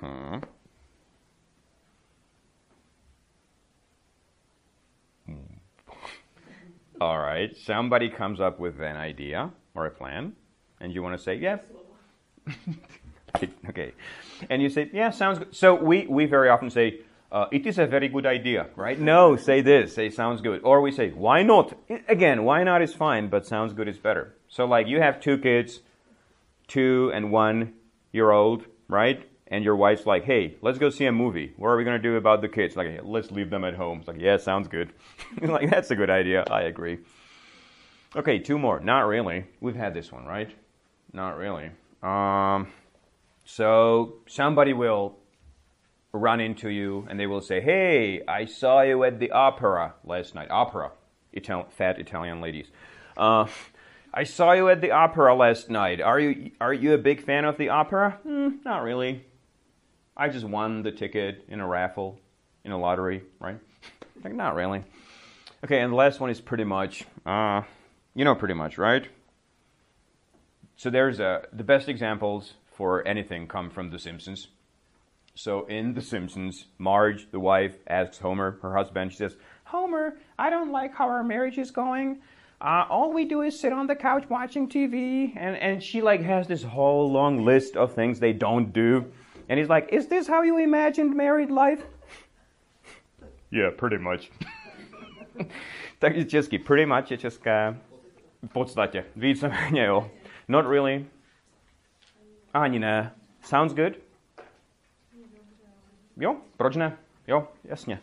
Hmm. 0.00 0.36
All 7.00 7.18
right. 7.18 7.54
Somebody 7.56 8.08
comes 8.08 8.40
up 8.40 8.58
with 8.58 8.80
an 8.80 8.96
idea 8.96 9.50
or 9.74 9.86
a 9.86 9.90
plan, 9.90 10.32
and 10.80 10.92
you 10.92 11.02
want 11.02 11.16
to 11.16 11.22
say, 11.22 11.34
yeah. 11.34 11.58
okay. 13.68 13.92
And 14.48 14.62
you 14.62 14.70
say, 14.70 14.90
yeah, 14.92 15.10
sounds 15.10 15.38
good. 15.38 15.54
So 15.54 15.74
we, 15.74 16.06
we 16.06 16.24
very 16.26 16.48
often 16.48 16.70
say, 16.70 17.00
uh, 17.30 17.46
it 17.50 17.66
is 17.66 17.78
a 17.78 17.86
very 17.86 18.08
good 18.08 18.26
idea, 18.26 18.68
right? 18.76 18.98
No, 18.98 19.36
say 19.36 19.60
this, 19.60 19.94
say 19.94 20.10
sounds 20.10 20.40
good. 20.40 20.60
Or 20.62 20.80
we 20.80 20.92
say, 20.92 21.10
why 21.10 21.42
not? 21.42 21.76
Again, 22.08 22.44
why 22.44 22.62
not 22.62 22.82
is 22.82 22.94
fine, 22.94 23.28
but 23.28 23.46
sounds 23.46 23.72
good 23.72 23.88
is 23.88 23.98
better. 23.98 24.34
So, 24.48 24.64
like, 24.64 24.86
you 24.86 25.00
have 25.00 25.20
two 25.20 25.38
kids, 25.38 25.80
two 26.68 27.10
and 27.12 27.32
one 27.32 27.74
year 28.12 28.30
old, 28.30 28.64
right? 28.88 29.28
And 29.48 29.64
your 29.64 29.76
wife's 29.76 30.06
like, 30.06 30.24
hey, 30.24 30.56
let's 30.62 30.78
go 30.78 30.90
see 30.90 31.06
a 31.06 31.12
movie. 31.12 31.52
What 31.56 31.68
are 31.68 31.76
we 31.76 31.84
going 31.84 32.00
to 32.00 32.02
do 32.02 32.16
about 32.16 32.42
the 32.42 32.48
kids? 32.48 32.76
Like, 32.76 33.00
let's 33.02 33.30
leave 33.30 33.50
them 33.50 33.64
at 33.64 33.74
home. 33.74 33.98
It's 33.98 34.08
like, 34.08 34.20
yeah, 34.20 34.36
sounds 34.38 34.68
good. 34.68 34.92
like, 35.40 35.70
that's 35.70 35.90
a 35.90 35.96
good 35.96 36.10
idea. 36.10 36.44
I 36.50 36.62
agree. 36.62 36.98
Okay, 38.14 38.38
two 38.38 38.58
more. 38.58 38.80
Not 38.80 39.00
really. 39.00 39.44
We've 39.60 39.76
had 39.76 39.94
this 39.94 40.10
one, 40.10 40.24
right? 40.26 40.50
Not 41.12 41.36
really. 41.36 41.70
Um, 42.02 42.68
so 43.44 44.16
somebody 44.26 44.72
will 44.72 45.16
run 46.16 46.40
into 46.40 46.68
you 46.68 47.06
and 47.08 47.18
they 47.18 47.26
will 47.26 47.40
say, 47.40 47.60
Hey, 47.60 48.22
I 48.26 48.44
saw 48.44 48.82
you 48.82 49.04
at 49.04 49.18
the 49.18 49.30
opera 49.30 49.94
last 50.04 50.34
night. 50.34 50.50
Opera, 50.50 50.92
Ital- 51.34 51.68
fat 51.70 51.98
Italian 51.98 52.40
ladies. 52.40 52.70
Uh, 53.16 53.46
I 54.12 54.24
saw 54.24 54.52
you 54.52 54.68
at 54.68 54.80
the 54.80 54.92
opera 54.92 55.34
last 55.34 55.68
night. 55.68 56.00
Are 56.00 56.18
you 56.18 56.52
are 56.60 56.72
you 56.72 56.94
a 56.94 56.98
big 56.98 57.22
fan 57.22 57.44
of 57.44 57.58
the 57.58 57.68
opera? 57.68 58.18
Mm, 58.26 58.64
not 58.64 58.82
really. 58.82 59.24
I 60.16 60.28
just 60.28 60.46
won 60.46 60.82
the 60.82 60.92
ticket 60.92 61.44
in 61.48 61.60
a 61.60 61.66
raffle, 61.66 62.18
in 62.64 62.72
a 62.72 62.78
lottery, 62.78 63.22
right? 63.38 63.58
like, 64.24 64.34
not 64.34 64.54
really. 64.54 64.82
Okay, 65.62 65.80
and 65.80 65.92
the 65.92 65.96
last 65.96 66.20
one 66.20 66.30
is 66.30 66.40
pretty 66.40 66.64
much, 66.64 67.04
uh, 67.26 67.62
you 68.14 68.24
know, 68.24 68.34
pretty 68.34 68.54
much, 68.54 68.78
right? 68.78 69.06
So 70.76 70.88
there's 70.88 71.20
a, 71.20 71.46
the 71.52 71.64
best 71.64 71.88
examples 71.88 72.54
for 72.72 73.06
anything 73.06 73.46
come 73.46 73.68
from 73.68 73.90
The 73.90 73.98
Simpsons. 73.98 74.48
So 75.36 75.66
in 75.66 75.92
The 75.92 76.00
Simpsons, 76.00 76.64
Marge, 76.78 77.30
the 77.30 77.38
wife, 77.38 77.76
asks 77.88 78.18
Homer, 78.18 78.58
her 78.62 78.74
husband, 78.74 79.12
she 79.12 79.18
says, 79.18 79.36
Homer, 79.64 80.16
I 80.38 80.48
don't 80.48 80.72
like 80.72 80.94
how 80.94 81.06
our 81.08 81.22
marriage 81.22 81.58
is 81.58 81.70
going. 81.70 82.20
Uh, 82.58 82.86
all 82.88 83.12
we 83.12 83.26
do 83.26 83.42
is 83.42 83.60
sit 83.60 83.70
on 83.70 83.86
the 83.86 83.94
couch 83.94 84.24
watching 84.30 84.66
TV. 84.66 85.36
And, 85.36 85.56
and 85.56 85.82
she 85.82 86.00
like 86.00 86.22
has 86.22 86.48
this 86.48 86.62
whole 86.62 87.12
long 87.12 87.44
list 87.44 87.76
of 87.76 87.92
things 87.92 88.18
they 88.18 88.32
don't 88.32 88.72
do. 88.72 89.04
And 89.50 89.58
he's 89.58 89.68
like, 89.68 89.90
Is 89.92 90.06
this 90.06 90.26
how 90.26 90.40
you 90.40 90.56
imagined 90.56 91.14
married 91.14 91.50
life? 91.50 91.82
yeah, 93.50 93.68
pretty 93.76 93.98
much. 93.98 94.30
Takže 96.00 96.24
česky, 96.24 96.58
pretty 96.58 96.86
much 96.86 97.10
je 97.10 97.18
české 97.18 97.76
v 98.42 98.52
podstatě. 98.52 99.04
Víceméně, 99.16 99.84
jo. 99.84 100.10
Not 100.48 100.66
really. 100.66 101.06
Ani 102.54 102.78
ne. 102.78 103.12
Sounds 103.42 103.74
good? 103.74 104.05
Jo, 106.16 106.36
proč 106.56 106.76
ne? 106.76 106.96
Jo, 107.26 107.48
jasně. 107.64 108.00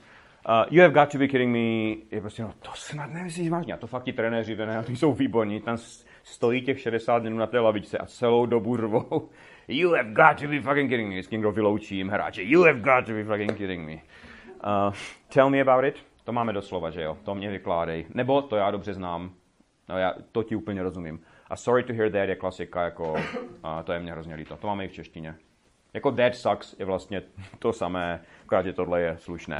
Uh, 0.49 0.65
you 0.69 0.81
have 0.81 0.93
got 0.93 1.11
to 1.11 1.17
be 1.17 1.27
kidding 1.27 1.51
me. 1.51 2.05
Je 2.15 2.21
prostě, 2.21 2.43
no 2.43 2.53
to 2.61 2.71
snad 2.73 3.11
nemyslíš 3.11 3.49
vážně. 3.49 3.73
A 3.73 3.77
to 3.77 3.87
fakt 3.87 4.03
ti 4.03 4.13
trenéři, 4.13 4.57
ty 4.85 4.95
jsou 4.95 5.13
výborní. 5.13 5.61
Tam 5.61 5.77
stojí 6.23 6.61
těch 6.61 6.79
60 6.79 7.23
minut 7.23 7.37
na 7.37 7.47
té 7.47 7.59
lavičce 7.59 7.97
a 7.97 8.05
celou 8.05 8.45
dobu 8.45 8.75
rvou. 8.75 9.29
You 9.67 9.89
have 9.93 10.09
got 10.09 10.41
to 10.41 10.47
be 10.47 10.61
fucking 10.61 10.89
kidding 10.89 11.09
me. 11.09 11.13
Vždycky 11.15 11.35
někdo 11.35 11.51
vyloučí 11.51 11.97
jim 11.97 12.09
hráče. 12.09 12.43
You 12.43 12.63
have 12.63 12.79
got 12.79 13.05
to 13.05 13.11
be 13.11 13.23
fucking 13.23 13.57
kidding 13.57 13.87
me. 13.87 13.93
Uh, 13.93 14.93
tell 15.33 15.49
me 15.49 15.61
about 15.61 15.85
it. 15.85 15.95
To 16.23 16.31
máme 16.31 16.53
doslova, 16.53 16.89
že 16.89 17.01
jo? 17.01 17.17
To 17.23 17.35
mě 17.35 17.49
vykládej. 17.49 18.05
Nebo 18.13 18.41
to 18.41 18.55
já 18.55 18.71
dobře 18.71 18.93
znám. 18.93 19.31
No 19.89 19.97
já 19.97 20.13
to 20.31 20.43
ti 20.43 20.55
úplně 20.55 20.83
rozumím. 20.83 21.19
A 21.47 21.55
sorry 21.55 21.83
to 21.83 21.93
hear 21.93 22.11
that 22.11 22.29
je 22.29 22.35
klasika, 22.35 22.83
jako, 22.83 23.15
a 23.63 23.83
to 23.83 23.93
je 23.93 23.99
mě 23.99 24.11
hrozně 24.11 24.35
líto. 24.35 24.57
To 24.57 24.67
máme 24.67 24.85
i 24.85 24.87
v 24.87 24.93
češtině. 24.93 25.35
Jako 25.93 26.11
that 26.11 26.35
sucks 26.35 26.75
je 26.79 26.85
vlastně 26.85 27.21
to 27.59 27.73
samé, 27.73 28.21
akorát 28.43 28.65
je 28.65 28.73
tohle 28.73 29.01
je 29.01 29.17
slušné. 29.17 29.59